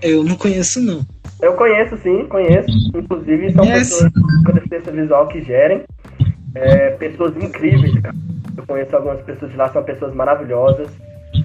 Eu 0.02 0.24
não 0.24 0.36
conheço, 0.36 0.82
não. 0.82 1.06
Eu 1.42 1.54
conheço, 1.54 1.98
sim, 1.98 2.26
conheço. 2.28 2.70
Inclusive, 2.94 3.52
são 3.54 3.66
pessoas 3.66 4.12
com 4.46 4.54
deficiência 4.54 4.92
visual 4.92 5.28
que 5.28 5.42
gerem. 5.44 5.84
É, 6.56 6.92
pessoas 6.92 7.36
incríveis, 7.38 8.00
cara. 8.00 8.16
Eu 8.58 8.66
conheço 8.66 8.96
algumas 8.96 9.22
pessoas 9.22 9.52
de 9.52 9.58
lá, 9.58 9.70
são 9.70 9.84
pessoas 9.84 10.14
maravilhosas. 10.14 10.90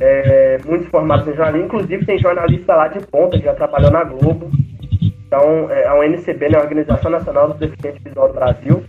É, 0.00 0.58
muitos 0.64 0.88
formados 0.88 1.26
em 1.28 1.34
jornalismo. 1.34 1.66
Inclusive, 1.66 2.04
tem 2.04 2.18
jornalista 2.18 2.74
lá 2.74 2.88
de 2.88 3.00
ponta 3.06 3.38
que 3.38 3.44
já 3.44 3.54
trabalhou 3.54 3.90
na 3.90 4.04
Globo. 4.04 4.50
Então, 5.26 5.70
é, 5.70 5.86
a 5.86 5.94
UNCB, 5.98 6.48
né, 6.48 6.58
a 6.58 6.62
Organização 6.62 7.10
Nacional 7.10 7.48
dos 7.48 7.58
Deficientes 7.58 8.02
Visual 8.02 8.28
do 8.28 8.34
Brasil, 8.34 8.82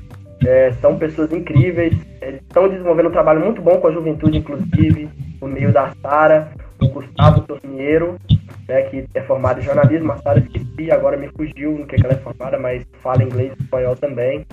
é, 0.46 0.72
são 0.74 0.98
pessoas 0.98 1.32
incríveis. 1.32 1.94
Eles 2.22 2.42
estão 2.42 2.68
desenvolvendo 2.68 3.10
um 3.10 3.12
trabalho 3.12 3.42
muito 3.42 3.62
bom 3.62 3.80
com 3.80 3.88
a 3.88 3.92
juventude, 3.92 4.38
inclusive, 4.38 5.10
por 5.40 5.50
meio 5.50 5.72
da 5.72 5.92
Sara, 6.02 6.52
o 6.82 6.88
Gustavo 6.90 7.42
Torniero, 7.42 8.18
né, 8.68 8.84
que 8.84 9.06
é 9.14 9.22
formado 9.22 9.60
em 9.60 9.64
jornalismo. 9.64 10.12
A 10.12 10.18
Sara 10.18 10.40
esqueci, 10.40 10.92
agora 10.92 11.18
me 11.18 11.30
fugiu 11.30 11.72
no 11.72 11.86
que, 11.86 11.96
que 11.96 12.06
ela 12.06 12.14
é 12.14 12.18
formada, 12.18 12.60
mas 12.60 12.86
fala 13.02 13.24
inglês 13.24 13.52
e 13.58 13.64
espanhol 13.64 13.96
também. 13.96 14.46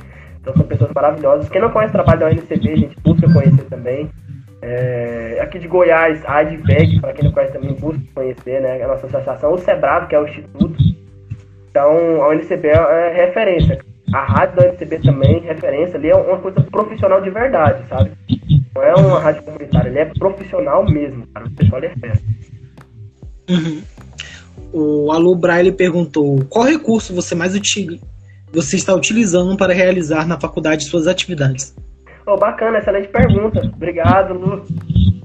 Então, 0.44 0.54
são 0.54 0.66
pessoas 0.66 0.92
maravilhosas. 0.94 1.48
Quem 1.48 1.60
não 1.60 1.70
conhece 1.70 1.90
o 1.90 1.94
trabalho 1.94 2.20
da 2.20 2.26
UNCB, 2.26 2.72
a 2.72 2.76
gente 2.76 3.00
busca 3.00 3.32
conhecer 3.32 3.64
também. 3.64 4.10
É, 4.60 5.38
aqui 5.40 5.58
de 5.58 5.66
Goiás, 5.66 6.22
a 6.26 6.40
ADVEG, 6.40 7.00
para 7.00 7.14
quem 7.14 7.24
não 7.24 7.32
conhece 7.32 7.52
também, 7.54 7.72
busca 7.72 8.00
conhecer, 8.14 8.60
né? 8.60 8.82
A 8.82 8.88
nossa 8.88 9.06
associação, 9.06 9.54
o 9.54 9.58
SEBRAV, 9.58 10.06
que 10.06 10.14
é 10.14 10.20
o 10.20 10.26
Instituto 10.26 10.76
então, 11.74 12.22
a 12.22 12.28
UNCB 12.28 12.68
é 12.68 13.12
referência. 13.26 13.80
A 14.12 14.22
rádio 14.22 14.54
da 14.54 14.70
UNCB 14.70 15.00
também, 15.00 15.40
referência, 15.40 15.96
ali 15.96 16.08
é 16.08 16.14
uma 16.14 16.38
coisa 16.38 16.60
profissional 16.60 17.20
de 17.20 17.30
verdade, 17.30 17.82
sabe? 17.88 18.12
Não 18.72 18.80
é 18.80 18.94
uma 18.94 19.18
rádio 19.18 19.42
comunitária, 19.42 19.88
ele 19.88 19.98
é 19.98 20.04
profissional 20.04 20.88
mesmo, 20.88 21.26
cara. 21.34 21.46
O 21.46 21.50
pessoal 21.50 21.82
é 21.82 21.88
festa. 21.88 22.24
Uhum. 23.50 23.82
O 24.72 25.10
Alô 25.10 25.34
Braille 25.34 25.72
perguntou: 25.72 26.44
qual 26.48 26.64
recurso 26.64 27.12
você 27.12 27.34
mais 27.34 27.56
utiliza, 27.56 28.06
você 28.54 28.76
está 28.76 28.94
utilizando 28.94 29.56
para 29.56 29.72
realizar 29.72 30.26
na 30.26 30.38
faculdade 30.38 30.84
suas 30.84 31.06
atividades? 31.06 31.74
Oh, 32.26 32.36
bacana, 32.36 32.78
excelente 32.78 33.08
pergunta. 33.08 33.60
Obrigado, 33.74 34.34
Lu. 34.34 34.64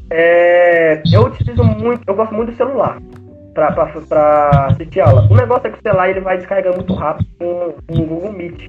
É, 0.09 1.01
eu 1.13 1.21
utilizo 1.21 1.63
muito, 1.63 2.01
eu 2.07 2.15
gosto 2.15 2.34
muito 2.34 2.51
do 2.51 2.57
celular 2.57 2.99
pra, 3.53 3.71
pra, 3.71 4.67
assistir 4.67 5.01
aula. 5.01 5.27
O 5.30 5.36
negócio 5.36 5.67
é 5.67 5.71
que 5.71 5.80
o 5.80 5.82
celular 5.82 6.09
ele 6.09 6.21
vai 6.21 6.38
descarregando 6.38 6.77
muito 6.77 6.93
rápido 6.93 7.27
com, 7.38 7.75
o 7.89 8.05
Google 8.05 8.32
Meet. 8.32 8.67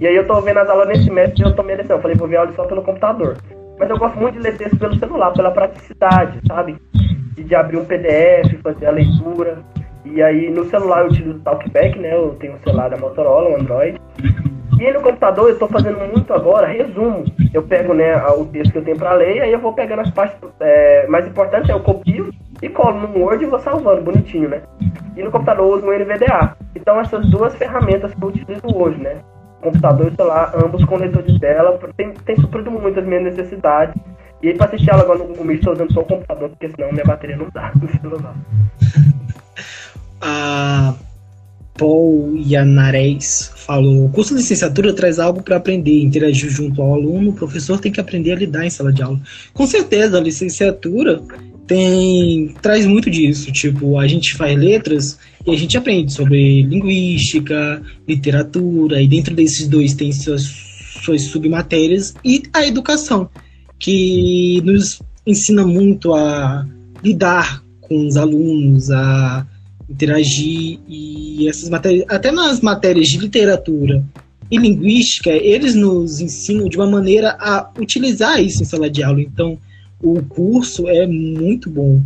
E 0.00 0.06
aí 0.06 0.16
eu 0.16 0.26
tô 0.26 0.40
vendo 0.40 0.58
as 0.58 0.68
aulas 0.68 0.88
nesse 0.88 1.04
semestre 1.04 1.42
e 1.42 1.46
eu 1.46 1.54
tomei 1.54 1.74
a 1.74 1.76
decisão. 1.76 2.00
Falei, 2.00 2.16
vou 2.16 2.28
ver 2.28 2.36
aula 2.36 2.52
só 2.54 2.64
pelo 2.64 2.82
computador. 2.82 3.36
Mas 3.78 3.90
eu 3.90 3.98
gosto 3.98 4.18
muito 4.18 4.34
de 4.34 4.40
ler 4.40 4.56
texto 4.56 4.76
pelo 4.76 4.96
celular, 4.96 5.32
pela 5.32 5.50
praticidade, 5.50 6.40
sabe? 6.46 6.76
De, 7.34 7.44
de 7.44 7.54
abrir 7.54 7.76
um 7.76 7.84
PDF, 7.84 8.60
fazer 8.62 8.86
a 8.86 8.90
leitura. 8.90 9.58
E 10.04 10.22
aí 10.22 10.50
no 10.50 10.64
celular 10.64 11.02
eu 11.02 11.06
utilizo 11.06 11.36
o 11.36 11.40
Talkback, 11.40 11.98
né? 11.98 12.14
Eu 12.14 12.34
tenho 12.40 12.54
um 12.54 12.58
celular 12.58 12.90
da 12.90 12.96
Motorola, 12.96 13.50
um 13.50 13.56
Android. 13.56 14.00
E 14.80 14.92
no 14.92 15.00
computador 15.00 15.48
eu 15.48 15.52
estou 15.52 15.68
fazendo 15.68 15.98
muito 16.12 16.32
agora 16.34 16.66
resumo. 16.66 17.24
Eu 17.54 17.62
pego 17.62 17.94
né, 17.94 18.16
o 18.26 18.44
texto 18.46 18.72
que 18.72 18.78
eu 18.78 18.84
tenho 18.84 18.98
para 18.98 19.14
ler 19.14 19.40
aí 19.40 19.52
eu 19.52 19.60
vou 19.60 19.72
pegando 19.72 20.00
as 20.00 20.10
partes 20.10 20.36
é, 20.60 21.06
mais 21.06 21.26
importantes, 21.26 21.68
eu 21.68 21.78
copio 21.80 22.30
e 22.60 22.68
colo 22.68 23.00
no 23.00 23.18
Word 23.18 23.44
e 23.44 23.46
vou 23.46 23.60
salvando 23.60 24.02
bonitinho, 24.02 24.48
né? 24.48 24.62
E 25.16 25.22
no 25.22 25.30
computador 25.30 25.66
eu 25.66 25.76
uso 25.76 25.86
um 25.86 25.92
NVDA. 25.92 26.56
Então 26.74 26.98
essas 26.98 27.28
duas 27.28 27.54
ferramentas 27.54 28.12
que 28.12 28.22
eu 28.22 28.28
utilizo 28.28 28.66
hoje, 28.74 28.98
né? 29.00 29.18
Computador 29.60 30.10
e 30.12 30.16
celular, 30.16 30.52
ambos 30.56 30.84
com 30.84 30.96
leitor 30.96 31.22
de 31.22 31.38
tela, 31.38 31.78
tem, 31.96 32.12
tem 32.12 32.36
suprido 32.36 32.70
muito 32.70 32.98
as 32.98 33.06
minhas 33.06 33.22
necessidades. 33.22 33.94
E 34.42 34.48
aí 34.48 34.56
para 34.56 34.66
assistir 34.66 34.90
ela 34.90 35.02
agora 35.02 35.20
no 35.20 35.26
Google 35.26 35.44
Meet 35.44 35.58
estou 35.60 35.74
usando 35.74 35.92
só 35.92 36.00
o 36.00 36.04
computador, 36.04 36.48
porque 36.48 36.68
senão 36.70 36.90
minha 36.90 37.04
bateria 37.04 37.36
não 37.36 37.46
dá 37.52 37.70
no 37.80 37.88
celular. 37.88 38.34
Ah 40.22 40.94
Paul 41.76 42.36
Yanarés 42.36 43.50
falou: 43.56 44.04
o 44.04 44.08
curso 44.10 44.34
de 44.34 44.40
licenciatura 44.40 44.92
traz 44.92 45.18
algo 45.18 45.42
para 45.42 45.56
aprender, 45.56 46.02
interagir 46.02 46.50
junto 46.50 46.80
ao 46.80 46.94
aluno, 46.94 47.30
o 47.30 47.34
professor 47.34 47.80
tem 47.80 47.90
que 47.90 48.00
aprender 48.00 48.32
a 48.32 48.36
lidar 48.36 48.66
em 48.66 48.70
sala 48.70 48.92
de 48.92 49.02
aula. 49.02 49.20
Com 49.52 49.66
certeza, 49.66 50.18
a 50.18 50.20
licenciatura 50.20 51.20
tem 51.66 52.54
traz 52.60 52.86
muito 52.86 53.10
disso. 53.10 53.50
Tipo, 53.50 53.98
a 53.98 54.06
gente 54.06 54.36
faz 54.36 54.56
letras 54.58 55.18
e 55.46 55.50
a 55.50 55.56
gente 55.56 55.76
aprende 55.76 56.12
sobre 56.12 56.62
linguística, 56.62 57.82
literatura, 58.06 59.00
e 59.00 59.08
dentro 59.08 59.34
desses 59.34 59.66
dois 59.66 59.94
tem 59.94 60.12
suas, 60.12 60.42
suas 61.02 61.22
submatérias, 61.22 62.14
e 62.24 62.42
a 62.52 62.66
educação, 62.66 63.28
que 63.78 64.60
nos 64.64 65.00
ensina 65.26 65.66
muito 65.66 66.14
a 66.14 66.66
lidar 67.02 67.62
com 67.80 68.06
os 68.06 68.16
alunos, 68.16 68.90
a 68.90 69.46
interagir 69.92 70.80
e 70.88 71.48
essas 71.48 71.68
matérias, 71.68 72.04
até 72.08 72.32
nas 72.32 72.60
matérias 72.60 73.08
de 73.08 73.18
literatura 73.18 74.02
e 74.50 74.56
linguística, 74.56 75.30
eles 75.30 75.74
nos 75.74 76.20
ensinam 76.20 76.68
de 76.68 76.76
uma 76.76 76.86
maneira 76.86 77.36
a 77.38 77.70
utilizar 77.78 78.40
isso 78.42 78.62
em 78.62 78.66
sala 78.66 78.90
de 78.90 79.02
aula. 79.02 79.20
Então, 79.20 79.58
o 80.02 80.22
curso 80.22 80.88
é 80.88 81.06
muito 81.06 81.70
bom. 81.70 82.02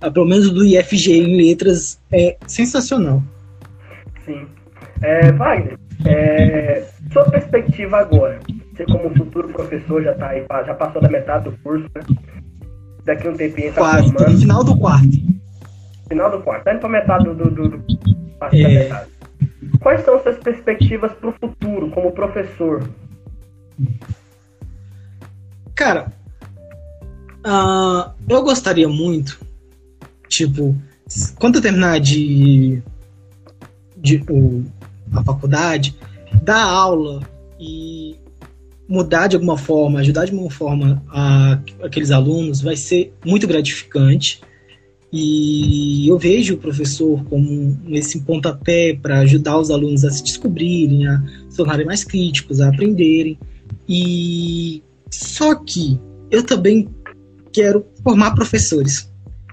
Ah, 0.00 0.10
pelo 0.10 0.26
menos 0.26 0.50
do 0.50 0.64
IFG 0.64 1.12
em 1.12 1.36
letras 1.36 1.98
é 2.12 2.36
sensacional. 2.46 3.22
Sim. 4.24 4.46
É, 5.00 5.32
Wagner, 5.32 5.78
é, 6.04 6.84
sua 7.12 7.24
perspectiva 7.24 7.98
agora, 7.98 8.38
você 8.74 8.84
como 8.84 9.10
futuro 9.14 9.48
professor 9.48 10.02
já 10.02 10.14
tá 10.14 10.28
aí, 10.28 10.44
já 10.66 10.74
passou 10.74 11.00
da 11.00 11.08
metade 11.08 11.44
do 11.44 11.52
curso, 11.58 11.88
né? 11.94 12.02
Daqui 13.04 13.28
um 13.28 13.34
tempinho 13.34 13.72
tá 13.72 13.80
quarto, 13.80 14.12
formando. 14.12 14.40
final 14.40 14.64
do 14.64 14.76
quarto 14.76 15.37
final 16.08 16.30
do 16.30 16.42
quarto, 16.42 16.68
indo 16.68 16.80
pra 16.80 16.88
metade 16.88 17.24
do. 17.24 17.34
do, 17.34 17.50
do, 17.50 17.68
do 17.68 17.84
é, 18.52 18.84
metade. 18.84 19.10
quais 19.80 20.04
são 20.04 20.20
suas 20.22 20.38
perspectivas 20.38 21.12
para 21.12 21.28
o 21.28 21.32
futuro 21.32 21.90
como 21.90 22.12
professor? 22.12 22.88
Cara, 25.74 26.12
uh, 27.46 28.10
eu 28.28 28.42
gostaria 28.42 28.88
muito, 28.88 29.38
tipo, 30.28 30.74
quando 31.38 31.56
eu 31.56 31.62
terminar 31.62 32.00
de, 32.00 32.82
de 33.96 34.24
o, 34.28 34.64
a 35.12 35.22
faculdade, 35.22 35.96
dar 36.42 36.62
aula 36.62 37.22
e 37.60 38.16
mudar 38.88 39.26
de 39.26 39.36
alguma 39.36 39.56
forma, 39.56 40.00
ajudar 40.00 40.24
de 40.24 40.32
alguma 40.32 40.50
forma 40.50 41.02
a, 41.10 41.58
aqueles 41.82 42.10
alunos 42.10 42.60
vai 42.60 42.74
ser 42.74 43.14
muito 43.24 43.46
gratificante. 43.46 44.40
E 45.12 46.06
eu 46.08 46.18
vejo 46.18 46.54
o 46.54 46.58
professor 46.58 47.24
como 47.24 47.78
esse 47.88 48.20
pontapé 48.20 48.98
para 49.00 49.20
ajudar 49.20 49.58
os 49.58 49.70
alunos 49.70 50.04
a 50.04 50.10
se 50.10 50.22
descobrirem, 50.22 51.06
a 51.06 51.22
se 51.48 51.56
tornarem 51.56 51.86
mais 51.86 52.04
críticos, 52.04 52.60
a 52.60 52.68
aprenderem. 52.68 53.38
E 53.88 54.82
só 55.10 55.54
que 55.54 55.98
eu 56.30 56.42
também 56.42 56.88
quero 57.52 57.86
formar 58.02 58.34
professores. 58.34 59.10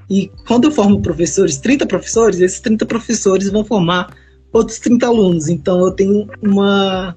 E 0.09 0.29
quando 0.45 0.65
eu 0.65 0.71
formo 0.71 1.01
professores, 1.01 1.57
30 1.57 1.85
professores, 1.85 2.39
esses 2.39 2.59
30 2.59 2.85
professores 2.85 3.49
vão 3.49 3.63
formar 3.63 4.13
outros 4.51 4.77
30 4.79 5.07
alunos. 5.07 5.47
Então 5.47 5.79
eu 5.79 5.91
tenho 5.91 6.27
uma. 6.41 7.15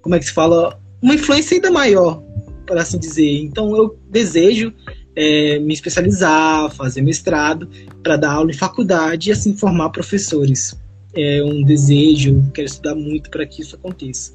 Como 0.00 0.14
é 0.14 0.18
que 0.18 0.26
se 0.26 0.32
fala? 0.32 0.78
Uma 1.02 1.14
influência 1.14 1.56
ainda 1.56 1.70
maior, 1.70 2.22
por 2.66 2.78
assim 2.78 2.98
dizer. 2.98 3.42
Então 3.42 3.76
eu 3.76 3.98
desejo 4.08 4.72
é, 5.16 5.58
me 5.58 5.74
especializar, 5.74 6.70
fazer 6.70 7.02
mestrado, 7.02 7.68
para 8.02 8.16
dar 8.16 8.32
aula 8.32 8.50
em 8.50 8.54
faculdade 8.54 9.30
e 9.30 9.32
assim 9.32 9.56
formar 9.56 9.90
professores. 9.90 10.78
É 11.16 11.42
um 11.42 11.62
desejo, 11.62 12.42
quero 12.52 12.66
estudar 12.66 12.94
muito 12.94 13.30
para 13.30 13.46
que 13.46 13.62
isso 13.62 13.76
aconteça. 13.76 14.32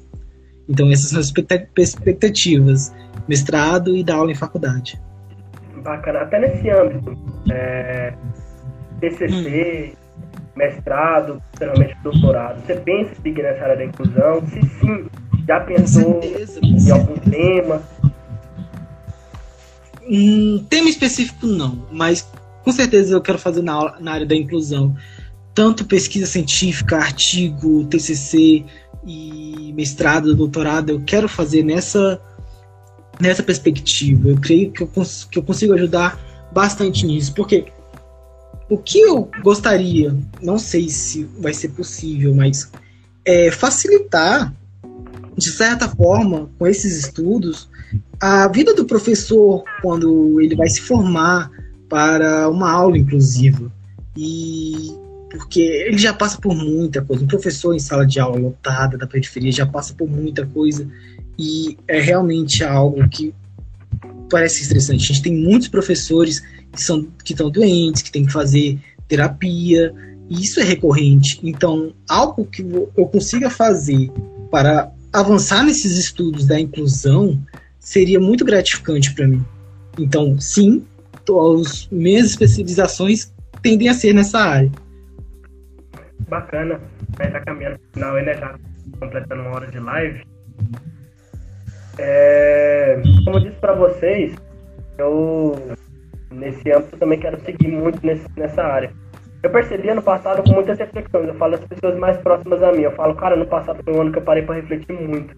Então 0.68 0.90
essas 0.90 1.10
são 1.10 1.20
as 1.20 1.26
expectativas, 1.26 2.94
mestrado 3.28 3.94
e 3.94 4.02
dar 4.02 4.16
aula 4.16 4.32
em 4.32 4.34
faculdade. 4.34 5.00
Bacana, 5.82 6.20
até 6.20 6.38
nesse 6.38 6.70
âmbito, 6.70 7.16
é, 7.50 8.14
TCC, 9.00 9.94
hum. 9.94 10.36
mestrado, 10.56 11.42
geralmente 11.58 11.96
doutorado, 12.02 12.64
você 12.64 12.74
pensa 12.76 13.12
em 13.12 13.22
seguir 13.22 13.42
nessa 13.42 13.64
área 13.64 13.76
da 13.76 13.84
inclusão? 13.84 14.46
Se 14.46 14.60
sim, 14.62 15.06
já 15.46 15.60
pensou 15.60 16.20
em 16.22 16.90
algum 16.90 17.16
tema? 17.16 17.82
Um 20.12 20.58
tema 20.68 20.88
específico 20.88 21.46
não, 21.46 21.86
mas 21.92 22.28
com 22.64 22.72
certeza 22.72 23.14
eu 23.14 23.20
quero 23.20 23.38
fazer 23.38 23.62
na, 23.62 24.00
na 24.00 24.12
área 24.12 24.26
da 24.26 24.34
inclusão. 24.34 24.96
Tanto 25.54 25.84
pesquisa 25.84 26.26
científica, 26.26 26.96
artigo, 26.96 27.84
TCC 27.84 28.64
e 29.06 29.72
mestrado, 29.76 30.34
doutorado, 30.34 30.90
eu 30.90 31.00
quero 31.00 31.28
fazer 31.28 31.62
nessa 31.62 32.20
nessa 33.20 33.42
perspectiva. 33.42 34.30
Eu 34.30 34.40
creio 34.40 34.72
que 34.72 34.82
eu, 34.82 34.88
cons 34.88 35.28
que 35.30 35.38
eu 35.38 35.44
consigo 35.44 35.74
ajudar 35.74 36.18
bastante 36.50 37.06
nisso, 37.06 37.32
porque 37.32 37.66
o 38.68 38.78
que 38.78 38.98
eu 38.98 39.30
gostaria, 39.42 40.16
não 40.42 40.58
sei 40.58 40.88
se 40.88 41.24
vai 41.38 41.54
ser 41.54 41.68
possível, 41.68 42.34
mas 42.34 42.70
é 43.24 43.50
facilitar, 43.52 44.52
de 45.36 45.50
certa 45.50 45.88
forma, 45.88 46.50
com 46.58 46.66
esses 46.66 46.98
estudos, 46.98 47.68
a 48.20 48.48
vida 48.48 48.74
do 48.74 48.84
professor 48.84 49.64
quando 49.82 50.40
ele 50.40 50.54
vai 50.54 50.68
se 50.68 50.80
formar 50.82 51.50
para 51.88 52.48
uma 52.48 52.70
aula 52.70 52.98
inclusiva. 52.98 53.70
E 54.16 54.94
porque 55.30 55.60
ele 55.60 55.98
já 55.98 56.12
passa 56.12 56.38
por 56.38 56.54
muita 56.54 57.02
coisa. 57.02 57.22
Um 57.22 57.28
professor 57.28 57.74
em 57.74 57.78
sala 57.78 58.04
de 58.04 58.18
aula 58.18 58.38
lotada 58.38 58.98
da 58.98 59.06
periferia 59.06 59.52
já 59.52 59.64
passa 59.64 59.94
por 59.94 60.10
muita 60.10 60.44
coisa 60.44 60.86
e 61.38 61.78
é 61.86 62.00
realmente 62.00 62.64
algo 62.64 63.08
que 63.08 63.32
parece 64.28 64.62
estressante. 64.62 65.04
A 65.04 65.06
gente 65.06 65.22
tem 65.22 65.34
muitos 65.34 65.68
professores 65.68 66.40
que 66.72 66.82
são 66.82 67.06
que 67.24 67.32
estão 67.32 67.50
doentes, 67.50 68.02
que 68.02 68.10
tem 68.10 68.26
que 68.26 68.32
fazer 68.32 68.78
terapia, 69.06 69.94
e 70.28 70.42
isso 70.42 70.60
é 70.60 70.64
recorrente. 70.64 71.40
Então, 71.42 71.92
algo 72.08 72.44
que 72.44 72.62
eu 72.62 73.06
consiga 73.06 73.50
fazer 73.50 74.10
para 74.50 74.92
avançar 75.12 75.64
nesses 75.64 75.96
estudos 75.98 76.46
da 76.46 76.58
inclusão 76.58 77.40
seria 77.80 78.20
muito 78.20 78.44
gratificante 78.44 79.12
para 79.14 79.26
mim. 79.26 79.44
Então, 79.98 80.38
sim, 80.38 80.86
as 81.28 81.88
minhas 81.90 82.26
especializações 82.26 83.32
tendem 83.62 83.88
a 83.88 83.94
ser 83.94 84.12
nessa 84.12 84.38
área. 84.38 84.70
Bacana. 86.28 86.80
Vai 87.16 87.30
tá 87.30 87.40
caminhando 87.40 87.74
no 87.74 87.92
final, 87.92 88.14
né? 88.14 88.34
Já 88.34 88.54
completando 88.98 89.42
uma 89.42 89.56
hora 89.56 89.66
de 89.66 89.78
live. 89.78 90.22
É, 91.98 93.02
como 93.24 93.36
eu 93.36 93.40
disse 93.40 93.56
para 93.56 93.74
vocês, 93.74 94.34
eu 94.98 95.76
nesse 96.30 96.70
âmbito 96.70 96.96
também 96.96 97.18
quero 97.18 97.40
seguir 97.44 97.68
muito 97.68 98.04
nesse, 98.04 98.26
nessa 98.36 98.62
área. 98.62 98.92
Eu 99.42 99.50
percebi 99.50 99.88
ano 99.88 100.02
passado 100.02 100.42
com 100.42 100.52
muitas 100.52 100.78
reflexões. 100.78 101.28
Eu 101.28 101.34
falo 101.34 101.56
das 101.56 101.66
pessoas 101.66 101.98
mais 101.98 102.16
próximas 102.18 102.62
a 102.62 102.72
mim. 102.72 102.82
Eu 102.82 102.92
falo, 102.92 103.14
cara, 103.14 103.34
ano 103.34 103.46
passado 103.46 103.82
foi 103.82 103.94
um 103.94 104.02
ano 104.02 104.12
que 104.12 104.18
eu 104.18 104.22
parei 104.22 104.42
para 104.42 104.56
refletir 104.56 104.92
muito. 104.92 105.34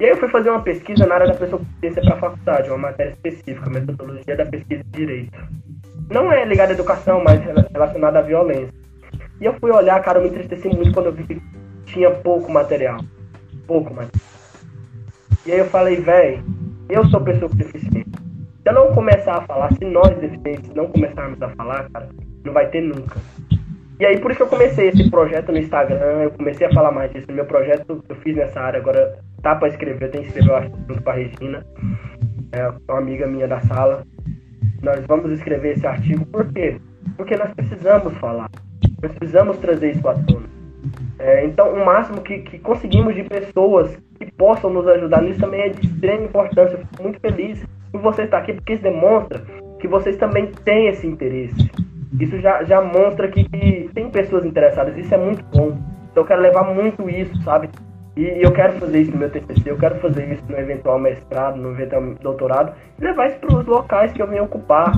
E 0.00 0.04
aí 0.04 0.10
eu 0.12 0.16
fui 0.16 0.30
fazer 0.30 0.48
uma 0.48 0.62
pesquisa 0.62 1.06
na 1.06 1.16
área 1.16 1.26
da 1.26 1.34
pessoa 1.34 1.60
para 1.78 2.14
a 2.14 2.18
faculdade, 2.18 2.70
uma 2.70 2.78
matéria 2.78 3.10
específica, 3.10 3.68
metodologia 3.68 4.34
da 4.34 4.46
pesquisa 4.46 4.82
de 4.82 4.90
direito. 4.90 5.38
Não 6.08 6.32
é 6.32 6.42
ligada 6.46 6.72
à 6.72 6.74
educação, 6.74 7.22
mas 7.22 7.38
relacionada 7.70 8.18
à 8.18 8.22
violência. 8.22 8.72
E 9.38 9.44
eu 9.44 9.52
fui 9.60 9.70
olhar, 9.70 10.02
cara, 10.02 10.18
eu 10.18 10.22
me 10.22 10.30
entristeci 10.30 10.68
muito 10.68 10.94
quando 10.94 11.06
eu 11.06 11.12
vi 11.12 11.24
que 11.24 11.42
tinha 11.84 12.10
pouco 12.10 12.50
material. 12.50 12.98
Pouco 13.66 13.92
material. 13.92 14.26
E 15.44 15.52
aí 15.52 15.58
eu 15.58 15.66
falei, 15.66 15.96
velho, 15.96 16.42
eu 16.88 17.04
sou 17.08 17.20
pessoa 17.20 17.50
com 17.50 17.56
deficiência. 17.56 18.06
Se 18.62 18.68
eu 18.68 18.72
não 18.72 18.94
começar 18.94 19.36
a 19.36 19.42
falar, 19.42 19.70
se 19.74 19.84
nós 19.84 20.16
deficientes 20.16 20.74
não 20.74 20.88
começarmos 20.88 21.42
a 21.42 21.50
falar, 21.50 21.90
cara, 21.90 22.08
não 22.42 22.54
vai 22.54 22.70
ter 22.70 22.80
nunca. 22.80 23.20
E 24.00 24.06
aí 24.06 24.18
por 24.18 24.30
isso 24.30 24.38
que 24.38 24.44
eu 24.44 24.48
comecei 24.48 24.88
esse 24.88 25.10
projeto 25.10 25.52
no 25.52 25.58
Instagram, 25.58 26.22
eu 26.22 26.30
comecei 26.30 26.66
a 26.66 26.72
falar 26.72 26.90
mais 26.90 27.12
disso. 27.12 27.30
Meu 27.30 27.44
projeto 27.44 28.02
eu 28.08 28.16
fiz 28.16 28.34
nessa 28.34 28.58
área, 28.58 28.80
agora 28.80 29.18
tá 29.42 29.54
para 29.54 29.68
escrever, 29.68 30.06
eu 30.06 30.10
tenho 30.10 30.24
que 30.24 30.30
escrever 30.30 30.54
acho, 30.54 30.70
junto 30.88 31.02
com 31.02 31.10
a 31.10 31.12
Regina, 31.12 31.66
é 32.52 32.72
uma 32.88 32.98
amiga 32.98 33.26
minha 33.26 33.46
da 33.46 33.60
sala. 33.60 34.06
Nós 34.82 35.04
vamos 35.06 35.30
escrever 35.32 35.72
esse 35.72 35.86
artigo, 35.86 36.24
por 36.24 36.50
quê? 36.50 36.80
Porque 37.18 37.36
nós 37.36 37.52
precisamos 37.52 38.14
falar, 38.14 38.48
precisamos 39.02 39.58
trazer 39.58 39.90
isso 39.90 40.08
à 40.08 40.14
tona. 40.14 40.48
É, 41.18 41.44
então, 41.44 41.70
o 41.74 41.84
máximo 41.84 42.22
que, 42.22 42.38
que 42.38 42.58
conseguimos 42.58 43.14
de 43.14 43.24
pessoas 43.24 43.94
que 44.18 44.32
possam 44.32 44.70
nos 44.70 44.88
ajudar 44.88 45.20
nisso 45.20 45.40
também 45.40 45.60
é 45.60 45.68
de 45.68 45.86
extrema 45.86 46.24
importância. 46.24 46.76
Eu 46.76 46.86
fico 46.86 47.02
muito 47.02 47.20
feliz 47.20 47.62
por 47.92 48.00
você 48.00 48.22
estar 48.22 48.38
aqui, 48.38 48.54
porque 48.54 48.72
isso 48.72 48.82
demonstra 48.82 49.42
que 49.78 49.86
vocês 49.86 50.16
também 50.16 50.46
têm 50.64 50.88
esse 50.88 51.06
interesse. 51.06 51.70
Isso 52.18 52.40
já, 52.40 52.64
já 52.64 52.80
mostra 52.80 53.28
que, 53.28 53.44
tem 53.94 54.10
pessoas 54.10 54.44
interessadas. 54.44 54.96
Isso 54.96 55.14
é 55.14 55.18
muito 55.18 55.44
bom. 55.52 55.78
Então, 56.10 56.22
eu 56.22 56.24
quero 56.24 56.42
levar 56.42 56.64
muito 56.64 57.08
isso, 57.08 57.40
sabe? 57.42 57.70
E 58.16 58.24
eu 58.44 58.52
quero 58.52 58.72
fazer 58.74 59.02
isso 59.02 59.12
no 59.12 59.18
meu 59.18 59.30
TCC, 59.30 59.70
eu 59.70 59.78
quero 59.78 59.94
fazer 60.00 60.32
isso 60.32 60.42
no 60.48 60.58
eventual 60.58 60.98
mestrado, 60.98 61.56
no 61.56 61.70
eventual 61.70 62.02
doutorado, 62.20 62.72
e 62.98 63.04
levar 63.04 63.28
isso 63.28 63.38
para 63.38 63.56
os 63.56 63.66
locais 63.66 64.12
que 64.12 64.20
eu 64.20 64.26
venho 64.26 64.44
ocupar, 64.44 64.92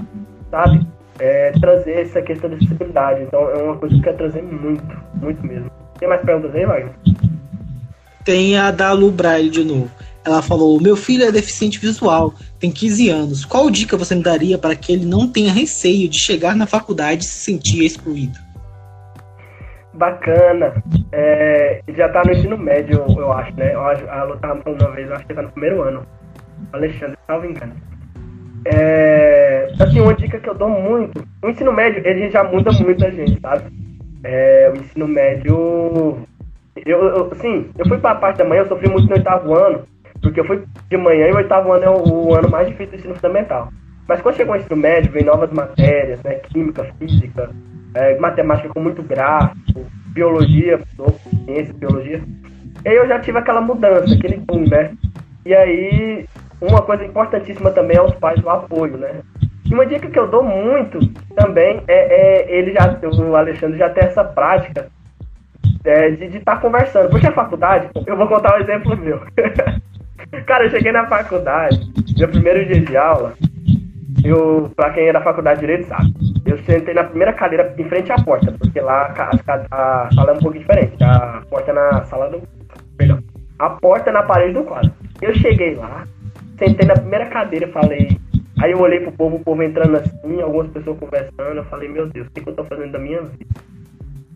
sabe? 0.51 0.87
É, 1.19 1.53
trazer 1.61 2.01
essa 2.01 2.23
questão 2.23 2.49
de 2.49 2.57
acessibilidade. 2.57 3.23
Então, 3.23 3.51
é 3.51 3.63
uma 3.63 3.77
coisa 3.77 3.95
que 3.95 4.01
eu 4.01 4.05
quero 4.05 4.17
trazer 4.17 4.43
muito, 4.43 4.97
muito 5.21 5.47
mesmo. 5.47 5.71
Tem 5.99 6.09
mais 6.09 6.23
perguntas 6.23 6.55
aí, 6.55 6.65
Wagner? 6.65 6.95
Tem 8.25 8.57
a 8.57 8.71
da 8.71 8.93
Lu 8.93 9.11
Braille 9.11 9.51
de 9.51 9.63
novo. 9.63 9.91
Ela 10.25 10.43
falou: 10.43 10.81
Meu 10.81 10.97
filho 10.97 11.25
é 11.25 11.33
deficiente 11.33 11.79
visual, 11.79 12.35
tem 12.59 12.71
15 12.71 13.09
anos. 13.09 13.45
Qual 13.45 13.71
dica 13.71 13.97
você 13.97 14.15
me 14.15 14.23
daria 14.23 14.59
para 14.59 14.75
que 14.75 14.93
ele 14.93 15.05
não 15.05 15.27
tenha 15.27 15.53
receio 15.53 16.09
de 16.09 16.19
chegar 16.19 16.55
na 16.57 16.67
faculdade 16.67 17.25
e 17.25 17.27
se 17.27 17.39
sentir 17.41 17.85
excluído? 17.85 18.39
Bacana. 19.95 20.83
É, 21.13 21.83
já 21.95 22.09
tá 22.09 22.23
no 22.25 22.33
ensino 22.33 22.57
médio, 22.57 23.05
eu 23.09 23.33
acho, 23.33 23.55
né? 23.57 23.75
A 23.75 24.25
Lu 24.25 24.39
falando 24.39 24.83
uma 24.83 24.91
vez, 24.93 25.09
eu 25.09 25.17
acho 25.17 25.27
que 25.27 25.35
tá 25.35 25.43
no 25.43 25.51
primeiro 25.51 25.83
ano. 25.83 26.07
Alexandre, 26.73 27.19
salvo 27.27 27.47
engano. 27.47 27.75
É, 28.65 29.73
assim, 29.81 30.01
uma 30.01 30.15
dica 30.15 30.39
que 30.39 30.49
eu 30.49 30.55
dou 30.55 30.69
muito. 30.69 31.23
O 31.43 31.49
ensino 31.49 31.73
médio, 31.73 32.01
ele 32.07 32.31
já 32.31 32.45
muda 32.45 32.71
muito 32.73 33.05
a 33.05 33.11
gente, 33.11 33.39
sabe? 33.41 33.65
é, 34.25 34.73
o 34.73 34.79
ensino 34.79 35.09
médio. 35.09 36.27
Eu, 36.87 36.99
eu, 37.05 37.35
sim, 37.37 37.71
eu 37.77 37.87
fui 37.87 37.99
para 37.99 38.13
a 38.13 38.21
parte 38.21 38.39
da 38.39 38.45
manhã, 38.45 38.63
eu 38.63 38.69
sofri 38.69 38.89
muito 38.89 39.07
no 39.07 39.15
oitavo 39.15 39.55
ano, 39.55 39.83
porque 40.23 40.41
eu 40.41 40.45
fui 40.45 40.63
de 40.89 40.97
manhã 40.97 41.27
e 41.29 41.33
o 41.33 41.37
oitavo 41.37 41.73
ano 41.73 41.85
é 41.85 41.91
o, 41.91 42.29
o 42.29 42.35
ano 42.35 42.49
mais 42.49 42.69
difícil 42.69 42.93
do 42.93 42.97
ensino 42.97 43.15
fundamental. 43.17 43.69
Mas 44.09 44.21
quando 44.21 44.37
chegou 44.37 44.55
o 44.55 44.57
ensino 44.57 44.77
médio, 44.77 45.13
vem 45.13 45.25
novas 45.25 45.51
matérias, 45.51 46.23
né? 46.23 46.35
Química, 46.35 46.85
física, 46.99 47.51
é, 47.95 48.19
matemática 48.19 48.69
com 48.69 48.81
muito 48.81 49.03
gráfico, 49.03 49.85
biologia, 50.07 50.81
ciência, 51.47 51.75
biologia. 51.75 52.23
E 52.85 52.89
aí 52.89 52.97
eu 52.97 53.07
já 53.07 53.19
tive 53.21 53.39
aquela 53.39 53.61
mudança, 53.61 54.15
aquele 54.15 54.37
boom, 54.37 54.69
né? 54.69 54.93
E 55.45 55.55
aí, 55.55 56.27
uma 56.61 56.83
coisa 56.83 57.05
importantíssima 57.05 57.71
também 57.71 57.97
é 57.97 58.03
os 58.03 58.15
pais, 58.15 58.43
o 58.43 58.49
apoio, 58.49 58.97
né? 58.97 59.23
E 59.69 59.75
uma 59.75 59.87
dica 59.87 60.09
que 60.09 60.19
eu 60.19 60.29
dou 60.29 60.43
muito 60.43 60.99
também 61.35 61.83
é, 61.89 61.95
é 61.95 62.59
ele 62.59 62.73
já, 62.73 62.99
o 63.09 63.37
Alexandre 63.37 63.79
já 63.79 63.89
tem 63.91 64.05
essa 64.05 64.25
prática 64.25 64.89
é, 65.85 66.11
de 66.11 66.37
estar 66.37 66.57
tá 66.57 66.61
conversando. 66.61 67.09
Porque 67.09 67.27
a 67.27 67.33
faculdade, 67.33 67.89
eu 68.07 68.17
vou 68.17 68.27
contar 68.27 68.57
um 68.57 68.61
exemplo 68.61 68.97
meu. 68.97 69.21
Cara, 70.47 70.65
eu 70.65 70.71
cheguei 70.71 70.93
na 70.93 71.07
faculdade, 71.07 71.81
meu 72.19 72.29
primeiro 72.29 72.67
dia 72.67 72.81
de 72.81 72.97
aula, 72.97 73.35
eu, 74.25 74.71
pra 74.77 74.91
quem 74.91 75.09
é 75.09 75.13
da 75.13 75.21
faculdade 75.21 75.61
de 75.61 75.67
Direito 75.67 75.89
sabe, 75.89 76.13
eu 76.45 76.59
sentei 76.65 76.95
na 76.95 77.05
primeira 77.05 77.33
cadeira 77.33 77.75
em 77.77 77.89
frente 77.89 78.13
à 78.13 78.17
porta, 78.17 78.53
porque 78.53 78.81
lá 78.81 79.13
a, 79.17 79.31
a 79.71 80.11
sala 80.13 80.31
é 80.31 80.35
um 80.35 80.39
pouco 80.39 80.59
diferente. 80.59 81.03
A 81.03 81.43
porta 81.49 81.73
na 81.73 82.05
sala 82.05 82.31
do. 82.31 82.43
Perdão. 82.97 83.19
A 83.59 83.71
porta 83.71 84.13
na 84.13 84.23
parede 84.23 84.55
do 84.55 84.65
quadro. 84.65 84.93
Eu 85.21 85.35
cheguei 85.35 85.75
lá, 85.75 86.07
sentei 86.59 86.87
na 86.87 86.95
primeira 86.95 87.27
cadeira 87.27 87.67
e 87.67 87.73
falei. 87.73 88.21
Aí 88.61 88.73
eu 88.73 88.81
olhei 88.81 89.01
pro 89.01 89.13
povo, 89.13 89.37
o 89.37 89.41
povo 89.41 89.63
entrando 89.63 89.97
assim, 89.97 90.41
algumas 90.41 90.71
pessoas 90.71 90.99
conversando. 90.99 91.57
Eu 91.57 91.65
falei, 91.65 91.89
meu 91.89 92.07
Deus, 92.07 92.29
o 92.29 92.31
que, 92.31 92.43
que 92.43 92.49
eu 92.49 92.55
tô 92.55 92.65
fazendo 92.65 92.93
da 92.93 92.99
minha 92.99 93.23
vida? 93.23 93.55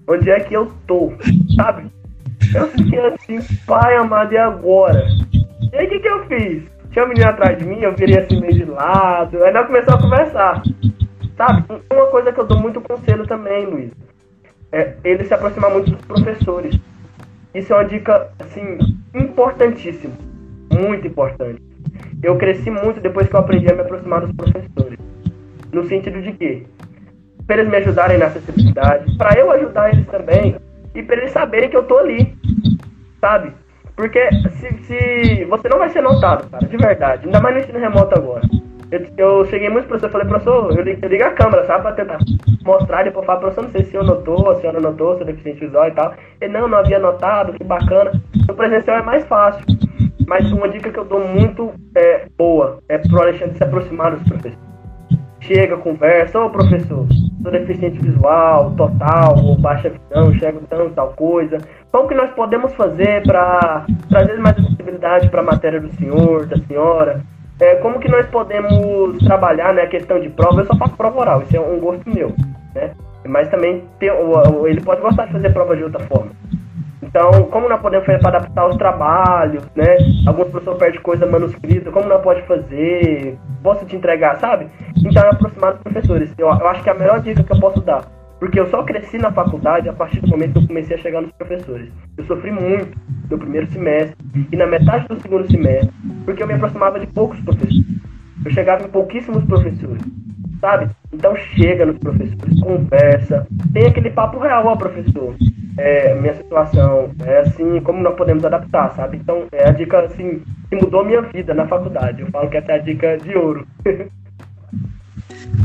Onde 0.09 0.31
é 0.31 0.41
que 0.41 0.55
eu 0.55 0.73
tô? 0.87 1.13
Sabe? 1.55 1.91
Eu 2.55 2.69
fiquei 2.69 2.99
assim, 2.99 3.39
pai 3.67 3.97
amado, 3.97 4.33
e 4.33 4.39
agora? 4.39 5.07
E 5.73 5.77
aí 5.77 5.87
o 5.87 5.89
que, 5.89 6.01
que 6.01 6.09
eu 6.09 6.27
fiz? 6.27 6.63
Tinha 6.91 7.05
um 7.05 7.09
menino 7.09 7.29
atrás 7.29 7.59
de 7.59 7.65
mim, 7.65 7.81
eu 7.81 7.95
virei 7.95 8.19
assim 8.19 8.41
meio 8.41 8.55
de 8.55 8.65
lado. 8.65 9.43
Aí 9.45 9.53
nós 9.53 9.67
começamos 9.67 10.01
a 10.01 10.03
conversar. 10.03 10.63
Sabe? 11.37 11.65
Uma 11.93 12.07
coisa 12.07 12.33
que 12.33 12.41
eu 12.41 12.47
dou 12.47 12.59
muito 12.59 12.81
conselho 12.81 13.27
também, 13.27 13.67
Luiz. 13.67 13.93
É 14.73 14.95
ele 15.05 15.25
se 15.25 15.35
aproximar 15.35 15.71
muito 15.71 15.91
dos 15.91 16.05
professores. 16.05 16.79
Isso 17.55 17.73
é 17.73 17.77
uma 17.77 17.85
dica, 17.85 18.29
assim, 18.39 18.79
importantíssima. 19.15 20.15
Muito 20.73 21.07
importante. 21.07 21.63
Eu 22.23 22.37
cresci 22.37 22.71
muito 22.71 23.01
depois 23.01 23.29
que 23.29 23.35
eu 23.35 23.41
aprendi 23.41 23.71
a 23.71 23.75
me 23.75 23.83
aproximar 23.83 24.21
dos 24.21 24.33
professores. 24.33 24.99
No 25.73 25.85
sentido 25.85 26.21
de 26.21 26.33
que, 26.33 26.67
para 27.47 27.57
eles 27.57 27.69
me 27.71 27.77
ajudarem 27.77 28.19
na 28.19 28.27
acessibilidade, 28.27 29.17
para 29.17 29.39
eu 29.39 29.51
ajudar 29.53 29.93
eles 29.93 30.07
também, 30.07 30.57
e 30.95 31.03
para 31.03 31.17
eles 31.17 31.33
saberem 31.33 31.69
que 31.69 31.77
eu 31.77 31.85
tô 31.85 31.99
ali, 31.99 32.35
sabe? 33.21 33.53
Porque 33.97 34.29
se, 34.59 34.73
se 34.85 35.45
você 35.47 35.69
não 35.69 35.79
vai 35.79 35.89
ser 35.89 36.03
notado, 36.03 36.49
cara, 36.51 36.67
de 36.67 36.77
verdade, 36.77 37.25
ainda 37.25 37.41
mais 37.41 37.55
no 37.55 37.61
ensino 37.63 37.79
remoto 37.79 38.15
agora. 38.15 38.43
Eu, 38.91 39.05
eu 39.17 39.45
cheguei 39.47 39.69
muito 39.69 39.89
professor, 39.89 40.13
falei, 40.13 40.29
professor, 40.29 40.71
eu 40.79 40.85
ligo, 40.85 41.01
eu 41.03 41.09
ligo 41.09 41.25
a 41.25 41.31
câmera, 41.31 41.65
sabe, 41.65 41.83
pra 41.83 41.93
tentar 41.93 42.19
mostrar, 42.63 43.03
depois 43.03 43.27
falar, 43.27 43.41
professor, 43.41 43.65
não 43.65 43.71
sei 43.71 43.85
se 43.85 43.95
eu 43.95 44.05
notou, 44.05 44.39
se 44.45 44.51
a 44.51 44.61
senhora 44.61 44.81
notou, 44.81 45.17
se 45.17 45.23
eu 45.23 45.27
deficiente 45.27 45.61
visual 45.61 45.89
e 45.89 45.93
tal. 45.93 46.15
Ele, 46.41 46.53
não, 46.53 46.69
não 46.69 46.79
havia 46.79 46.99
notado, 46.99 47.55
que 47.55 47.65
bacana. 47.65 48.13
No 48.47 48.55
presencial 48.55 48.99
é 48.99 49.03
mais 49.03 49.25
fácil. 49.25 49.65
Mas 50.29 50.51
uma 50.53 50.69
dica 50.69 50.91
que 50.91 50.99
eu 50.99 51.05
dou 51.05 51.21
muito 51.21 51.73
é, 51.97 52.27
boa 52.37 52.81
é 52.89 52.99
pro 52.99 53.23
Alexandre 53.23 53.57
se 53.57 53.65
aproximar 53.65 54.13
dos 54.13 54.23
professores. 54.29 54.66
Chega, 55.47 55.77
conversa, 55.77 56.41
ô 56.41 56.51
professor, 56.51 57.07
sou 57.41 57.53
deficiente 57.53 58.01
visual, 58.01 58.73
total, 58.77 59.39
ou 59.39 59.57
baixa 59.57 59.91
visão, 59.91 60.33
enxergo 60.33 60.61
tanto, 60.69 60.91
tal 60.91 61.13
coisa. 61.13 61.59
Como 61.93 62.09
que 62.09 62.17
nós 62.17 62.31
podemos 62.33 62.75
fazer 62.75 63.23
para 63.23 63.87
trazer 64.09 64.39
mais 64.39 64.59
acessibilidade 64.59 65.31
para 65.31 65.43
a 65.43 65.45
matéria 65.45 65.81
do 65.81 65.89
senhor, 65.95 66.47
da 66.47 66.57
senhora? 66.57 67.23
É, 67.61 67.77
como 67.77 68.01
que 68.01 68.11
nós 68.11 68.27
podemos 68.27 69.19
trabalhar 69.21 69.73
né, 69.73 69.83
a 69.83 69.87
questão 69.87 70.19
de 70.19 70.29
prova? 70.31 70.63
Eu 70.63 70.67
só 70.67 70.77
faço 70.77 70.97
prova 70.97 71.21
oral, 71.21 71.43
isso 71.43 71.57
é 71.57 71.61
um 71.61 71.79
gosto 71.79 72.11
meu, 72.11 72.35
né? 72.75 72.91
Mas 73.25 73.49
também 73.49 73.85
tem, 74.01 74.11
ele 74.69 74.81
pode 74.81 75.01
gostar 75.01 75.27
de 75.27 75.33
fazer 75.33 75.53
prova 75.53 75.77
de 75.77 75.85
outra 75.85 76.01
forma. 76.07 76.31
Então, 77.17 77.45
como 77.45 77.67
nós 77.67 77.81
podemos 77.81 78.05
fazer 78.05 78.19
para 78.19 78.37
adaptar 78.37 78.69
os 78.69 78.77
trabalhos, 78.77 79.65
né? 79.75 79.97
Alguns 80.27 80.49
professores 80.49 80.79
perdem 80.79 81.01
coisa 81.01 81.25
manuscrita, 81.25 81.91
como 81.91 82.07
nós 82.07 82.21
pode 82.21 82.43
fazer? 82.43 83.39
Posso 83.63 83.87
te 83.87 83.97
entregar, 83.97 84.39
sabe? 84.39 84.67
Então, 84.99 85.23
é 85.23 85.31
aproximar 85.31 85.73
dos 85.73 85.83
professores. 85.83 86.31
Eu, 86.37 86.49
eu 86.49 86.69
acho 86.69 86.83
que 86.83 86.91
é 86.91 86.93
a 86.93 86.95
melhor 86.95 87.21
dica 87.21 87.43
que 87.43 87.51
eu 87.51 87.59
posso 87.59 87.81
dar. 87.81 88.05
Porque 88.39 88.61
eu 88.61 88.67
só 88.67 88.83
cresci 88.83 89.17
na 89.17 89.33
faculdade 89.33 89.89
a 89.89 89.95
partir 89.95 90.21
do 90.21 90.29
momento 90.29 90.53
que 90.53 90.59
eu 90.59 90.67
comecei 90.67 90.95
a 90.95 90.99
chegar 90.99 91.23
nos 91.23 91.33
professores. 91.33 91.91
Eu 92.19 92.25
sofri 92.27 92.51
muito 92.51 92.95
no 93.31 93.39
primeiro 93.39 93.67
semestre 93.69 94.15
e 94.53 94.55
na 94.55 94.67
metade 94.67 95.09
do 95.09 95.19
segundo 95.19 95.51
semestre, 95.51 95.91
porque 96.27 96.43
eu 96.43 96.47
me 96.47 96.53
aproximava 96.53 97.01
de 97.01 97.07
poucos 97.07 97.41
professores. 97.41 97.83
Eu 98.45 98.51
chegava 98.51 98.85
em 98.85 98.89
pouquíssimos 98.89 99.43
professores 99.45 100.03
sabe? 100.67 100.91
Então 101.13 101.37
chega 101.37 101.87
nos 101.87 101.97
professores, 101.99 102.61
conversa, 102.61 103.47
tem 103.73 103.87
aquele 103.87 104.11
papo 104.11 104.41
real, 104.41 104.67
ó, 104.67 104.75
professor. 104.75 105.37
É, 105.79 106.15
minha 106.17 106.35
situação 106.35 107.13
é 107.25 107.41
assim, 107.41 107.81
como 107.83 108.03
nós 108.03 108.17
podemos 108.17 108.45
adaptar, 108.45 108.93
sabe? 108.97 109.19
Então 109.19 109.47
é 109.53 109.69
a 109.69 109.71
dica 109.71 110.01
assim 110.01 110.43
que 110.69 110.75
mudou 110.75 111.05
minha 111.05 111.23
vida 111.23 111.55
na 111.55 111.69
faculdade. 111.69 112.23
Eu 112.23 112.31
falo 112.33 112.51
que 112.51 112.57
essa 112.57 112.73
é 112.73 112.75
a 112.75 112.79
dica 112.79 113.17
de 113.17 113.37
ouro. 113.37 113.65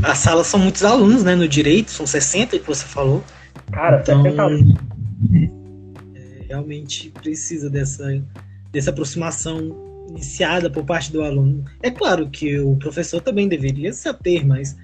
As 0.04 0.18
salas 0.18 0.46
são 0.46 0.60
muitos 0.60 0.84
alunos, 0.84 1.24
né? 1.24 1.34
No 1.34 1.48
direito, 1.48 1.90
são 1.90 2.06
60 2.06 2.58
que 2.58 2.66
você 2.66 2.84
falou. 2.84 3.24
Cara, 3.72 4.00
então, 4.02 4.22
60 4.22 4.42
alunos. 4.42 4.74
É, 6.14 6.46
realmente 6.48 7.10
precisa 7.10 7.68
dessa, 7.70 8.04
dessa 8.72 8.90
aproximação 8.90 9.92
iniciada 10.08 10.70
por 10.70 10.84
parte 10.84 11.12
do 11.12 11.22
aluno. 11.22 11.64
É 11.82 11.90
claro 11.90 12.28
que 12.28 12.58
o 12.58 12.76
professor 12.76 13.20
também 13.20 13.48
deveria 13.48 13.92
saber, 13.92 14.44
mas 14.44 14.76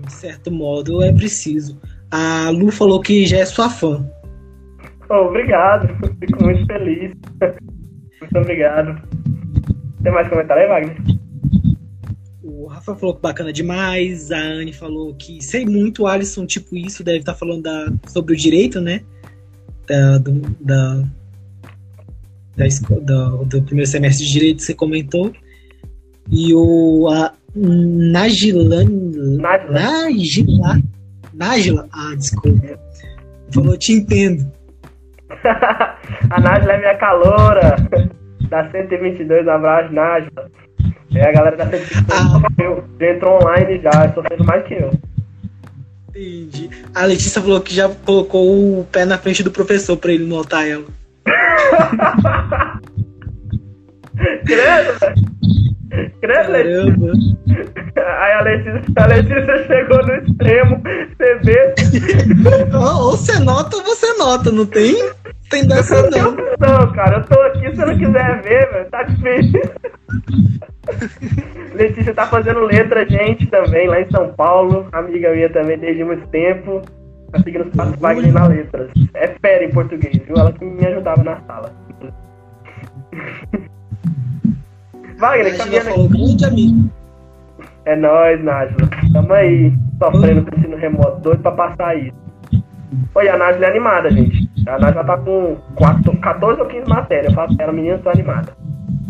de 0.00 0.12
certo 0.12 0.50
modo 0.50 1.02
é 1.02 1.12
preciso. 1.12 1.80
A 2.10 2.50
Lu 2.50 2.70
falou 2.70 3.00
que 3.00 3.26
já 3.26 3.38
é 3.38 3.44
sua 3.44 3.70
fã. 3.70 4.04
Oh, 5.08 5.26
obrigado, 5.26 5.88
fico 6.20 6.44
muito 6.44 6.66
feliz. 6.66 7.12
muito 8.20 8.38
obrigado. 8.38 9.00
Tem 10.02 10.12
mais 10.12 10.28
comentário 10.28 10.62
aí, 10.62 10.68
Wagner? 10.68 10.96
O 12.42 12.66
Rafa 12.66 12.94
falou 12.94 13.14
que 13.14 13.22
bacana 13.22 13.52
demais. 13.52 14.30
A 14.30 14.38
Anne 14.38 14.72
falou 14.72 15.14
que 15.14 15.42
sei 15.42 15.66
muito, 15.66 16.06
Alisson, 16.06 16.46
tipo 16.46 16.76
isso, 16.76 17.04
deve 17.04 17.18
estar 17.18 17.34
falando 17.34 17.62
da, 17.62 17.92
sobre 18.06 18.34
o 18.34 18.36
direito, 18.36 18.80
né? 18.80 19.02
Da, 19.86 20.18
do, 20.18 20.40
da, 20.60 21.04
da, 22.56 22.66
do, 23.00 23.44
do 23.44 23.62
primeiro 23.62 23.90
semestre 23.90 24.24
de 24.24 24.32
Direito, 24.32 24.62
você 24.62 24.74
comentou. 24.74 25.32
E 26.30 26.54
o 26.54 27.08
a 27.08 27.32
Nagilan, 27.54 28.86
Nagila. 29.40 30.80
Nagila. 31.34 31.88
Ah, 31.92 32.14
desculpa. 32.16 32.78
Falou, 33.52 33.76
te 33.76 33.92
entendo. 33.92 34.50
a 36.30 36.40
Nájila 36.40 36.72
é 36.72 36.78
minha 36.78 36.96
caloura. 36.96 37.76
Da 38.48 38.70
122, 38.70 39.46
um 39.46 39.50
abraço, 39.50 39.92
Nájila. 39.92 40.50
É 41.14 41.28
a 41.28 41.32
galera 41.32 41.56
da 41.56 41.66
122 41.66 42.04
ah. 42.12 42.40
eu, 42.62 42.84
já 43.00 43.12
entrou 43.14 43.38
online 43.42 43.80
já, 43.80 44.12
sofrendo 44.14 44.44
mais 44.44 44.64
que 44.66 44.74
eu. 44.74 44.90
Entendi. 46.10 46.70
A 46.94 47.04
Letícia 47.06 47.40
falou 47.40 47.60
que 47.60 47.74
já 47.74 47.88
colocou 47.88 48.80
o 48.80 48.84
pé 48.84 49.04
na 49.04 49.18
frente 49.18 49.42
do 49.42 49.50
professor 49.50 49.96
pra 49.96 50.12
ele 50.12 50.26
notar 50.26 50.68
ela. 50.68 50.84
Credo, 54.44 54.98
velho. 54.98 55.29
Credo, 56.20 56.52
Letícia. 56.52 57.36
Aí 58.20 58.32
a 58.32 58.42
Letícia, 58.42 58.82
a 58.96 59.06
Letícia 59.06 59.66
chegou 59.66 60.06
no 60.06 60.14
extremo. 60.14 60.82
Você 61.16 61.34
vê. 61.44 61.74
ou 62.74 63.10
você 63.12 63.38
nota 63.40 63.76
ou 63.76 63.82
você 63.82 64.12
nota, 64.14 64.50
não 64.50 64.66
tem? 64.66 64.96
Tem 65.50 65.66
dessa 65.66 66.08
não. 66.10 66.32
Não, 66.32 66.92
cara, 66.92 67.18
eu 67.18 67.24
tô 67.24 67.40
aqui, 67.40 67.70
se 67.70 67.76
você 67.76 67.84
não 67.84 67.98
quiser 67.98 68.42
ver, 68.42 68.70
velho, 68.70 68.90
tá 68.90 69.02
difícil. 69.02 69.62
Letícia 71.74 72.14
tá 72.14 72.26
fazendo 72.26 72.60
letra, 72.60 73.08
gente, 73.08 73.46
também, 73.46 73.88
lá 73.88 74.00
em 74.00 74.10
São 74.10 74.32
Paulo. 74.34 74.88
Amiga 74.92 75.32
minha 75.32 75.50
também 75.50 75.78
desde 75.78 76.04
muito 76.04 76.26
tempo. 76.28 76.82
Tá 77.32 77.38
seguindo 77.42 77.66
os 77.66 77.74
passos 77.74 77.96
Wagner 77.96 78.32
na 78.32 78.46
letras. 78.46 78.90
É 79.14 79.28
fera 79.28 79.64
em 79.64 79.70
português, 79.70 80.16
viu? 80.26 80.36
Ela 80.36 80.52
que 80.52 80.64
me 80.64 80.86
ajudava 80.86 81.22
na 81.22 81.40
sala. 81.42 81.72
Wagner, 85.20 85.56
caminhando 85.56 85.90
aqui. 85.90 86.08
Grande 86.08 86.44
amigo. 86.46 86.90
É 87.84 87.94
nóis, 87.94 88.42
Nájila. 88.42 88.88
Tamo 89.12 89.32
aí, 89.32 89.72
sofrendo 89.98 90.44
com 90.44 90.56
ensino 90.56 90.76
remoto, 90.76 91.20
doido 91.20 91.42
pra 91.42 91.52
passar 91.52 91.96
isso. 91.96 92.16
Oi, 93.14 93.28
a 93.28 93.36
Nájila 93.36 93.66
é 93.66 93.70
animada, 93.70 94.10
gente. 94.10 94.50
A 94.66 94.78
Nájila 94.78 95.04
tá 95.04 95.18
com 95.18 95.56
4, 95.76 96.16
14 96.20 96.60
ou 96.60 96.66
15 96.66 96.88
matérias. 96.88 97.26
Eu 97.28 97.34
falo 97.34 97.54
pra 97.54 97.64
ela, 97.64 97.72
menina, 97.72 97.98
tô 97.98 98.08
animada. 98.08 98.56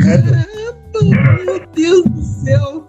Caramba, 0.02 0.46
meu 1.44 1.60
Deus 1.74 2.04
do 2.04 2.20
céu. 2.20 2.88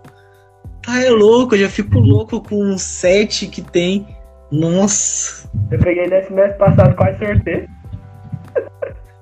Tá 0.84 1.00
é 1.00 1.10
louco, 1.10 1.54
eu 1.54 1.60
já 1.60 1.70
fico 1.70 2.00
louco 2.00 2.42
com 2.42 2.76
7 2.76 3.48
que 3.48 3.62
tem. 3.62 4.08
Nossa. 4.52 5.48
Eu 5.70 5.80
peguei 5.80 6.08
nesse 6.08 6.34
mês 6.34 6.56
passado, 6.58 6.96
quase 6.96 7.20
sorteio. 7.20 7.70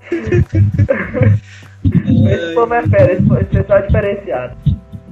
esse 1.84 2.54
povo 2.54 2.74
é 2.74 2.88
fera, 2.88 3.14
esse, 3.14 3.46
pessoal 3.46 3.80
é 3.80 3.82
diferenciado. 3.84 4.58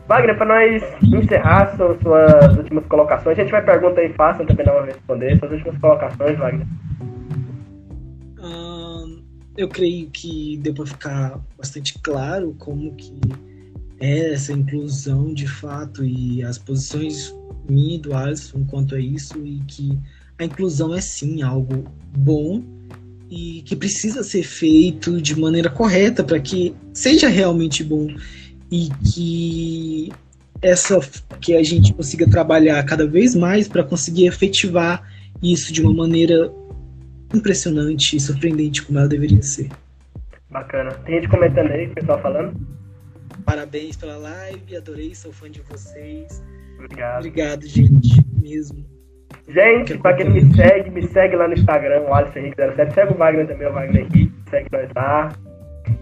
Wagner, 0.08 0.38
para 0.38 0.46
nós 0.46 0.84
encerrar 1.04 1.76
suas, 1.76 2.00
suas, 2.02 2.58
últimas 2.58 2.86
colocações, 2.86 3.38
a 3.38 3.42
gente 3.42 3.52
vai 3.52 3.64
pergunta 3.64 4.00
aí 4.00 4.14
fácil, 4.14 4.46
também 4.46 4.66
não 4.66 4.76
vai 4.76 4.86
responder. 4.86 5.38
Suas 5.38 5.52
últimas 5.52 5.78
colocações, 5.80 6.38
Wagner. 6.38 6.68
eu 9.58 9.68
creio 9.68 10.10
que 10.12 10.58
deu 10.62 10.74
para 10.74 10.86
ficar 10.86 11.40
bastante 11.58 11.98
claro 12.00 12.56
como 12.60 12.96
que 12.96 13.20
é 14.00 14.34
essa 14.34 14.54
inclusão 14.54 15.34
de 15.34 15.48
fato 15.48 16.06
e 16.06 16.44
as 16.44 16.60
posições 16.60 17.36
minha 17.68 17.96
e 17.96 18.00
do 18.00 18.16
Alisson 18.16 18.64
quanto 18.66 18.94
a 18.94 19.00
isso 19.00 19.44
e 19.44 19.60
que 19.68 19.98
a 20.38 20.46
inclusão 20.46 20.94
é 20.94 21.02
sim 21.02 21.42
algo 21.42 21.86
bom 22.16 22.62
e 23.30 23.62
que 23.64 23.76
precisa 23.76 24.24
ser 24.24 24.44
feito 24.44 25.22
de 25.22 25.38
maneira 25.38 25.70
correta 25.70 26.24
para 26.24 26.40
que 26.40 26.74
seja 26.94 27.28
realmente 27.28 27.84
bom 27.84 28.08
e 28.72 28.90
que 29.12 30.12
essa 30.62 31.00
que 31.40 31.56
a 31.56 31.64
gente 31.64 31.94
consiga 31.94 32.30
trabalhar 32.30 32.84
cada 32.84 33.06
vez 33.06 33.36
mais 33.36 33.68
para 33.68 33.84
conseguir 33.84 34.28
efetivar 34.28 35.04
isso 35.42 35.72
de 35.72 35.82
uma 35.82 35.94
maneira 35.94 36.52
impressionante 37.34 38.16
e 38.16 38.20
surpreendente 38.20 38.82
como 38.84 38.98
ela 39.00 39.08
deveria 39.08 39.42
ser. 39.44 39.70
Bacana. 40.50 40.92
Tem 41.06 41.16
gente 41.16 41.30
comentando 41.30 41.72
aí, 41.72 41.88
pessoal 41.90 42.22
falando. 42.22 42.56
Parabéns 43.46 43.96
pela 43.96 44.18
live, 44.18 44.76
adorei, 44.76 45.14
sou 45.14 45.32
fã 45.32 45.50
de 45.50 45.62
vocês. 45.62 46.42
Obrigado. 46.76 47.20
Obrigado, 47.20 47.68
gente, 47.68 48.26
mesmo. 48.42 48.97
Gente, 49.48 49.98
pra 49.98 50.14
quem 50.14 50.26
não 50.26 50.34
me 50.34 50.42
segue, 50.56 50.90
me 50.92 51.04
segue 51.08 51.36
lá 51.36 51.48
no 51.48 51.54
Instagram, 51.54 52.02
o 52.02 52.14
Alisson 52.14 52.40
Henrique 52.40 52.58
07. 52.76 52.94
Segue 52.94 53.14
o 53.14 53.18
Wagner 53.18 53.48
também, 53.48 53.68
o 53.68 53.74
Wagner 53.74 54.02
Henrique. 54.02 54.32
Segue 54.50 54.68
nós 54.72 54.90
lá. 54.96 55.30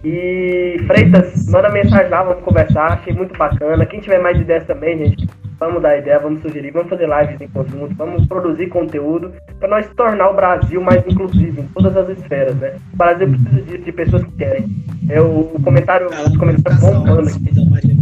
E 0.03 0.77
Freitas, 0.87 1.47
manda 1.49 1.69
mensagem 1.69 2.09
lá, 2.09 2.23
vamos 2.23 2.43
conversar. 2.43 2.93
Achei 2.93 3.13
muito 3.13 3.37
bacana. 3.37 3.85
Quem 3.85 3.99
tiver 3.99 4.19
mais 4.19 4.39
ideias 4.39 4.65
também, 4.65 4.97
gente, 4.97 5.27
vamos 5.59 5.81
dar 5.81 5.97
ideia, 5.97 6.19
vamos 6.19 6.41
sugerir, 6.41 6.71
vamos 6.71 6.89
fazer 6.89 7.07
lives 7.07 7.39
em 7.39 7.47
conjunto, 7.47 7.95
vamos 7.95 8.25
produzir 8.27 8.67
conteúdo 8.67 9.31
para 9.59 9.69
nós 9.69 9.87
tornar 9.95 10.29
o 10.29 10.35
Brasil 10.35 10.81
mais 10.81 11.05
inclusivo 11.07 11.61
em 11.61 11.67
todas 11.67 11.95
as 11.95 12.09
esferas, 12.17 12.55
né? 12.55 12.75
O 12.93 12.97
Brasil 12.97 13.27
precisa 13.29 13.61
disso, 13.61 13.83
de 13.83 13.91
pessoas 13.91 14.23
que 14.23 14.31
querem. 14.31 14.65
É 15.09 15.21
o 15.21 15.51
comentário, 15.63 16.07
os 16.07 16.35
comentários 16.35 16.81
bombando 16.81 17.29
aqui. 17.29 17.95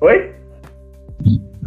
Oi? 0.00 0.39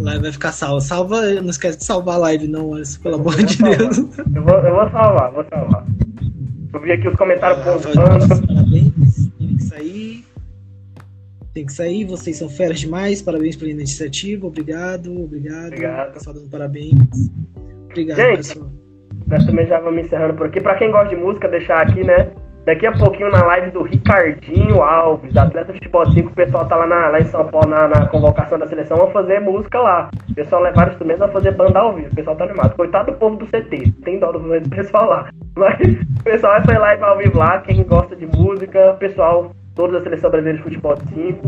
Live 0.03 0.21
vai 0.21 0.31
ficar 0.34 0.51
salva. 0.51 0.81
Salva, 0.81 1.21
não 1.41 1.49
esquece 1.49 1.77
de 1.77 1.85
salvar 1.85 2.15
a 2.15 2.19
live, 2.19 2.45
não, 2.47 2.73
Alisson, 2.73 3.01
pelo 3.01 3.15
amor 3.15 3.38
de 3.38 3.57
Deus. 3.57 3.97
Eu 4.35 4.43
vou, 4.43 4.55
eu 4.55 4.75
vou 4.75 4.89
salvar, 4.89 5.31
vou 5.31 5.45
salvar. 5.49 5.85
Eu 6.73 6.81
vi 6.81 6.91
aqui 6.91 7.07
os 7.07 7.15
comentários 7.15 7.65
ah, 7.65 7.71
bombando. 7.71 8.27
Parabéns, 8.45 9.31
tem 9.39 9.55
que 9.55 9.63
sair. 9.63 10.25
Tem 11.53 11.65
que 11.65 11.71
sair, 11.71 12.03
vocês 12.03 12.38
são 12.38 12.49
feras 12.49 12.81
demais. 12.81 13.21
Parabéns 13.21 13.55
pela 13.55 13.71
iniciativa. 13.71 14.45
Obrigado, 14.45 15.23
obrigado. 15.23 15.67
Obrigado. 15.67 16.13
Pessoal 16.13 16.35
dando 16.35 16.49
parabéns. 16.49 17.30
Obrigado, 17.85 18.17
Gente, 18.17 18.38
pessoal. 18.38 18.71
Nós 19.27 19.45
também 19.45 19.65
já 19.67 19.80
vamos 19.80 20.05
encerrando 20.05 20.34
por 20.34 20.47
aqui. 20.47 20.59
Pra 20.59 20.75
quem 20.75 20.91
gosta 20.91 21.15
de 21.15 21.21
música, 21.21 21.47
deixar 21.47 21.81
aqui, 21.81 22.03
né? 22.03 22.30
Daqui 22.65 22.88
a 22.88 22.94
pouquinho 22.94 23.30
na 23.30 23.44
live 23.44 23.72
do 23.72 23.84
Ricardinho 23.84 24.81
Alves, 24.81 25.35
atleta 25.35 25.73
de 25.73 25.80
futebol 25.80 26.10
5, 26.10 26.30
o 26.30 26.34
pessoal 26.34 26.65
tá 26.65 26.77
lá, 26.77 26.88
na, 26.88 27.10
lá 27.10 27.19
em 27.19 27.26
São 27.26 27.45
Paulo 27.48 27.68
na, 27.68 27.90
na, 27.90 28.07
convocação 28.07 28.57
da 28.57 28.65
seleção, 28.68 28.95
vão 28.95 29.11
fazer 29.11 29.41
música 29.41 29.81
lá. 29.81 30.10
O 30.30 30.34
pessoal 30.34 30.61
levar 30.61 30.88
instrumentos, 30.88 31.19
vai 31.19 31.31
fazer 31.31 31.52
banda 31.52 31.80
ao 31.80 31.94
vivo. 31.94 32.07
O 32.10 32.15
pessoal 32.15 32.38
tá 32.38 32.45
animado. 32.45 32.76
Coitado 32.76 33.11
do 33.11 33.18
povo 33.18 33.35
do 33.35 33.45
CT, 33.48 33.91
tem 34.06 34.18
dó 34.18 34.31
do 34.31 34.69
pessoal 34.69 35.10
lá. 35.10 35.30
Mas 35.57 35.77
o 36.19 36.23
pessoal 36.23 36.53
vai 36.53 36.64
fazer 36.64 36.80
live 36.80 37.03
ao 37.03 37.18
vivo 37.18 37.38
lá, 37.38 37.60
quem 37.60 37.84
gosta 37.84 38.15
de 38.15 38.26
música, 38.26 38.91
o 38.91 38.98
pessoal, 38.98 39.52
todos 39.76 39.98
da 39.98 40.02
seleção 40.02 40.30
brasileira 40.30 40.57
de 40.60 40.64
futebol 40.64 40.95
5, 40.95 41.48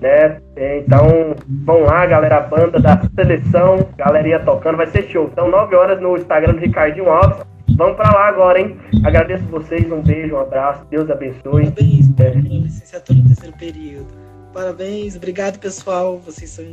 né? 0.00 0.38
Então, 0.56 1.34
vão 1.66 1.82
lá, 1.82 2.06
galera, 2.06 2.38
a 2.38 2.40
banda 2.40 2.80
da 2.80 3.02
seleção, 3.14 3.86
galerinha 3.98 4.40
tocando, 4.40 4.78
vai 4.78 4.86
ser 4.86 5.02
show. 5.02 5.28
Então, 5.30 5.50
9 5.50 5.76
horas 5.76 6.00
no 6.00 6.16
Instagram 6.16 6.54
do 6.54 6.60
Ricardinho 6.60 7.10
Alves. 7.10 7.44
Vamos 7.76 7.96
para 7.96 8.12
lá 8.12 8.28
agora, 8.28 8.60
hein? 8.60 8.76
Agradeço 9.04 9.44
vocês, 9.46 9.90
um 9.90 10.00
beijo, 10.00 10.34
um 10.34 10.40
abraço, 10.40 10.84
Deus 10.90 11.10
abençoe. 11.10 11.70
Parabéns 11.70 12.08
é. 12.08 12.12
pela 12.12 12.34
licenciatura 12.40 13.18
no 13.18 13.26
terceiro 13.26 13.56
período. 13.56 14.06
Parabéns, 14.52 15.16
obrigado 15.16 15.58
pessoal, 15.58 16.18
vocês 16.20 16.50
são 16.50 16.64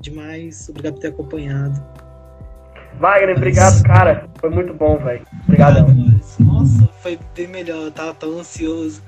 demais, 0.00 0.68
obrigado 0.70 0.94
por 0.94 1.00
ter 1.00 1.08
acompanhado. 1.08 1.82
Wagner, 2.98 3.36
obrigado, 3.36 3.82
cara. 3.82 4.26
Foi 4.36 4.48
muito 4.48 4.72
bom, 4.72 4.96
velho. 4.98 5.22
Obrigado. 5.44 5.86
Nossa, 6.40 6.88
foi 7.02 7.18
bem 7.34 7.48
melhor, 7.48 7.84
eu 7.84 7.92
tava 7.92 8.14
tão 8.14 8.38
ansioso. 8.38 9.02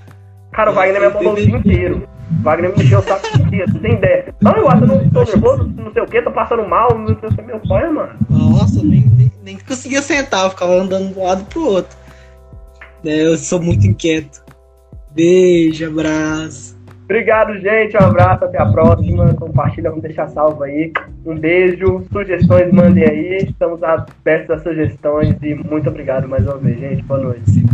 Cara, 0.55 0.71
o 0.71 0.75
Wagner 0.75 1.01
me 1.01 1.09
mandou 1.09 1.33
o 1.33 1.37
dia 1.37 1.57
inteiro. 1.57 2.09
O 2.31 2.43
Wagner 2.45 2.77
me 2.77 2.85
encheu 2.85 3.01
o 3.01 3.03
saco 3.03 3.27
dia, 3.51 3.67
você 3.67 3.79
tem 3.81 3.95
ideia. 3.95 4.33
Não, 4.41 4.53
eu 4.53 4.69
acho 4.69 4.83
que 4.83 4.87
não 4.87 5.11
tô 5.11 5.25
nervoso, 5.25 5.73
não 5.77 5.93
sei 5.93 6.03
o 6.03 6.07
que, 6.07 6.23
tô 6.23 6.31
passando 6.31 6.69
mal, 6.69 6.97
não 6.97 7.19
sei 7.19 7.29
o 7.29 7.35
que, 7.35 7.43
meu 7.43 7.61
pai, 7.69 7.91
mano. 7.91 8.13
Nossa, 8.31 8.81
nem, 8.81 9.01
nem, 9.01 9.33
nem 9.43 9.59
conseguia 9.59 10.01
sentar, 10.01 10.45
eu 10.45 10.51
ficava 10.51 10.73
andando 10.75 11.13
de 11.13 11.19
um 11.19 11.25
lado 11.25 11.45
pro 11.47 11.67
outro. 11.67 11.97
É, 13.05 13.27
eu 13.27 13.37
sou 13.37 13.61
muito 13.61 13.85
inquieto. 13.85 14.45
Beijo, 15.11 15.89
abraço. 15.89 16.79
Obrigado, 17.05 17.59
gente. 17.59 17.97
Um 17.97 18.07
abraço, 18.07 18.45
até 18.45 18.63
a 18.63 18.67
próxima. 18.67 19.35
Compartilha, 19.35 19.91
vamos 19.91 20.05
deixar 20.05 20.29
salvo 20.29 20.63
aí. 20.63 20.93
Um 21.27 21.37
beijo. 21.37 22.05
Sugestões, 22.11 22.73
mandem 22.73 23.05
aí. 23.05 23.39
Estamos 23.43 23.83
abertos 23.83 24.51
a 24.51 24.59
sugestões 24.59 25.37
e 25.43 25.55
muito 25.55 25.91
obrigado 25.91 26.27
mais 26.27 26.45
uma 26.47 26.57
vez, 26.57 26.81
gente. 26.81 27.03
Boa 27.03 27.21
noite. 27.21 27.65